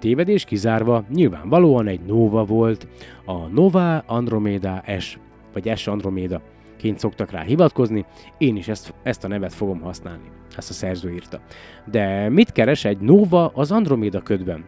Tévedés 0.00 0.44
kizárva, 0.44 1.04
nyilvánvalóan 1.14 1.86
egy 1.86 2.00
nova 2.06 2.44
volt, 2.44 2.86
a 3.24 3.46
Nova 3.46 3.98
Andromeda 3.98 4.82
S, 4.98 5.18
vagy 5.52 5.76
S 5.76 5.86
Andromeda 5.86 6.42
ként 6.80 6.98
szoktak 6.98 7.30
rá 7.30 7.42
hivatkozni, 7.42 8.04
én 8.38 8.56
is 8.56 8.68
ezt, 8.68 8.94
ezt 9.02 9.24
a 9.24 9.28
nevet 9.28 9.52
fogom 9.52 9.80
használni. 9.80 10.24
Ezt 10.56 10.70
a 10.70 10.72
szerző 10.72 11.12
írta. 11.12 11.40
De 11.90 12.28
mit 12.28 12.52
keres 12.52 12.84
egy 12.84 12.98
Nova 12.98 13.50
az 13.54 13.72
Andromeda 13.72 14.20
ködben? 14.20 14.64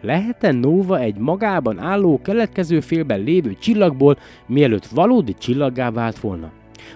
Lehet-e 0.00 0.52
Nova 0.52 0.98
egy 0.98 1.18
magában 1.18 1.78
álló 1.78 2.20
keletkező 2.22 2.80
félben 2.80 3.20
lévő 3.20 3.54
csillagból, 3.54 4.18
mielőtt 4.46 4.86
valódi 4.86 5.34
csillaggá 5.34 5.90
vált 5.90 6.18
volna? 6.18 6.50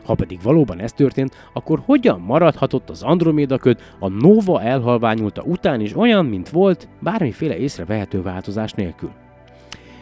Ha 0.05 0.15
pedig 0.15 0.43
valóban 0.43 0.79
ez 0.79 0.93
történt, 0.93 1.35
akkor 1.53 1.83
hogyan 1.85 2.21
maradhatott 2.21 2.91
az 2.91 3.03
Androméda 3.03 3.59
köd 3.59 3.81
a 3.99 4.09
Nova 4.09 4.63
elhalványulta 4.63 5.43
után 5.43 5.81
is 5.81 5.97
olyan, 5.97 6.27
mint 6.27 6.49
volt, 6.49 6.89
bármiféle 7.01 7.57
észrevehető 7.57 8.23
változás 8.23 8.73
nélkül? 8.73 9.11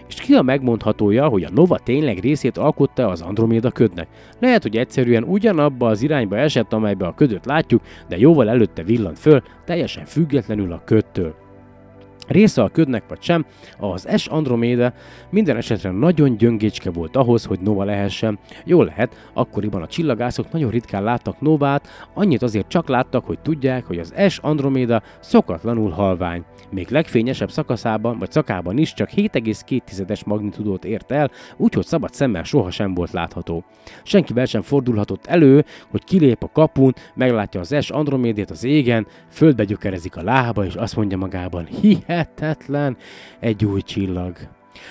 És 0.09 0.15
ki 0.15 0.35
a 0.35 0.43
megmondhatója, 0.43 1.29
hogy 1.29 1.45
a 1.45 1.51
Nova 1.55 1.79
tényleg 1.79 2.19
részét 2.19 2.59
alkotta 2.59 3.09
az 3.09 3.21
Androméda 3.21 3.71
ködnek? 3.71 4.09
Lehet, 4.41 4.63
hogy 4.63 4.77
egyszerűen 4.77 5.23
ugyanabba 5.23 5.89
az 5.89 6.03
irányba 6.03 6.37
esett, 6.37 6.73
amelybe 6.73 7.07
a 7.07 7.15
ködöt 7.15 7.47
látjuk, 7.47 7.83
de 8.09 8.19
jóval 8.19 8.49
előtte 8.49 8.83
villant 8.83 9.19
föl, 9.19 9.43
teljesen 9.65 10.05
függetlenül 10.05 10.73
a 10.73 10.83
ködtől. 10.85 11.48
Része 12.29 12.63
a 12.63 12.69
ködnek 12.69 13.03
vagy 13.09 13.23
sem, 13.23 13.47
az 13.79 14.09
S 14.17 14.27
Andromeda 14.27 14.93
minden 15.31 15.57
esetre 15.57 15.91
nagyon 15.91 16.37
gyöngécske 16.37 16.91
volt 16.91 17.17
ahhoz, 17.17 17.45
hogy 17.45 17.61
Nova 17.61 17.85
lehessen. 17.85 18.39
Jól 18.65 18.85
lehet, 18.85 19.31
akkoriban 19.33 19.83
a 19.83 19.87
csillagászok 19.87 20.53
nagyon 20.53 20.71
ritkán 20.71 21.03
láttak 21.03 21.41
Novát, 21.41 21.89
annyit 22.15 22.43
azért 22.43 22.69
csak 22.69 22.89
láttak, 22.89 23.25
hogy 23.25 23.39
tudják, 23.39 23.85
hogy 23.85 23.99
az 23.99 24.15
S 24.29 24.39
Andromeda 24.39 25.03
szokatlanul 25.21 25.91
halvány. 25.91 26.45
Még 26.71 26.89
legfényesebb 26.89 27.51
szakaszában 27.51 28.19
vagy 28.19 28.31
szakában 28.31 28.79
is 28.79 28.95
csak 28.95 29.11
7,2-es 29.17 30.27
magnitudót 30.27 30.85
ért 30.85 31.13
el, 31.13 31.31
úgyhogy 31.57 31.87
szabad 31.87 32.15
szemmel 32.15 32.43
sohasem 32.43 32.95
volt 32.95 33.13
látható. 33.13 33.65
Senkivel 34.03 34.45
sem 34.45 34.63
fordulhatott 34.63 35.27
elő, 35.27 35.65
hogy 35.91 36.05
kilép 36.05 36.43
a 36.43 36.51
kapun, 36.53 36.95
meglátja 37.15 37.61
az 37.61 37.77
S 37.81 37.91
Andromédét 37.91 38.51
az 38.51 38.65
égen, 38.65 39.07
földbe 39.31 39.65
gyökerezik 39.65 40.17
a 40.17 40.23
lába, 40.23 40.65
és 40.65 40.75
azt 40.75 40.97
mondja 40.97 41.17
magában, 41.17 41.65
hihe 41.81 42.18
hihetetlen 42.19 42.97
egy 43.41 43.65
új 43.65 43.81
csillag. 43.81 44.37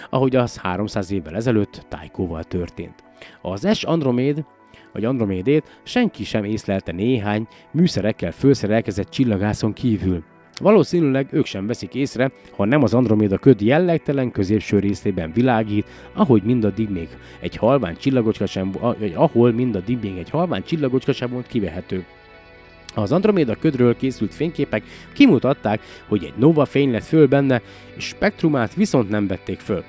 Ahogy 0.10 0.36
az 0.36 0.58
300 0.58 1.12
évvel 1.12 1.36
ezelőtt 1.36 1.86
Tájkóval 1.90 2.44
történt. 2.44 3.04
Az 3.42 3.78
S 3.78 3.84
Androméd 3.84 4.46
vagy 4.94 5.06
Andromédét 5.06 5.80
senki 5.84 6.24
sem 6.24 6.44
észlelte 6.44 6.92
néhány 6.92 7.48
műszerekkel 7.72 8.32
felszerelkezett 8.32 9.10
csillagászon 9.10 9.74
kívül. 9.74 10.24
Valószínűleg 10.60 11.28
ők 11.32 11.46
sem 11.46 11.68
veszik 11.68 11.96
észre, 11.96 12.32
ha 12.56 12.66
nem 12.66 12.84
az 12.84 12.94
Androméda 12.94 13.38
köd 13.38 13.62
jellegtelen 13.62 14.32
középső 14.32 14.80
részében 14.80 15.32
világít, 15.32 15.88
ahogy 16.14 16.44
mindaddig 16.44 16.90
még 16.90 17.08
egy 17.40 17.56
halvány 17.56 17.98
csillagocska 17.98 18.46
sem, 18.46 18.72
ahol 19.16 19.52
mindaddig 19.52 19.98
még 20.02 20.18
egy 20.18 20.30
halvány 20.30 20.64
csillagocska 20.64 21.14
sem 21.14 21.30
volt 21.30 21.48
kivehető. 21.48 22.06
Az 23.02 23.12
Androméda 23.12 23.56
ködről 23.56 23.98
készült 23.98 24.34
fényképek 24.34 24.84
kimutatták, 25.14 25.82
hogy 26.08 26.24
egy 26.24 26.34
nova 26.38 26.66
fény 26.66 26.92
lett 26.92 27.04
föl 27.04 27.28
benne, 27.28 27.62
és 27.96 28.04
spektrumát 28.04 28.74
viszont 28.74 29.10
nem 29.10 29.28
vették 29.28 29.60
föl. 29.60 29.84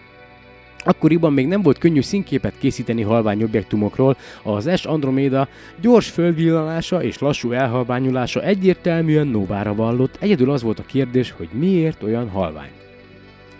Akkoriban 0.84 1.32
még 1.32 1.46
nem 1.46 1.62
volt 1.62 1.78
könnyű 1.78 2.00
színképet 2.00 2.58
készíteni 2.58 3.02
halvány 3.02 3.42
objektumokról, 3.42 4.16
az 4.42 4.70
S 4.76 4.84
Androméda 4.84 5.48
gyors 5.80 6.10
földvillanása 6.10 7.02
és 7.02 7.18
lassú 7.18 7.52
elhalványulása 7.52 8.42
egyértelműen 8.42 9.26
novára 9.26 9.74
vallott, 9.74 10.16
egyedül 10.20 10.50
az 10.50 10.62
volt 10.62 10.78
a 10.78 10.86
kérdés, 10.86 11.34
hogy 11.36 11.48
miért 11.52 12.02
olyan 12.02 12.28
halvány. 12.28 12.77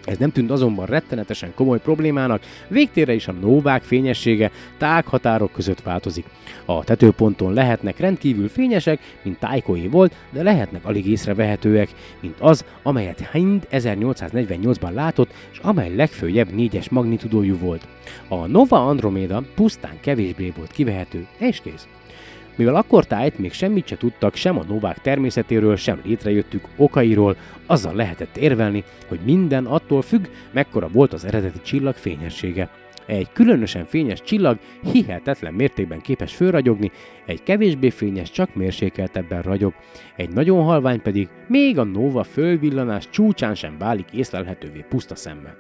Ez 0.09 0.19
nem 0.19 0.33
tűnt 0.33 0.51
azonban 0.51 0.87
rettenetesen 0.87 1.53
komoly 1.55 1.81
problémának, 1.81 2.43
végtére 2.69 3.13
is 3.13 3.29
a 3.29 3.33
novák 3.33 3.83
fényessége 3.83 4.51
tághatárok 4.79 5.53
között 5.53 5.81
változik. 5.81 6.25
A 6.65 6.85
tetőponton 6.85 7.53
lehetnek 7.53 7.99
rendkívül 7.99 8.49
fényesek, 8.49 9.01
mint 9.23 9.39
tájkói 9.39 9.89
volt, 9.89 10.15
de 10.31 10.43
lehetnek 10.43 10.85
alig 10.85 11.07
észrevehetőek, 11.07 11.89
mint 12.21 12.41
az, 12.41 12.65
amelyet 12.83 13.31
Hind 13.33 13.67
1848-ban 13.71 14.93
látott, 14.93 15.33
és 15.53 15.59
amely 15.59 15.95
legfőjebb 15.95 16.53
négyes 16.53 16.89
magnitudójú 16.89 17.59
volt. 17.59 17.87
A 18.29 18.47
Nova 18.47 18.87
Andromeda 18.87 19.43
pusztán 19.55 20.01
kevésbé 20.01 20.53
volt 20.57 20.71
kivehető, 20.71 21.27
és 21.39 21.61
kész. 21.61 21.89
Mivel 22.59 22.75
akkor 22.75 23.07
tájt 23.07 23.39
még 23.39 23.53
semmit 23.53 23.87
se 23.87 23.97
tudtak 23.97 24.35
sem 24.35 24.59
a 24.59 24.65
novák 24.69 24.99
természetéről, 24.99 25.77
sem 25.77 26.01
létrejöttük 26.05 26.65
okairól, 26.77 27.37
azzal 27.67 27.95
lehetett 27.95 28.37
érvelni, 28.37 28.85
hogy 29.09 29.19
minden 29.25 29.67
attól 29.67 30.03
függ, 30.03 30.27
mekkora 30.53 30.89
volt 30.89 31.13
az 31.13 31.25
eredeti 31.25 31.61
csillag 31.61 31.95
fényessége. 31.95 32.71
Egy 33.07 33.33
különösen 33.33 33.85
fényes 33.85 34.23
csillag 34.23 34.59
hihetetlen 34.93 35.55
mértékben 35.55 36.01
képes 36.01 36.35
fölragyogni, 36.35 36.91
egy 37.27 37.43
kevésbé 37.43 37.91
fényes 37.91 38.31
csak 38.31 38.55
mérsékeltebben 38.55 39.43
ragyog, 39.43 39.75
egy 40.17 40.31
nagyon 40.31 40.65
halvány 40.65 41.03
pedig 41.03 41.29
még 41.47 41.79
a 41.79 41.85
nova 41.85 42.25
fölvillanás 42.25 43.09
csúcsán 43.11 43.55
sem 43.55 43.79
válik 43.79 44.09
észlelhetővé 44.13 44.85
puszta 44.89 45.15
szemmel. 45.15 45.57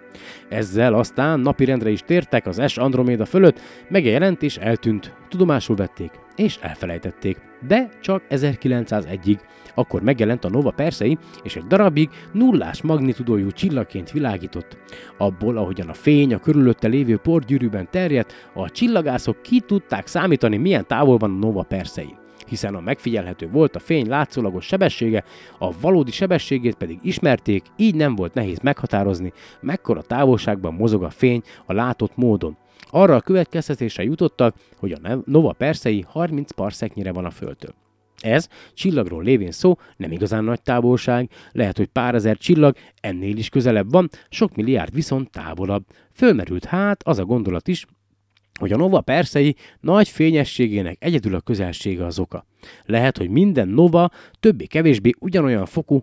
Ezzel 0.48 0.94
aztán 0.94 1.40
napirendre 1.40 1.90
is 1.90 2.00
tértek 2.00 2.46
az 2.46 2.62
S 2.66 2.78
Androméda 2.78 3.24
fölött, 3.24 3.60
megjelent 3.88 4.42
és 4.42 4.56
eltűnt, 4.56 5.14
tudomásul 5.28 5.76
vették 5.76 6.10
és 6.38 6.58
elfelejtették. 6.60 7.40
De 7.66 7.88
csak 8.00 8.22
1901-ig, 8.30 9.38
akkor 9.74 10.02
megjelent 10.02 10.44
a 10.44 10.48
Nova 10.48 10.70
Persei, 10.70 11.18
és 11.42 11.56
egy 11.56 11.66
darabig 11.66 12.08
nullás 12.32 12.82
magnitudójú 12.82 13.50
csillagként 13.50 14.10
világított. 14.10 14.76
Abból, 15.18 15.56
ahogyan 15.56 15.88
a 15.88 15.94
fény 15.94 16.34
a 16.34 16.38
körülötte 16.38 16.88
lévő 16.88 17.16
porgyűrűben 17.16 17.88
terjedt, 17.90 18.50
a 18.54 18.70
csillagászok 18.70 19.42
ki 19.42 19.60
tudták 19.60 20.06
számítani, 20.06 20.56
milyen 20.56 20.86
távol 20.86 21.16
van 21.16 21.30
a 21.30 21.38
Nova 21.38 21.62
Persei 21.62 22.16
hiszen 22.48 22.74
a 22.74 22.80
megfigyelhető 22.80 23.48
volt 23.50 23.76
a 23.76 23.78
fény 23.78 24.08
látszólagos 24.08 24.66
sebessége, 24.66 25.24
a 25.58 25.78
valódi 25.80 26.10
sebességét 26.10 26.74
pedig 26.74 26.98
ismerték, 27.02 27.64
így 27.76 27.94
nem 27.94 28.14
volt 28.14 28.34
nehéz 28.34 28.58
meghatározni, 28.58 29.32
mekkora 29.60 30.02
távolságban 30.02 30.74
mozog 30.74 31.02
a 31.02 31.10
fény 31.10 31.42
a 31.66 31.72
látott 31.72 32.16
módon. 32.16 32.56
Arra 32.90 33.14
a 33.14 33.20
következtetésre 33.20 34.02
jutottak, 34.02 34.54
hogy 34.76 34.92
a 34.92 35.22
Nova 35.24 35.52
Persei 35.52 36.04
30 36.08 36.50
parszeknyire 36.50 37.12
van 37.12 37.24
a 37.24 37.30
Földtől. 37.30 37.74
Ez, 38.20 38.48
csillagról 38.74 39.22
lévén 39.22 39.50
szó, 39.50 39.78
nem 39.96 40.12
igazán 40.12 40.44
nagy 40.44 40.62
távolság, 40.62 41.30
lehet, 41.52 41.76
hogy 41.76 41.86
pár 41.86 42.14
ezer 42.14 42.36
csillag 42.36 42.76
ennél 43.00 43.36
is 43.36 43.48
közelebb 43.48 43.90
van, 43.90 44.08
sok 44.28 44.56
milliárd 44.56 44.94
viszont 44.94 45.30
távolabb. 45.30 45.84
Fölmerült 46.12 46.64
hát 46.64 47.02
az 47.02 47.18
a 47.18 47.24
gondolat 47.24 47.68
is, 47.68 47.86
hogy 48.58 48.72
a 48.72 48.76
Nova 48.76 49.00
Persei 49.00 49.56
nagy 49.80 50.08
fényességének 50.08 50.96
egyedül 50.98 51.34
a 51.34 51.40
közelsége 51.40 52.04
az 52.04 52.18
oka. 52.18 52.46
Lehet, 52.84 53.18
hogy 53.18 53.28
minden 53.28 53.68
Nova 53.68 54.10
többé-kevésbé 54.40 55.12
ugyanolyan 55.18 55.66
fokú 55.66 56.02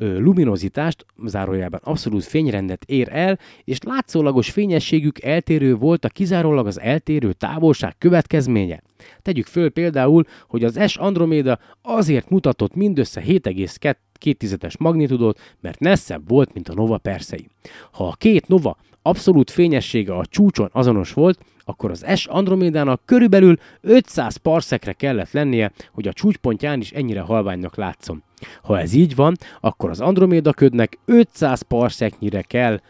luminozitást, 0.00 1.06
zárójában 1.24 1.80
abszolút 1.84 2.24
fényrendet 2.24 2.84
ér 2.84 3.08
el, 3.10 3.38
és 3.64 3.78
látszólagos 3.82 4.50
fényességük 4.50 5.22
eltérő 5.22 5.74
volt 5.74 6.04
a 6.04 6.08
kizárólag 6.08 6.66
az 6.66 6.80
eltérő 6.80 7.32
távolság 7.32 7.94
következménye. 7.98 8.82
Tegyük 9.22 9.46
föl 9.46 9.70
például, 9.70 10.24
hogy 10.48 10.64
az 10.64 10.80
S 10.86 10.96
Andromeda 10.96 11.58
azért 11.82 12.30
mutatott 12.30 12.74
mindössze 12.74 13.22
7,2-es 13.26 14.78
magnitudót, 14.78 15.38
mert 15.60 15.80
messzebb 15.80 16.28
volt, 16.28 16.54
mint 16.54 16.68
a 16.68 16.74
Nova 16.74 16.98
Persei. 16.98 17.46
Ha 17.92 18.06
a 18.06 18.14
két 18.18 18.48
Nova 18.48 18.76
abszolút 19.02 19.50
fényessége 19.50 20.14
a 20.14 20.26
csúcson 20.26 20.68
azonos 20.72 21.12
volt, 21.12 21.38
akkor 21.64 21.90
az 21.90 22.06
S 22.14 22.26
Andromédának 22.26 23.02
körülbelül 23.04 23.56
500 23.80 24.36
parszekre 24.36 24.92
kellett 24.92 25.30
lennie, 25.30 25.72
hogy 25.92 26.08
a 26.08 26.12
csúcspontján 26.12 26.80
is 26.80 26.90
ennyire 26.90 27.20
halványnak 27.20 27.76
látszom. 27.76 28.22
Ha 28.62 28.78
ez 28.78 28.92
így 28.92 29.14
van, 29.14 29.36
akkor 29.60 29.90
az 29.90 30.00
Androméda 30.00 30.52
ködnek 30.52 30.98
500 31.04 31.62
parszeknyire 31.62 32.42
kell 32.42 32.80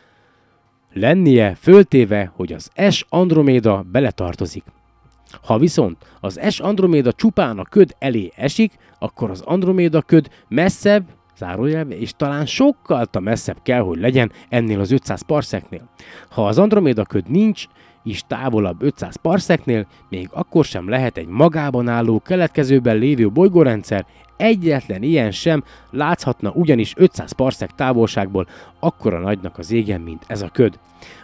lennie, 0.93 1.55
föltéve, 1.55 2.33
hogy 2.35 2.53
az 2.53 2.71
S 2.91 3.05
Androméda 3.09 3.85
beletartozik. 3.93 4.65
Ha 5.43 5.59
viszont 5.59 5.97
az 6.21 6.41
S 6.49 6.61
Androméda 6.61 7.13
csupán 7.13 7.59
a 7.59 7.65
köd 7.65 7.95
elé 7.99 8.33
esik, 8.37 8.73
akkor 8.99 9.31
az 9.31 9.41
Androméda 9.41 10.03
köd 10.03 10.29
messzebb, 10.49 11.05
zárójelve, 11.37 11.99
és 11.99 12.13
talán 12.17 12.47
sokkal 12.47 13.09
messzebb 13.21 13.63
kell, 13.63 13.81
hogy 13.81 13.99
legyen 13.99 14.33
ennél 14.49 14.81
az 14.81 14.91
500 14.91 15.23
parszeknél. 15.23 15.91
Ha 16.31 16.47
az 16.47 16.59
Androméda 16.59 17.05
köd 17.05 17.31
nincs, 17.31 17.67
is 18.03 18.23
távolabb 18.27 18.83
500 18.83 19.17
parszeknél, 19.17 19.87
még 20.09 20.29
akkor 20.33 20.65
sem 20.65 20.89
lehet 20.89 21.17
egy 21.17 21.27
magában 21.27 21.89
álló 21.89 22.21
keletkezőben 22.21 22.97
lévő 22.97 23.31
bolygórendszer, 23.31 24.07
egyetlen 24.37 25.03
ilyen 25.03 25.31
sem 25.31 25.65
láthatna 25.91 26.51
ugyanis 26.51 26.93
500 26.97 27.33
parszek 27.33 27.71
távolságból 27.71 28.47
akkora 28.79 29.19
nagynak 29.19 29.59
az 29.59 29.73
égen, 29.73 30.01
mint 30.01 30.25
ez 30.27 30.43
a 30.43 30.49
köd. 30.53 30.79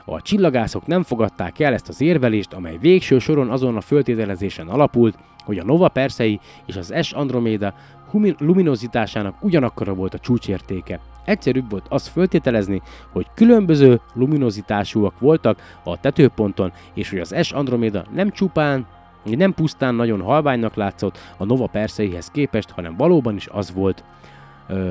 A 0.04 0.22
csillagászok 0.22 0.86
nem 0.86 1.02
fogadták 1.02 1.58
el 1.58 1.72
ezt 1.72 1.88
az 1.88 2.00
érvelést, 2.00 2.52
amely 2.52 2.76
végső 2.80 3.18
soron 3.18 3.50
azon 3.50 3.76
a 3.76 3.80
föltételezésen 3.80 4.68
alapult, 4.68 5.18
hogy 5.44 5.58
a 5.58 5.64
Nova 5.64 5.88
Persei 5.88 6.40
és 6.66 6.76
az 6.76 6.94
S 7.02 7.12
Andromeda 7.12 7.74
luminozitásának 8.38 9.34
ugyanakkora 9.40 9.94
volt 9.94 10.14
a 10.14 10.18
csúcsértéke. 10.18 11.00
Egyszerűbb 11.26 11.70
volt 11.70 11.86
azt 11.88 12.08
föltételezni, 12.08 12.82
hogy 13.12 13.26
különböző 13.34 14.00
luminozitásúak 14.14 15.18
voltak 15.18 15.78
a 15.84 16.00
tetőponton, 16.00 16.72
és 16.94 17.10
hogy 17.10 17.18
az 17.18 17.34
S 17.42 17.52
Andromeda 17.52 18.04
nem 18.14 18.30
csupán 18.30 18.86
nem 19.34 19.54
pusztán 19.54 19.94
nagyon 19.94 20.20
halványnak 20.20 20.74
látszott 20.74 21.18
a 21.36 21.44
Nova 21.44 21.66
Perseihez 21.66 22.30
képest, 22.30 22.70
hanem 22.70 22.96
valóban 22.96 23.34
is 23.34 23.48
az 23.52 23.72
volt. 23.72 24.04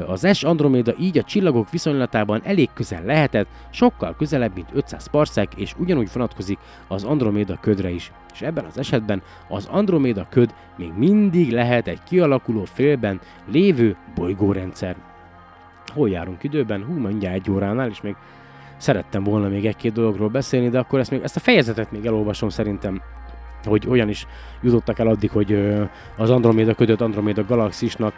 Az 0.07 0.27
S 0.33 0.43
Andromeda 0.43 0.93
így 0.99 1.17
a 1.17 1.23
csillagok 1.23 1.69
viszonylatában 1.69 2.41
elég 2.43 2.69
közel 2.73 3.03
lehetett, 3.03 3.47
sokkal 3.69 4.15
közelebb, 4.17 4.55
mint 4.55 4.69
500 4.73 5.09
parszek, 5.09 5.53
és 5.55 5.73
ugyanúgy 5.77 6.09
vonatkozik 6.13 6.57
az 6.87 7.03
Andromeda 7.03 7.57
ködre 7.61 7.89
is. 7.89 8.11
És 8.33 8.41
ebben 8.41 8.65
az 8.65 8.77
esetben 8.77 9.21
az 9.49 9.67
Andromeda 9.71 10.27
köd 10.29 10.53
még 10.77 10.91
mindig 10.97 11.51
lehet 11.51 11.87
egy 11.87 12.03
kialakuló 12.03 12.63
félben 12.63 13.19
lévő 13.51 13.97
bolygórendszer. 14.15 14.95
Hol 15.95 16.09
járunk 16.09 16.43
időben? 16.43 16.83
Hú, 16.83 16.93
mindjárt 16.93 17.35
egy 17.35 17.51
óránál, 17.51 17.89
és 17.89 18.01
még 18.01 18.15
szerettem 18.77 19.23
volna 19.23 19.47
még 19.47 19.65
egy-két 19.65 19.93
dologról 19.93 20.29
beszélni, 20.29 20.69
de 20.69 20.79
akkor 20.79 20.99
ezt, 20.99 21.11
még, 21.11 21.21
ezt 21.23 21.35
a 21.35 21.39
fejezetet 21.39 21.91
még 21.91 22.05
elolvasom 22.05 22.49
szerintem 22.49 23.01
hogy 23.65 23.87
olyan 23.87 24.09
is 24.09 24.27
jutottak 24.61 24.99
el 24.99 25.07
addig, 25.07 25.29
hogy 25.29 25.77
az 26.17 26.29
Andromeda 26.29 26.73
ködött 26.73 27.01
Andromeda 27.01 27.45
galaxisnak 27.45 28.13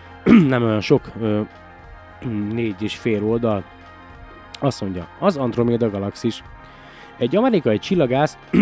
nem 0.48 0.62
olyan 0.62 0.80
sok, 0.80 1.12
négy 2.52 2.82
és 2.82 2.96
fél 2.96 3.24
oldal. 3.24 3.64
Azt 4.60 4.80
mondja, 4.80 5.08
az 5.18 5.36
Andromeda 5.36 5.90
galaxis. 5.90 6.42
Egy 7.18 7.36
amerikai 7.36 7.78
csillagász, 7.78 8.38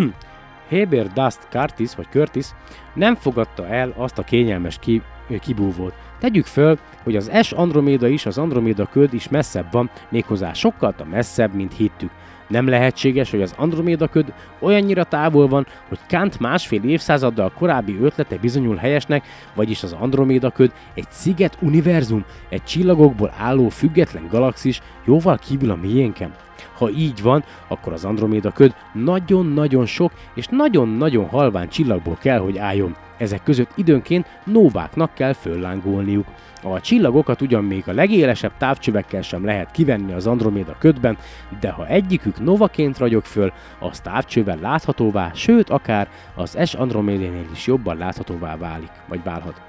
Heber 0.71 1.13
Dust 1.13 1.47
Curtis, 1.51 1.95
vagy 1.95 2.07
Curtis, 2.11 2.47
nem 2.95 3.15
fogadta 3.15 3.67
el 3.67 3.95
azt 3.97 4.19
a 4.19 4.23
kényelmes 4.23 4.79
ki, 4.79 5.03
kibúvót. 5.41 5.95
Tegyük 6.19 6.47
föl, 6.47 6.79
hogy 7.03 7.17
az 7.17 7.31
S 7.43 7.53
Andromeda 7.53 8.09
is, 8.09 8.27
az 8.27 8.39
Andromeda 8.39 8.87
köd 8.87 9.15
is 9.15 9.29
messzebb 9.29 9.67
van, 9.73 9.91
méghozzá 10.09 10.53
sokkal 10.53 10.95
messzebb, 11.11 11.55
mint 11.55 11.77
hittük. 11.77 12.11
Nem 12.49 12.69
lehetséges, 12.69 13.31
hogy 13.31 13.43
az 13.43 13.55
Androméda 13.57 14.09
köd 14.09 14.33
olyannyira 14.61 15.05
távol 15.05 15.49
van, 15.49 15.67
hogy 15.89 15.99
Kant 16.09 16.39
másfél 16.39 16.83
évszázaddal 16.83 17.53
korábbi 17.59 17.99
ötlete 18.01 18.37
bizonyul 18.37 18.77
helyesnek, 18.77 19.27
vagyis 19.55 19.83
az 19.83 19.93
Androméda 19.93 20.51
köd 20.51 20.73
egy 20.95 21.07
sziget 21.11 21.57
univerzum, 21.61 22.25
egy 22.49 22.65
csillagokból 22.65 23.35
álló 23.39 23.69
független 23.69 24.27
galaxis, 24.31 24.81
jóval 25.05 25.39
kívül 25.39 25.71
a 25.71 25.77
miénken. 25.77 26.33
Ha 26.81 26.91
így 26.91 27.23
van, 27.23 27.45
akkor 27.69 27.93
az 27.93 28.05
Androméda 28.05 28.51
köd 28.51 28.75
nagyon-nagyon 28.93 29.87
sok 29.87 30.13
és 30.35 30.47
nagyon-nagyon 30.51 31.29
halvány 31.29 31.69
csillagból 31.69 32.17
kell, 32.21 32.39
hogy 32.39 32.59
álljon. 32.59 32.97
Ezek 33.19 33.43
között 33.43 33.71
időnként 33.75 34.27
nóváknak 34.45 35.15
kell 35.15 35.33
föllángolniuk. 35.33 36.27
A 36.63 36.81
csillagokat 36.81 37.41
ugyan 37.41 37.65
még 37.65 37.83
a 37.87 37.93
legélesebb 37.93 38.53
távcsövekkel 38.59 39.23
sem 39.23 39.45
lehet 39.45 39.71
kivenni 39.71 40.13
az 40.13 40.27
Androméda 40.27 40.77
ködben, 40.79 41.19
de 41.61 41.71
ha 41.71 41.87
egyikük 41.87 42.41
novaként 42.41 42.99
ragyog 42.99 43.25
föl, 43.25 43.53
az 43.79 44.01
távcsővel 44.01 44.59
láthatóvá, 44.61 45.31
sőt 45.35 45.71
akár 45.71 46.09
az 46.35 46.59
S 46.65 46.75
Andromédénél 46.75 47.47
is 47.53 47.67
jobban 47.67 47.97
láthatóvá 47.97 48.57
válik, 48.57 48.91
vagy 49.09 49.21
válhat. 49.25 49.63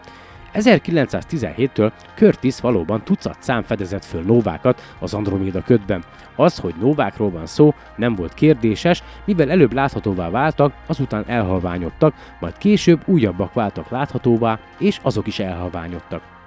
1917-től 0.53 1.91
Curtis 2.15 2.59
valóban 2.59 3.03
tucat 3.03 3.37
szám 3.39 3.63
fedezett 3.63 4.05
föl 4.05 4.21
novákat 4.21 4.81
az 4.99 5.13
Androméda 5.13 5.61
ködben. 5.61 6.03
Az, 6.35 6.57
hogy 6.57 6.73
novákról 6.79 7.29
van 7.29 7.45
szó, 7.45 7.73
nem 7.95 8.15
volt 8.15 8.33
kérdéses, 8.33 9.03
mivel 9.25 9.51
előbb 9.51 9.73
láthatóvá 9.73 10.29
váltak, 10.29 10.73
azután 10.87 11.23
elhalványodtak, 11.27 12.13
majd 12.39 12.57
később 12.57 13.01
újabbak 13.05 13.53
váltak 13.53 13.89
láthatóvá, 13.89 14.59
és 14.79 14.99
azok 15.01 15.27
is 15.27 15.39
elhalványodtak. 15.39 16.40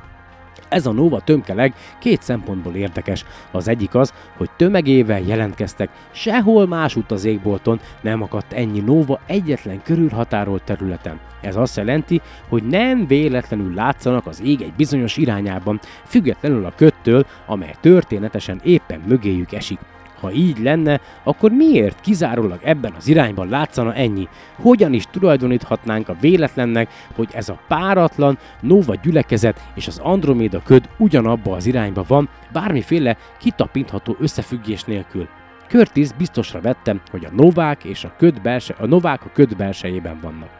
Ez 0.74 0.86
a 0.86 0.92
Nova 0.92 1.20
tömkeleg 1.20 1.74
két 1.98 2.22
szempontból 2.22 2.74
érdekes. 2.74 3.24
Az 3.50 3.68
egyik 3.68 3.94
az, 3.94 4.12
hogy 4.36 4.50
tömegével 4.56 5.20
jelentkeztek, 5.20 5.90
sehol 6.12 6.66
másút 6.66 7.10
az 7.10 7.24
égbolton 7.24 7.80
nem 8.00 8.22
akadt 8.22 8.52
ennyi 8.52 8.80
Nova 8.80 9.20
egyetlen 9.26 9.82
körülhatárolt 9.82 10.62
területen. 10.62 11.20
Ez 11.40 11.56
azt 11.56 11.76
jelenti, 11.76 12.20
hogy 12.48 12.62
nem 12.62 13.06
véletlenül 13.06 13.74
látszanak 13.74 14.26
az 14.26 14.40
ég 14.44 14.62
egy 14.62 14.72
bizonyos 14.72 15.16
irányában, 15.16 15.80
függetlenül 16.04 16.64
a 16.64 16.72
köttől, 16.76 17.26
amely 17.46 17.74
történetesen 17.80 18.60
éppen 18.64 19.02
mögéjük 19.06 19.52
esik. 19.52 19.78
Ha 20.24 20.32
így 20.32 20.58
lenne, 20.58 21.00
akkor 21.22 21.50
miért 21.50 22.00
kizárólag 22.00 22.58
ebben 22.62 22.92
az 22.96 23.08
irányban 23.08 23.48
látszana 23.48 23.94
ennyi? 23.94 24.28
Hogyan 24.62 24.92
is 24.92 25.04
tulajdoníthatnánk 25.10 26.08
a 26.08 26.16
véletlennek, 26.20 26.88
hogy 27.14 27.28
ez 27.32 27.48
a 27.48 27.58
páratlan 27.68 28.38
Nova 28.60 28.94
gyülekezet 28.94 29.60
és 29.74 29.86
az 29.86 29.98
Androméda 29.98 30.62
köd 30.62 30.88
ugyanabba 30.98 31.54
az 31.56 31.66
irányba 31.66 32.04
van, 32.08 32.28
bármiféle 32.52 33.16
kitapintható 33.38 34.16
összefüggés 34.20 34.84
nélkül? 34.84 35.28
Curtis 35.68 36.12
biztosra 36.12 36.60
vettem, 36.60 37.00
hogy 37.10 37.24
a 37.24 37.34
novák 37.34 37.84
és 37.84 38.04
a, 38.04 38.14
köd 38.18 38.42
belse, 38.42 38.74
a 38.78 38.86
novák 38.86 39.24
a 39.24 39.30
köd 39.32 39.56
belsejében 39.56 40.18
vannak. 40.22 40.50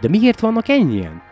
De 0.00 0.08
miért 0.08 0.40
vannak 0.40 0.68
ennyien? 0.68 1.22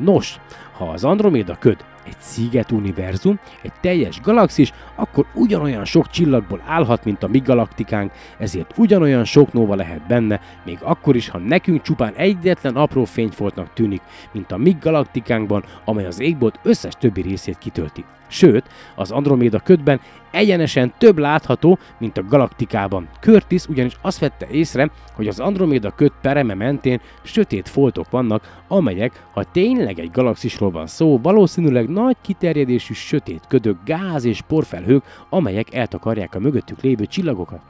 Nos, 0.00 0.40
ha 0.72 0.84
az 0.84 1.04
Androméda 1.04 1.56
köd 1.58 1.84
egy 2.08 2.16
sziget 2.18 2.70
univerzum, 2.70 3.38
egy 3.62 3.72
teljes 3.80 4.20
galaxis, 4.20 4.72
akkor 4.94 5.26
ugyanolyan 5.34 5.84
sok 5.84 6.10
csillagból 6.10 6.62
állhat, 6.66 7.04
mint 7.04 7.22
a 7.22 7.28
mi 7.28 7.38
galaktikánk, 7.38 8.12
ezért 8.38 8.72
ugyanolyan 8.76 9.24
sok 9.24 9.52
nóva 9.52 9.74
lehet 9.74 10.06
benne, 10.06 10.40
még 10.64 10.78
akkor 10.82 11.16
is, 11.16 11.28
ha 11.28 11.38
nekünk 11.38 11.82
csupán 11.82 12.14
egyetlen 12.14 12.76
apró 12.76 13.04
fényfoltnak 13.04 13.72
tűnik, 13.72 14.02
mint 14.32 14.52
a 14.52 14.56
mi 14.56 14.76
galaktikánkban, 14.80 15.64
amely 15.84 16.06
az 16.06 16.20
égbolt 16.20 16.58
összes 16.62 16.94
többi 16.98 17.20
részét 17.20 17.58
kitölti. 17.58 18.04
Sőt, 18.28 18.68
az 18.94 19.10
Androméda 19.10 19.58
ködben 19.58 20.00
egyenesen 20.30 20.92
több 20.98 21.18
látható, 21.18 21.78
mint 21.98 22.18
a 22.18 22.24
galaktikában. 22.28 23.08
Curtis 23.20 23.66
ugyanis 23.66 23.96
azt 24.02 24.18
vette 24.18 24.46
észre, 24.50 24.90
hogy 25.14 25.28
az 25.28 25.40
Androméda 25.40 25.90
köd 25.90 26.12
pereme 26.20 26.54
mentén 26.54 27.00
sötét 27.22 27.68
foltok 27.68 28.10
vannak, 28.10 28.62
amelyek, 28.68 29.24
ha 29.32 29.44
tényleg 29.44 29.98
egy 29.98 30.10
galaxisról 30.10 30.70
van 30.70 30.86
szó, 30.86 31.18
valószínűleg 31.22 31.88
nagy 31.88 32.16
kiterjedésű 32.22 32.94
sötét 32.94 33.44
ködök, 33.48 33.76
gáz 33.84 34.24
és 34.24 34.40
porfelhők, 34.40 35.04
amelyek 35.28 35.74
eltakarják 35.74 36.34
a 36.34 36.38
mögöttük 36.38 36.80
lévő 36.82 37.06
csillagokat. 37.06 37.60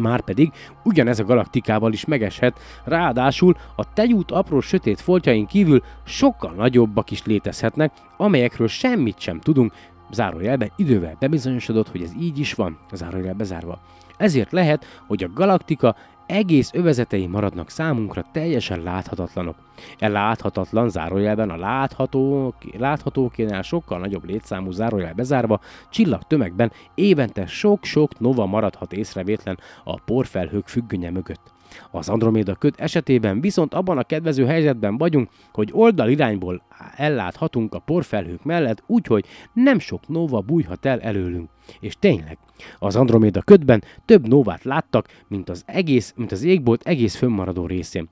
Márpedig 0.00 0.52
ugyanez 0.82 1.18
a 1.18 1.24
galaktikával 1.24 1.92
is 1.92 2.04
megeshet, 2.04 2.58
ráadásul 2.84 3.56
a 3.76 3.92
tegyút 3.92 4.30
apró 4.30 4.60
sötét 4.60 5.00
foltjain 5.00 5.46
kívül 5.46 5.82
sokkal 6.04 6.52
nagyobbak 6.52 7.10
is 7.10 7.24
létezhetnek, 7.24 7.92
amelyekről 8.16 8.68
semmit 8.68 9.20
sem 9.20 9.40
tudunk, 9.40 9.72
zárójelben 10.12 10.70
idővel 10.76 11.16
bebizonyosodott, 11.18 11.88
hogy 11.90 12.02
ez 12.02 12.12
így 12.20 12.38
is 12.38 12.54
van, 12.54 12.78
zárójel 12.92 13.34
bezárva. 13.34 13.80
Ezért 14.16 14.52
lehet, 14.52 14.84
hogy 15.06 15.22
a 15.24 15.32
galaktika 15.34 15.96
egész 16.30 16.70
övezetei 16.72 17.26
maradnak 17.26 17.70
számunkra 17.70 18.24
teljesen 18.32 18.82
láthatatlanok. 18.82 19.56
E 19.98 20.08
láthatatlan 20.08 20.88
zárójelben 20.88 21.50
a 21.50 21.56
látható, 21.56 22.54
láthatókénál 22.78 23.62
sokkal 23.62 23.98
nagyobb 23.98 24.24
létszámú 24.24 24.70
zárójel 24.70 25.14
bezárva, 25.14 25.60
csillag 25.88 26.22
tömegben 26.22 26.72
évente 26.94 27.46
sok-sok 27.46 28.18
nova 28.18 28.46
maradhat 28.46 28.92
észrevétlen 28.92 29.58
a 29.84 30.00
porfelhők 30.00 30.68
függönye 30.68 31.10
mögött. 31.10 31.52
Az 31.90 32.08
Androméda 32.08 32.54
köd 32.54 32.74
esetében 32.76 33.40
viszont 33.40 33.74
abban 33.74 33.98
a 33.98 34.02
kedvező 34.02 34.46
helyzetben 34.46 34.98
vagyunk, 34.98 35.28
hogy 35.52 35.70
oldalirányból 35.72 36.62
elláthatunk 36.96 37.74
a 37.74 37.78
porfelhők 37.78 38.44
mellett, 38.44 38.82
úgyhogy 38.86 39.24
nem 39.52 39.78
sok 39.78 40.08
nova 40.08 40.40
bújhat 40.40 40.86
el 40.86 41.00
előlünk. 41.00 41.50
És 41.80 41.96
tényleg, 41.98 42.38
az 42.78 42.96
Androméda 42.96 43.42
ködben 43.42 43.82
több 44.04 44.28
novát 44.28 44.64
láttak, 44.64 45.08
mint 45.28 45.48
az, 45.48 45.62
egész, 45.66 46.12
mint 46.16 46.32
az 46.32 46.42
égbolt 46.42 46.82
egész 46.82 47.16
fönnmaradó 47.16 47.66
részén. 47.66 48.08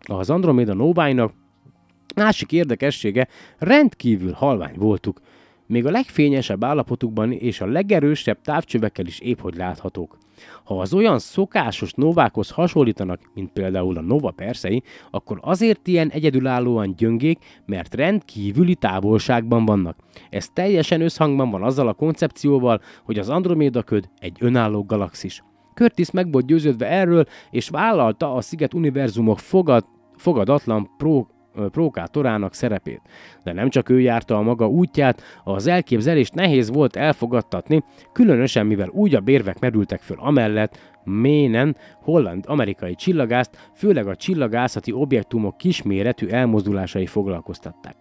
Az 0.00 0.30
Androméda 0.30 0.74
nováinak 0.74 1.32
másik 2.14 2.52
érdekessége 2.52 3.28
rendkívül 3.58 4.32
halvány 4.32 4.74
voltuk, 4.76 5.20
még 5.66 5.86
a 5.86 5.90
legfényesebb 5.90 6.64
állapotukban 6.64 7.32
és 7.32 7.60
a 7.60 7.66
legerősebb 7.66 8.40
távcsövekkel 8.40 9.06
is 9.06 9.18
épp 9.18 9.40
hogy 9.40 9.56
láthatók. 9.56 10.18
Ha 10.64 10.80
az 10.80 10.94
olyan 10.94 11.18
szokásos 11.18 11.92
novákhoz 11.92 12.50
hasonlítanak, 12.50 13.20
mint 13.34 13.52
például 13.52 13.96
a 13.96 14.00
Nova 14.00 14.30
Persei, 14.30 14.82
akkor 15.10 15.38
azért 15.42 15.86
ilyen 15.86 16.10
egyedülállóan 16.10 16.94
gyöngék, 16.96 17.38
mert 17.66 17.94
rendkívüli 17.94 18.74
távolságban 18.74 19.64
vannak. 19.64 19.96
Ez 20.30 20.48
teljesen 20.52 21.00
összhangban 21.00 21.50
van 21.50 21.62
azzal 21.62 21.88
a 21.88 21.92
koncepcióval, 21.92 22.80
hogy 23.04 23.18
az 23.18 23.28
Androméda 23.28 23.82
köd 23.82 24.08
egy 24.18 24.36
önálló 24.40 24.84
galaxis. 24.84 25.42
Curtis 25.74 26.10
meg 26.10 26.32
volt 26.32 26.46
győződve 26.46 26.88
erről, 26.88 27.24
és 27.50 27.68
vállalta 27.68 28.34
a 28.34 28.40
sziget 28.40 28.74
univerzumok 28.74 29.38
fogad, 29.38 29.84
fogadatlan 30.16 30.90
pro 31.54 31.68
prókátorának 31.94 32.54
szerepét. 32.54 33.00
De 33.42 33.52
nem 33.52 33.68
csak 33.68 33.88
ő 33.88 34.00
járta 34.00 34.36
a 34.36 34.42
maga 34.42 34.68
útját, 34.68 35.22
az 35.44 35.66
elképzelést 35.66 36.34
nehéz 36.34 36.70
volt 36.70 36.96
elfogadtatni, 36.96 37.82
különösen 38.12 38.66
mivel 38.66 38.88
újabb 38.88 39.28
érvek 39.28 39.58
merültek 39.58 40.00
föl 40.00 40.16
amellett, 40.20 40.78
Ménen 41.04 41.76
holland-amerikai 42.02 42.94
csillagászt, 42.94 43.70
főleg 43.74 44.06
a 44.06 44.16
csillagászati 44.16 44.92
objektumok 44.92 45.56
kisméretű 45.56 46.26
elmozdulásai 46.26 47.06
foglalkoztatták. 47.06 47.94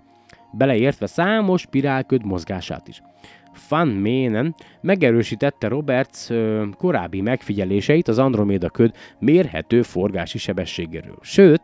Beleértve 0.52 1.06
számos 1.06 1.62
spirálköd 1.62 2.26
mozgását 2.26 2.88
is. 2.88 3.02
Van 3.70 3.88
Ménen 3.88 4.56
megerősítette 4.82 5.68
Roberts 5.68 6.30
ö, 6.30 6.66
korábbi 6.78 7.22
megfigyeléseit 7.22 8.08
az 8.08 8.20
Androméda 8.20 8.70
köd 8.70 8.96
mérhető 9.20 9.82
forgási 9.82 10.38
sebességéről. 10.38 11.18
Sőt, 11.22 11.62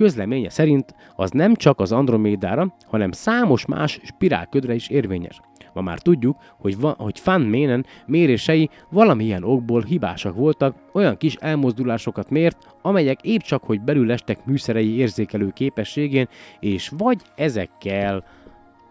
Közleménye 0.00 0.50
szerint 0.50 0.94
az 1.16 1.30
nem 1.30 1.54
csak 1.54 1.80
az 1.80 1.92
Andromédára, 1.92 2.74
hanem 2.86 3.12
számos 3.12 3.66
más 3.66 4.00
spirálködre 4.02 4.74
is 4.74 4.88
érvényes. 4.88 5.40
Ma 5.72 5.80
már 5.80 5.98
tudjuk, 5.98 6.36
hogy, 6.58 6.80
va, 6.80 6.94
hogy 6.98 7.20
Van 7.24 7.40
Ménen 7.40 7.86
mérései 8.06 8.70
valamilyen 8.90 9.44
okból 9.44 9.82
hibásak 9.82 10.34
voltak, 10.34 10.76
olyan 10.92 11.16
kis 11.16 11.34
elmozdulásokat 11.34 12.30
mért, 12.30 12.56
amelyek 12.82 13.22
épp 13.22 13.40
csak 13.40 13.64
hogy 13.64 13.80
belül 13.80 14.12
estek 14.12 14.44
műszerei 14.44 14.96
érzékelő 14.96 15.50
képességén, 15.50 16.28
és 16.60 16.92
vagy 16.96 17.20
ezekkel 17.36 18.24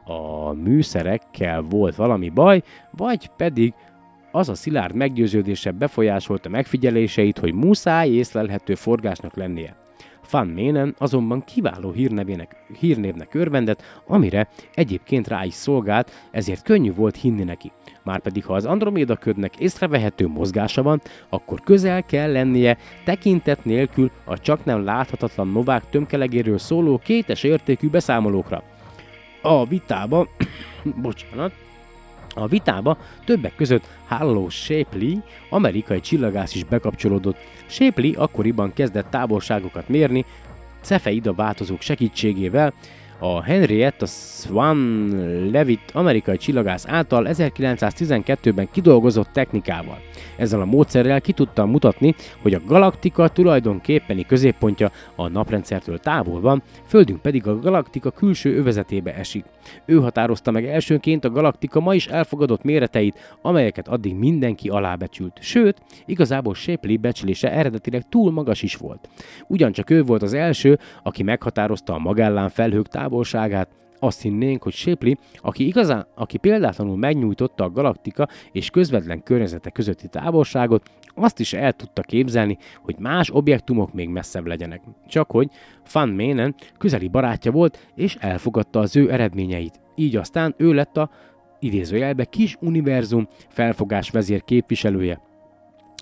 a 0.06 0.52
műszerekkel 0.54 1.62
volt 1.62 1.96
valami 1.96 2.30
baj, 2.30 2.62
vagy 2.92 3.28
pedig 3.38 3.74
az 4.32 4.50
a 4.50 4.56
szilárd 4.56 4.96
meggyőződése 4.96 5.72
befolyásolta 5.72 6.50
megfigyeléseit, 6.50 7.40
hogy 7.40 7.54
muszáj 7.54 8.10
észlelhető 8.10 8.76
forgásnak 8.76 9.36
lennie. 9.36 9.88
Van 10.32 10.48
Ménen 10.48 10.96
azonban 10.98 11.44
kiváló 11.44 11.92
hírnevének, 11.92 12.56
hírnévnek 12.80 13.34
örvendett, 13.34 13.84
amire 14.08 14.50
egyébként 14.74 15.28
rá 15.28 15.46
is 15.46 15.54
szolgált, 15.54 16.12
ezért 16.32 16.64
könnyű 16.64 16.94
volt 16.94 17.16
hinni 17.16 17.44
neki. 17.44 17.72
Márpedig 18.04 18.46
ha 18.46 18.54
az 18.54 18.66
Androméda 18.66 19.16
ködnek 19.16 19.60
észrevehető 19.60 20.28
mozgása 20.28 20.84
van, 20.84 21.02
akkor 21.30 21.62
közel 21.62 22.04
kell 22.04 22.32
lennie 22.32 22.78
tekintet 23.04 23.66
nélkül 23.66 24.12
a 24.24 24.40
csak 24.40 24.66
nem 24.66 24.84
láthatatlan 24.84 25.48
novák 25.48 25.90
tömkelegéről 25.90 26.58
szóló 26.58 26.98
kétes 26.98 27.44
értékű 27.44 27.90
beszámolókra. 27.90 28.64
A 29.42 29.66
vitába, 29.66 30.28
bocsánat, 31.02 31.52
a 32.36 32.48
vitába 32.48 32.98
többek 33.26 33.56
között 33.56 33.88
Halló 34.08 34.50
Shapley, 34.50 35.18
amerikai 35.50 36.00
csillagász 36.00 36.56
is 36.56 36.64
bekapcsolódott. 36.64 37.38
Shapley 37.68 38.14
akkoriban 38.18 38.74
kezdett 38.74 39.10
távolságokat 39.10 39.90
mérni, 39.90 40.26
cefeida 40.82 41.34
változók 41.34 41.82
segítségével, 41.82 42.74
a 43.20 43.44
Henrietta 43.44 44.06
Swan 44.06 45.08
Levitt 45.52 45.92
amerikai 45.94 46.38
csillagász 46.38 46.88
által 46.88 47.28
1912-ben 47.30 48.70
kidolgozott 48.72 49.30
technikával. 49.34 49.98
Ezzel 50.38 50.62
a 50.62 50.66
módszerrel 50.66 51.22
ki 51.22 51.32
tudta 51.32 51.66
mutatni, 51.66 52.16
hogy 52.42 52.54
a 52.54 52.62
galaktika 52.66 53.28
tulajdonképpeni 53.28 54.26
középpontja 54.26 54.92
a 55.16 55.28
naprendszertől 55.28 56.00
távol 56.00 56.42
van, 56.42 56.64
Földünk 56.90 57.22
pedig 57.22 57.48
a 57.48 57.60
galaktika 57.60 58.12
külső 58.12 58.58
övezetébe 58.58 59.16
esik. 59.16 59.46
Ő 59.86 59.98
határozta 60.00 60.52
meg 60.52 60.66
elsőként 60.66 61.26
a 61.26 61.30
galaktika 61.30 61.80
ma 61.80 61.96
is 61.96 62.08
elfogadott 62.08 62.64
méreteit, 62.64 63.38
amelyeket 63.42 63.88
addig 63.88 64.16
mindenki 64.16 64.70
alábecsült. 64.70 65.38
Sőt, 65.42 65.82
igazából 66.06 66.54
Shapley 66.54 66.98
becslése 66.98 67.52
eredetileg 67.52 68.10
túl 68.10 68.32
magas 68.32 68.62
is 68.62 68.76
volt. 68.76 69.10
Ugyancsak 69.48 69.90
ő 69.90 70.04
volt 70.04 70.22
az 70.22 70.34
első, 70.34 70.80
aki 71.04 71.24
meghatározta 71.24 71.94
a 71.94 72.00
Magellán 72.00 72.50
felhők 72.50 72.88
távolságát, 73.10 73.70
azt 74.02 74.22
hinnénk, 74.22 74.64
hogy 74.64 74.74
Shapley, 74.74 75.14
aki, 75.36 75.68
igazán, 75.68 76.08
aki 76.16 76.38
példátlanul 76.38 76.98
megnyújtotta 76.98 77.64
a 77.64 77.70
galaktika 77.70 78.28
és 78.52 78.70
közvetlen 78.70 79.24
környezete 79.24 79.70
közötti 79.70 80.08
távolságot, 80.08 80.90
azt 81.16 81.40
is 81.40 81.54
el 81.54 81.74
tudta 81.74 82.02
képzelni, 82.02 82.58
hogy 82.82 82.96
más 83.00 83.30
objektumok 83.30 83.94
még 83.94 84.10
messzebb 84.10 84.46
legyenek. 84.46 84.82
Csak 85.08 85.32
hogy 85.32 85.50
Van 85.92 86.10
Ménen 86.10 86.56
közeli 86.78 87.08
barátja 87.08 87.52
volt, 87.52 87.92
és 87.96 88.16
elfogadta 88.20 88.80
az 88.80 88.96
ő 88.96 89.12
eredményeit. 89.12 89.80
Így 89.96 90.16
aztán 90.16 90.56
ő 90.58 90.74
lett 90.74 90.98
a 90.98 91.10
idézőjelbe 91.60 92.26
kis 92.26 92.58
univerzum 92.62 93.28
felfogás 93.50 94.10
vezér 94.10 94.44
képviselője. 94.44 95.29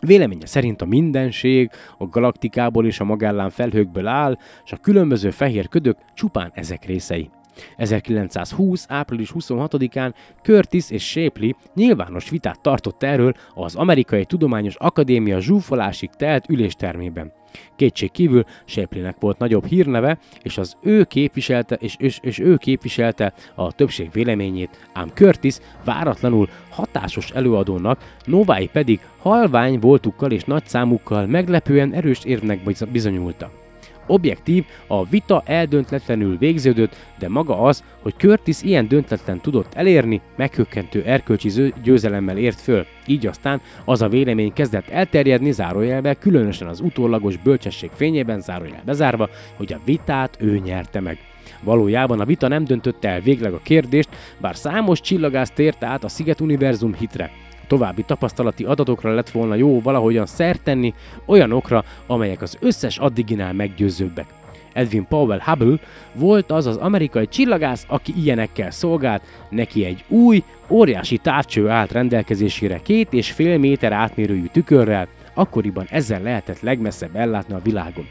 Véleménye 0.05 0.45
szerint 0.45 0.81
a 0.81 0.85
mindenség 0.85 1.69
a 1.97 2.07
galaktikából 2.07 2.85
és 2.85 2.99
a 2.99 3.03
magellán 3.03 3.49
felhőkből 3.49 4.07
áll, 4.07 4.37
és 4.65 4.71
a 4.71 4.77
különböző 4.77 5.29
fehér 5.29 5.67
ködök 5.67 5.97
csupán 6.13 6.51
ezek 6.53 6.85
részei. 6.85 7.29
1920. 7.77 8.85
április 8.89 9.31
26-án 9.33 10.13
Curtis 10.41 10.91
és 10.91 11.09
Shapley 11.09 11.51
nyilvános 11.75 12.29
vitát 12.29 12.61
tartott 12.61 13.03
erről 13.03 13.33
az 13.53 13.75
Amerikai 13.75 14.25
Tudományos 14.25 14.75
Akadémia 14.75 15.39
zsúfolásig 15.39 16.09
telt 16.09 16.49
üléstermében. 16.49 17.36
Kétség 17.75 18.11
kívül 18.11 18.43
Shapleynek 18.65 19.15
volt 19.19 19.37
nagyobb 19.37 19.65
hírneve, 19.65 20.17
és 20.41 20.57
az 20.57 20.77
ő 20.81 21.03
képviselte, 21.03 21.75
és, 21.75 21.95
és, 21.97 22.19
és 22.21 22.39
ő 22.39 22.55
képviselte 22.55 23.33
a 23.55 23.71
többség 23.71 24.11
véleményét, 24.11 24.89
ám 24.93 25.07
Curtis 25.13 25.55
váratlanul 25.85 26.49
hatásos 26.69 27.31
előadónak, 27.31 28.15
Novái 28.25 28.67
pedig 28.67 28.99
halvány 29.17 29.79
voltukkal 29.79 30.31
és 30.31 30.43
nagy 30.43 30.65
számukkal 30.65 31.25
meglepően 31.25 31.93
erős 31.93 32.23
érvnek 32.23 32.59
bizonyultak 32.91 33.65
objektív, 34.07 34.65
a 34.87 35.05
vita 35.05 35.43
eldöntetlenül 35.45 36.37
végződött, 36.37 36.95
de 37.19 37.29
maga 37.29 37.61
az, 37.61 37.83
hogy 38.01 38.13
Curtis 38.17 38.61
ilyen 38.61 38.87
döntetlen 38.87 39.41
tudott 39.41 39.73
elérni, 39.73 40.21
meghökkentő 40.35 41.03
erkölcsi 41.05 41.73
győzelemmel 41.83 42.37
ért 42.37 42.59
föl. 42.59 42.85
Így 43.05 43.27
aztán 43.27 43.61
az 43.85 44.01
a 44.01 44.09
vélemény 44.09 44.53
kezdett 44.53 44.89
elterjedni 44.89 45.51
zárójelbe, 45.51 46.13
különösen 46.13 46.67
az 46.67 46.79
utólagos 46.79 47.37
bölcsesség 47.37 47.89
fényében 47.93 48.41
zárójel 48.41 48.81
bezárva, 48.85 49.29
hogy 49.55 49.73
a 49.73 49.79
vitát 49.85 50.37
ő 50.39 50.57
nyerte 50.57 50.99
meg. 50.99 51.17
Valójában 51.63 52.19
a 52.19 52.25
vita 52.25 52.47
nem 52.47 52.63
döntötte 52.63 53.09
el 53.09 53.19
végleg 53.19 53.53
a 53.53 53.59
kérdést, 53.63 54.09
bár 54.37 54.55
számos 54.55 55.01
csillagász 55.01 55.51
tért 55.51 55.83
át 55.83 56.03
a 56.03 56.07
Sziget 56.07 56.41
Univerzum 56.41 56.93
hitre. 56.93 57.31
További 57.67 58.03
tapasztalati 58.03 58.63
adatokra 58.63 59.13
lett 59.13 59.29
volna 59.29 59.55
jó 59.55 59.81
valahogyan 59.81 60.25
szert 60.25 60.61
tenni, 60.61 60.93
olyanokra, 61.25 61.83
amelyek 62.07 62.41
az 62.41 62.57
összes 62.59 62.97
addiginál 62.97 63.53
meggyőzőbbek. 63.53 64.25
Edwin 64.73 65.07
Powell 65.07 65.39
Hubble 65.39 65.77
volt 66.13 66.51
az 66.51 66.65
az 66.65 66.75
amerikai 66.75 67.27
csillagász, 67.27 67.85
aki 67.87 68.13
ilyenekkel 68.17 68.71
szolgált, 68.71 69.21
neki 69.49 69.85
egy 69.85 70.03
új, 70.07 70.43
óriási 70.69 71.17
távcső 71.17 71.69
állt 71.69 71.91
rendelkezésére 71.91 72.79
két 72.83 73.13
és 73.13 73.31
fél 73.31 73.57
méter 73.57 73.91
átmérőjű 73.91 74.45
tükörrel, 74.51 75.07
akkoriban 75.33 75.85
ezzel 75.89 76.21
lehetett 76.21 76.61
legmesszebb 76.61 77.15
ellátni 77.15 77.53
a 77.53 77.61
világon. 77.63 78.07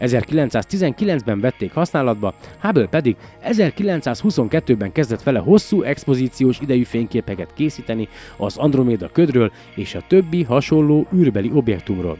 1919-ben 0.00 1.40
vették 1.40 1.72
használatba, 1.72 2.34
Hubble 2.60 2.86
pedig 2.86 3.16
1922-ben 3.44 4.92
kezdett 4.92 5.22
vele 5.22 5.38
hosszú 5.38 5.82
expozíciós 5.82 6.60
idejű 6.60 6.82
fényképeket 6.82 7.54
készíteni 7.54 8.08
az 8.36 8.56
Androméda 8.56 9.08
ködről 9.12 9.52
és 9.74 9.94
a 9.94 10.04
többi 10.08 10.42
hasonló 10.42 11.06
űrbeli 11.14 11.50
objektumról. 11.54 12.18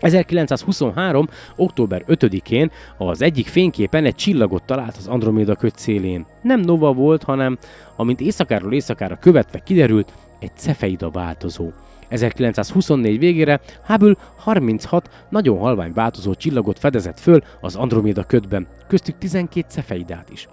1923. 0.00 1.28
október 1.56 2.04
5-én 2.06 2.70
az 2.98 3.22
egyik 3.22 3.46
fényképen 3.46 4.04
egy 4.04 4.14
csillagot 4.14 4.62
talált 4.62 4.96
az 4.96 5.06
Androméda 5.06 5.54
köd 5.54 5.76
szélén. 5.76 6.26
Nem 6.42 6.60
nova 6.60 6.92
volt, 6.92 7.22
hanem, 7.22 7.58
amint 7.96 8.20
éjszakáról 8.20 8.72
éjszakára 8.72 9.16
követve 9.16 9.58
kiderült, 9.58 10.12
egy 10.40 10.56
cefeida 10.56 11.10
változó. 11.10 11.70
1924 12.08 13.18
végére 13.18 13.60
Hubble 13.86 14.16
36 14.36 15.10
nagyon 15.28 15.58
halvány 15.58 15.92
változó 15.92 16.34
csillagot 16.34 16.78
fedezett 16.78 17.20
föl 17.20 17.42
az 17.60 17.76
Androméda 17.76 18.24
ködben, 18.24 18.66
köztük 18.88 19.18
12 19.18 19.66
cefeidát 19.68 20.30
is. 20.30 20.48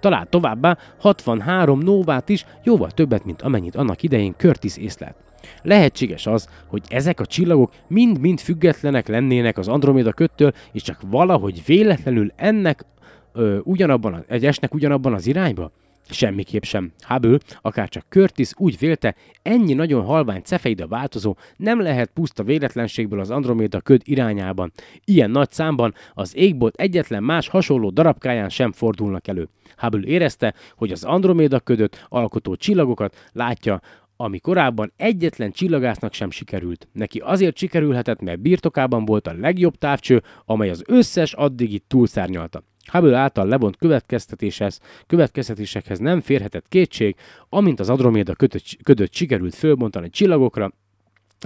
Talált 0.00 0.28
továbbá 0.28 0.78
63 0.98 1.78
novát 1.78 2.28
is, 2.28 2.46
jóval 2.64 2.90
többet, 2.90 3.24
mint 3.24 3.42
amennyit 3.42 3.76
annak 3.76 4.02
idején 4.02 4.34
Curtis 4.36 4.76
észlelt. 4.76 5.16
Lehetséges 5.62 6.26
az, 6.26 6.48
hogy 6.66 6.82
ezek 6.88 7.20
a 7.20 7.26
csillagok 7.26 7.72
mind-mind 7.88 8.40
függetlenek 8.40 9.08
lennének 9.08 9.58
az 9.58 9.68
Androméda 9.68 10.12
köttől, 10.12 10.52
és 10.72 10.82
csak 10.82 11.00
valahogy 11.06 11.62
véletlenül 11.66 12.32
ennek 12.36 12.84
ö, 13.32 13.58
ugyanabban, 13.62 14.24
egy 14.28 14.46
esnek 14.46 14.74
ugyanabban 14.74 15.14
az 15.14 15.26
irányba? 15.26 15.70
Semmiképp 16.10 16.62
sem. 16.62 16.92
Hubble, 17.00 17.38
akárcsak 17.60 18.06
Curtis 18.08 18.50
úgy 18.56 18.78
vélte, 18.78 19.14
ennyi 19.42 19.72
nagyon 19.72 20.04
halvány 20.04 20.40
cefeida 20.42 20.86
változó 20.86 21.36
nem 21.56 21.80
lehet 21.80 22.10
puszta 22.14 22.42
véletlenségből 22.42 23.20
az 23.20 23.30
Androméda 23.30 23.80
köd 23.80 24.02
irányában. 24.04 24.72
Ilyen 25.04 25.30
nagy 25.30 25.50
számban 25.50 25.94
az 26.14 26.36
égbolt 26.36 26.74
egyetlen 26.74 27.22
más 27.22 27.48
hasonló 27.48 27.90
darabkáján 27.90 28.48
sem 28.48 28.72
fordulnak 28.72 29.28
elő. 29.28 29.48
Hubble 29.76 30.06
érezte, 30.06 30.54
hogy 30.74 30.92
az 30.92 31.04
Androméda 31.04 31.60
ködöt 31.60 32.06
alkotó 32.08 32.56
csillagokat 32.56 33.28
látja, 33.32 33.80
ami 34.16 34.38
korábban 34.38 34.92
egyetlen 34.96 35.50
csillagásznak 35.50 36.12
sem 36.12 36.30
sikerült. 36.30 36.88
Neki 36.92 37.18
azért 37.18 37.56
sikerülhetett, 37.56 38.20
mert 38.20 38.40
birtokában 38.40 39.04
volt 39.04 39.26
a 39.26 39.32
legjobb 39.32 39.74
távcső, 39.74 40.22
amely 40.44 40.70
az 40.70 40.82
összes 40.86 41.32
addigi 41.32 41.78
túlszárnyalta. 41.78 42.62
Hubble 42.84 43.16
által 43.16 43.46
levont 43.46 43.76
következtetéshez, 43.76 44.80
következtetésekhez 45.06 45.98
nem 45.98 46.20
férhetett 46.20 46.68
kétség, 46.68 47.16
amint 47.48 47.80
az 47.80 47.88
Androméda 47.88 48.34
kötött, 48.34 48.64
ködött 48.82 49.14
sikerült 49.14 49.54
fölbontani 49.54 50.10
csillagokra, 50.10 50.72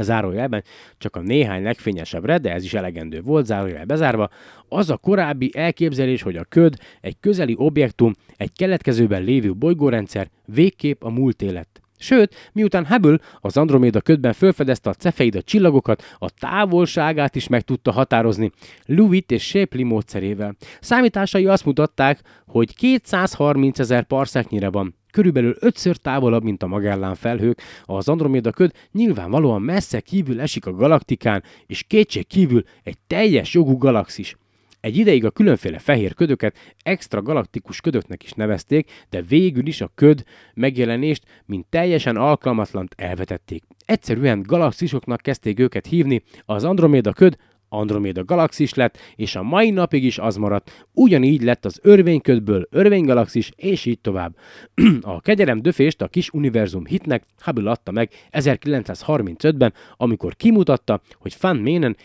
zárójelben 0.02 0.65
csak 0.98 1.16
a 1.16 1.20
néhány 1.20 1.62
legfényesebbre, 1.62 2.39
de 2.39 2.52
ez 2.52 2.65
is 2.65 2.74
elegendő 2.74 3.20
volt, 3.20 3.47
zárójel 3.47 3.85
bezárva, 3.85 4.31
az 4.69 4.90
a 4.90 4.97
korábbi 4.97 5.51
elképzelés, 5.55 6.23
hogy 6.23 6.36
a 6.36 6.44
köd 6.44 6.77
egy 7.01 7.16
közeli 7.20 7.55
objektum, 7.59 8.12
egy 8.36 8.52
keletkezőben 8.52 9.23
lévő 9.23 9.55
bolygórendszer 9.55 10.31
végképp 10.44 11.02
a 11.02 11.11
múlt 11.11 11.43
élet. 11.43 11.84
Sőt, 11.98 12.50
miután 12.52 12.86
Hubble 12.86 13.18
az 13.40 13.56
Androméda 13.56 14.00
ködben 14.00 14.32
felfedezte 14.32 14.90
a 14.90 14.94
cefeida 14.94 15.42
csillagokat, 15.42 16.02
a 16.18 16.30
távolságát 16.30 17.36
is 17.36 17.48
meg 17.48 17.62
tudta 17.62 17.92
határozni 17.92 18.50
Lewitt 18.86 19.30
és 19.30 19.46
Shapley 19.46 19.86
módszerével. 19.86 20.56
Számításai 20.80 21.46
azt 21.46 21.64
mutatták, 21.64 22.20
hogy 22.46 22.74
230 22.74 23.78
ezer 23.78 24.04
parszeknyire 24.04 24.70
van. 24.70 24.94
Körülbelül 25.10 25.56
ötször 25.58 25.96
távolabb, 25.96 26.42
mint 26.42 26.62
a 26.62 26.66
Magellán 26.66 27.14
felhők, 27.14 27.62
az 27.84 28.08
Androméda 28.08 28.50
köd 28.50 28.72
nyilvánvalóan 28.92 29.62
messze 29.62 30.00
kívül 30.00 30.40
esik 30.40 30.66
a 30.66 30.72
galaktikán, 30.72 31.42
és 31.66 31.82
kétség 31.82 32.26
kívül 32.26 32.64
egy 32.82 32.98
teljes 33.06 33.54
jogú 33.54 33.76
galaxis. 33.76 34.36
Egy 34.85 34.97
ideig 34.97 35.24
a 35.24 35.31
különféle 35.31 35.78
fehér 35.78 36.15
ködöket 36.15 36.56
extra 36.82 37.23
galaktikus 37.23 37.81
ködöknek 37.81 38.23
is 38.23 38.32
nevezték, 38.32 38.90
de 39.11 39.23
végül 39.23 39.66
is 39.66 39.81
a 39.81 39.90
köd 39.94 40.24
megjelenést, 40.55 41.24
mint 41.47 41.66
teljesen 41.66 42.16
alkalmatlant 42.16 42.94
elvetették. 42.97 43.62
Egyszerűen 43.86 44.43
galaxisoknak 44.43 45.20
kezdték 45.20 45.59
őket 45.59 45.86
hívni, 45.86 46.23
az 46.44 46.65
Androméda 46.65 47.12
köd 47.12 47.36
Androméda 47.69 48.24
galaxis 48.24 48.74
lett, 48.74 48.98
és 49.16 49.36
a 49.36 49.43
mai 49.43 49.70
napig 49.70 50.05
is 50.05 50.19
az 50.19 50.36
maradt. 50.36 50.86
Ugyanígy 50.93 51.43
lett 51.43 51.65
az 51.65 51.78
örvényködből 51.82 52.69
örvénygalaxis, 52.70 53.51
és 53.56 53.85
így 53.85 54.01
tovább. 54.01 54.36
a 55.01 55.20
kegyelem 55.20 55.62
döfést 55.62 56.02
a 56.02 56.09
kis 56.09 56.31
univerzum 56.31 56.86
hitnek 56.86 57.24
Hubble 57.44 57.70
adta 57.70 57.90
meg 57.90 58.11
1935-ben, 58.32 59.73
amikor 59.97 60.36
kimutatta, 60.36 61.01
hogy 61.19 61.36
Van 61.40 61.56
Menen 61.56 61.97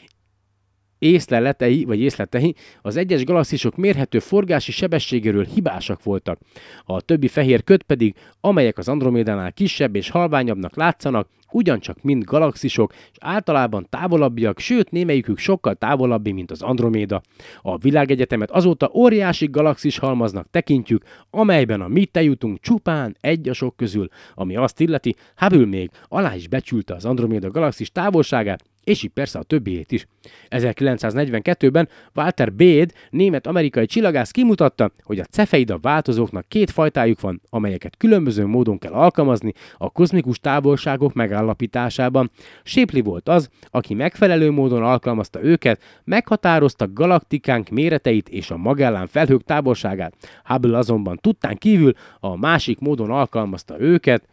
észleletei, 1.00 1.86
vagy 1.86 2.00
észletei 2.00 2.56
az 2.82 2.96
egyes 2.96 3.24
galaxisok 3.24 3.76
mérhető 3.76 4.20
forgási 4.20 4.72
sebességéről 4.72 5.46
hibásak 5.46 6.04
voltak. 6.04 6.40
A 6.86 7.02
többi 7.02 7.28
fehér 7.28 7.64
köt 7.64 7.84
pedig, 7.84 8.16
amelyek 8.42 8.78
az 8.78 8.88
Andromédánál 8.88 9.54
kisebb 9.54 9.96
és 9.96 10.10
halványabbnak 10.10 10.76
látszanak, 10.76 11.28
ugyancsak 11.52 12.04
mind 12.04 12.24
galaxisok, 12.24 12.94
és 12.94 13.18
általában 13.20 13.88
távolabbiak, 13.90 14.60
sőt 14.60 14.92
némelyikük 14.92 15.38
sokkal 15.38 15.76
távolabbi, 15.76 16.32
mint 16.32 16.52
az 16.52 16.62
Androméda. 16.62 17.22
A 17.62 17.78
világegyetemet 17.78 18.52
azóta 18.52 18.92
óriási 18.94 19.46
galaxis 19.46 19.98
halmaznak 19.98 20.48
tekintjük, 20.52 21.04
amelyben 21.30 21.82
a 21.82 21.88
mi 21.88 22.06
te 22.06 22.24
jutunk 22.24 22.60
csupán 22.60 23.18
egy 23.22 23.50
a 23.50 23.54
sok 23.54 23.76
közül, 23.76 24.08
ami 24.34 24.56
azt 24.56 24.80
illeti, 24.80 25.16
Hubble 25.36 25.66
még 25.66 25.90
alá 26.08 26.36
is 26.36 26.48
becsülte 26.48 26.94
az 26.94 27.06
Androméda 27.06 27.50
galaxis 27.50 27.92
távolságát, 27.92 28.64
és 28.90 29.04
így 29.04 29.10
persze 29.10 29.40
a 29.40 29.44
többiét 29.44 29.92
is. 29.92 30.08
1942-ben 30.50 31.90
Walter 32.16 32.54
Bede, 32.54 32.94
német-amerikai 33.10 33.86
csillagász 33.86 34.32
kimutatta, 34.32 34.92
hogy 35.04 35.20
a 35.20 35.24
cefeida 35.24 35.78
változóknak 35.78 36.48
két 36.48 36.72
fajtájuk 36.72 37.22
van, 37.22 37.42
amelyeket 37.50 37.98
különböző 37.98 38.46
módon 38.46 38.78
kell 38.78 38.92
alkalmazni 38.92 39.54
a 39.78 39.90
kozmikus 39.90 40.40
távolságok 40.40 41.14
megállapításában. 41.14 42.32
Shapley 42.64 43.02
volt 43.02 43.30
az, 43.30 43.50
aki 43.70 43.94
megfelelő 43.94 44.52
módon 44.52 44.84
alkalmazta 44.84 45.44
őket, 45.44 45.82
meghatározta 46.04 46.94
galaktikánk 46.94 47.70
méreteit 47.70 48.30
és 48.30 48.52
a 48.52 48.58
Magellán 48.58 49.08
felhők 49.08 49.44
távolságát. 49.44 50.14
Hubble 50.44 50.78
azonban 50.78 51.18
tudtán 51.22 51.56
kívül 51.56 51.94
a 52.20 52.38
másik 52.38 52.80
módon 52.80 53.12
alkalmazta 53.12 53.80
őket, 53.80 54.24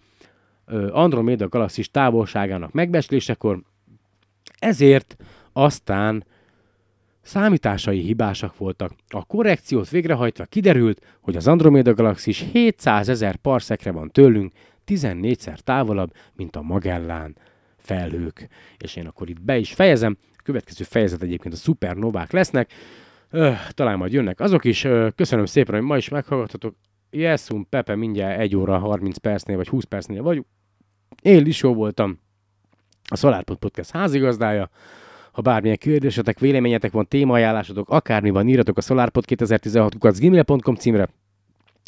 Andromeda 0.91 1.49
galaxis 1.49 1.91
távolságának 1.91 2.73
megbecslésekor, 2.73 3.63
ezért 4.59 5.17
aztán 5.53 6.25
számításai 7.27 8.01
hibásak 8.01 8.57
voltak. 8.57 8.93
A 9.09 9.25
korrekciót 9.25 9.89
végrehajtva 9.89 10.45
kiderült, 10.45 11.19
hogy 11.21 11.37
az 11.37 11.47
Andromeda 11.47 11.95
galaxis 11.95 12.45
700 12.53 13.09
ezer 13.09 13.37
parszekre 13.37 13.91
van 13.91 14.11
tőlünk, 14.11 14.53
14-szer 14.87 15.59
távolabb, 15.59 16.13
mint 16.33 16.57
a 16.57 16.63
Magellán 16.63 17.37
felhők. 17.77 18.49
És 18.79 18.97
én 18.97 19.07
akkor 19.07 19.29
itt 19.29 19.41
be 19.41 19.59
is 19.59 19.73
fejezem. 19.73 20.17
A 20.37 20.43
következő 20.43 20.85
fejezet 20.85 21.23
egyébként 21.23 21.55
a 21.55 21.57
szupernovák 21.57 22.33
lesznek. 22.33 22.73
Öh, 23.31 23.57
talán 23.71 23.99
majd 23.99 24.13
jönnek 24.13 24.41
azok 24.41 24.65
is. 24.65 24.85
Öh, 24.85 25.11
köszönöm 25.15 25.45
szépen, 25.45 25.75
hogy 25.75 25.85
ma 25.85 25.97
is 25.97 26.09
meghallgathatok. 26.09 26.77
Jeszum, 27.11 27.69
Pepe, 27.69 27.95
mindjárt 27.95 28.41
1 28.41 28.57
óra 28.57 28.79
30 28.79 29.17
percnél, 29.17 29.57
vagy 29.57 29.69
20 29.69 29.85
percnél 29.85 30.23
vagyunk. 30.23 30.47
Én 31.23 31.47
is 31.47 31.63
jó 31.63 31.75
voltam. 31.75 32.21
A 33.09 33.17
SolarPod 33.17 33.57
Podcast 33.57 33.91
házigazdája. 33.91 34.71
Ha 35.33 35.43
bármilyen 35.43 35.77
kérdésetek, 35.77 36.39
véleményetek 36.39 36.93
van, 36.93 37.09
témaajánlásotok, 37.09 37.89
akármi 37.91 38.31
van, 38.31 38.49
írjatok 38.49 38.77
a 38.77 38.81
solarpod2016 38.81 40.77
címre. 40.79 41.09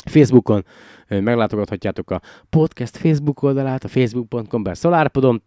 Facebookon 0.05 0.65
meglátogathatjátok 1.09 2.11
a 2.11 2.21
podcast 2.51 2.97
Facebook 2.97 3.43
oldalát, 3.43 3.85
a 3.85 3.89
facebook.com 3.89 4.63
per 4.63 4.77
SolarPodon, 4.77 5.43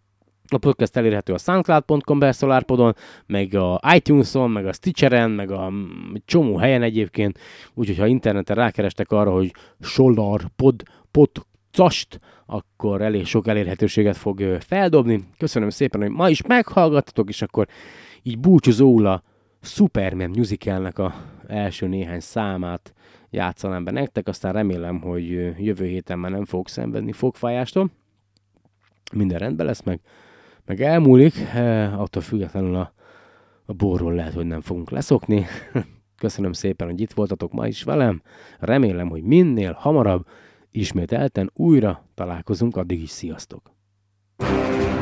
a 0.48 0.58
podcast 0.58 0.98
elérhető 0.98 1.34
a 1.34 1.38
soundcloud.com 1.38 2.20
per 2.20 2.34
SolarPodon, 2.34 2.96
meg 3.26 3.54
a 3.54 3.80
iTunes-on, 3.94 4.52
meg 4.52 4.66
a 4.66 4.74
Stitcheren, 4.74 5.32
meg 5.32 5.52
a 5.52 5.72
csomó 6.26 6.58
helyen 6.58 6.82
egyébként, 6.82 7.40
úgyhogy 7.74 7.98
ha 7.98 8.08
interneten 8.08 8.56
rákerestek 8.56 9.12
arra, 9.12 9.32
hogy 9.32 9.54
SolarPod, 9.80 10.84
pod, 11.12 11.30
cast, 11.72 12.20
akkor 12.46 13.02
elég 13.02 13.26
sok 13.26 13.48
elérhetőséget 13.48 14.18
fog 14.18 14.58
feldobni. 14.60 15.24
Köszönöm 15.38 15.70
szépen, 15.70 16.02
hogy 16.02 16.10
ma 16.10 16.30
is 16.30 16.42
meghallgattatok, 16.42 17.30
és 17.30 17.42
akkor 17.42 17.68
így 18.24 18.40
búcsúzóul 18.40 19.06
a 19.06 19.24
Superman 19.62 20.30
musicalnek 20.30 21.00
a 21.00 21.14
első 21.48 21.88
néhány 21.88 22.20
számát 22.20 22.94
játszanám 23.30 23.84
be 23.84 23.92
nektek, 23.92 24.28
aztán 24.28 24.54
remélem, 24.54 25.02
hogy 25.02 25.30
jövő 25.66 25.86
héten 25.86 26.20
már 26.20 26.32
nem 26.32 26.46
fogok 26.46 26.70
szenvedni 26.70 27.12
fogfájástól. 27.12 27.92
Minden 29.14 29.40
rendben 29.40 29.66
lesz, 29.66 29.84
meg, 29.84 30.00
meg 30.66 30.82
elmúlik, 30.82 31.34
attól 31.96 32.22
függetlenül 32.22 32.76
a, 32.76 32.94
a 33.66 33.74
borról 33.74 34.14
lehet, 34.14 34.34
hogy 34.34 34.46
nem 34.46 34.62
fogunk 34.62 34.90
leszokni. 34.90 35.46
Köszönöm 36.18 36.54
szépen, 36.54 36.88
hogy 36.88 37.02
itt 37.02 37.12
voltatok 37.12 37.52
ma 37.52 37.68
is 37.68 37.84
velem. 37.84 38.22
Remélem, 38.60 39.10
hogy 39.10 39.24
minél 39.24 39.72
hamarabb 39.72 40.26
ismételten 40.72 41.52
újra 41.54 42.04
találkozunk, 42.14 42.78
addig 42.78 43.02
is 43.02 43.10
sziasztok! 43.10 43.72
Bullets 44.38 45.01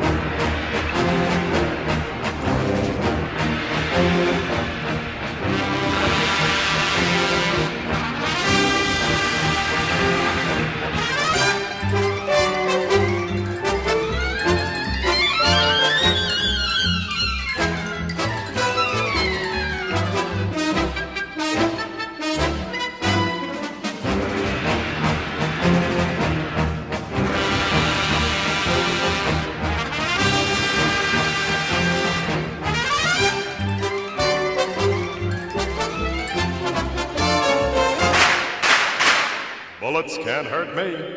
me. 40.84 41.09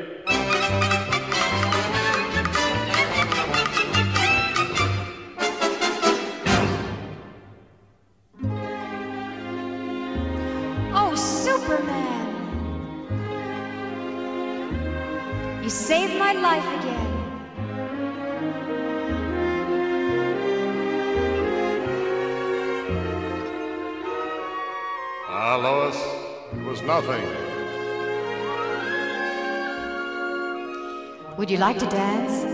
Would 31.54 31.60
you 31.60 31.66
like 31.66 31.78
to 31.78 31.86
dance? 31.86 32.46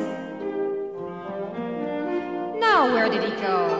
Now, 2.60 2.94
where 2.94 3.08
did 3.08 3.24
he 3.24 3.30
go? 3.40 3.79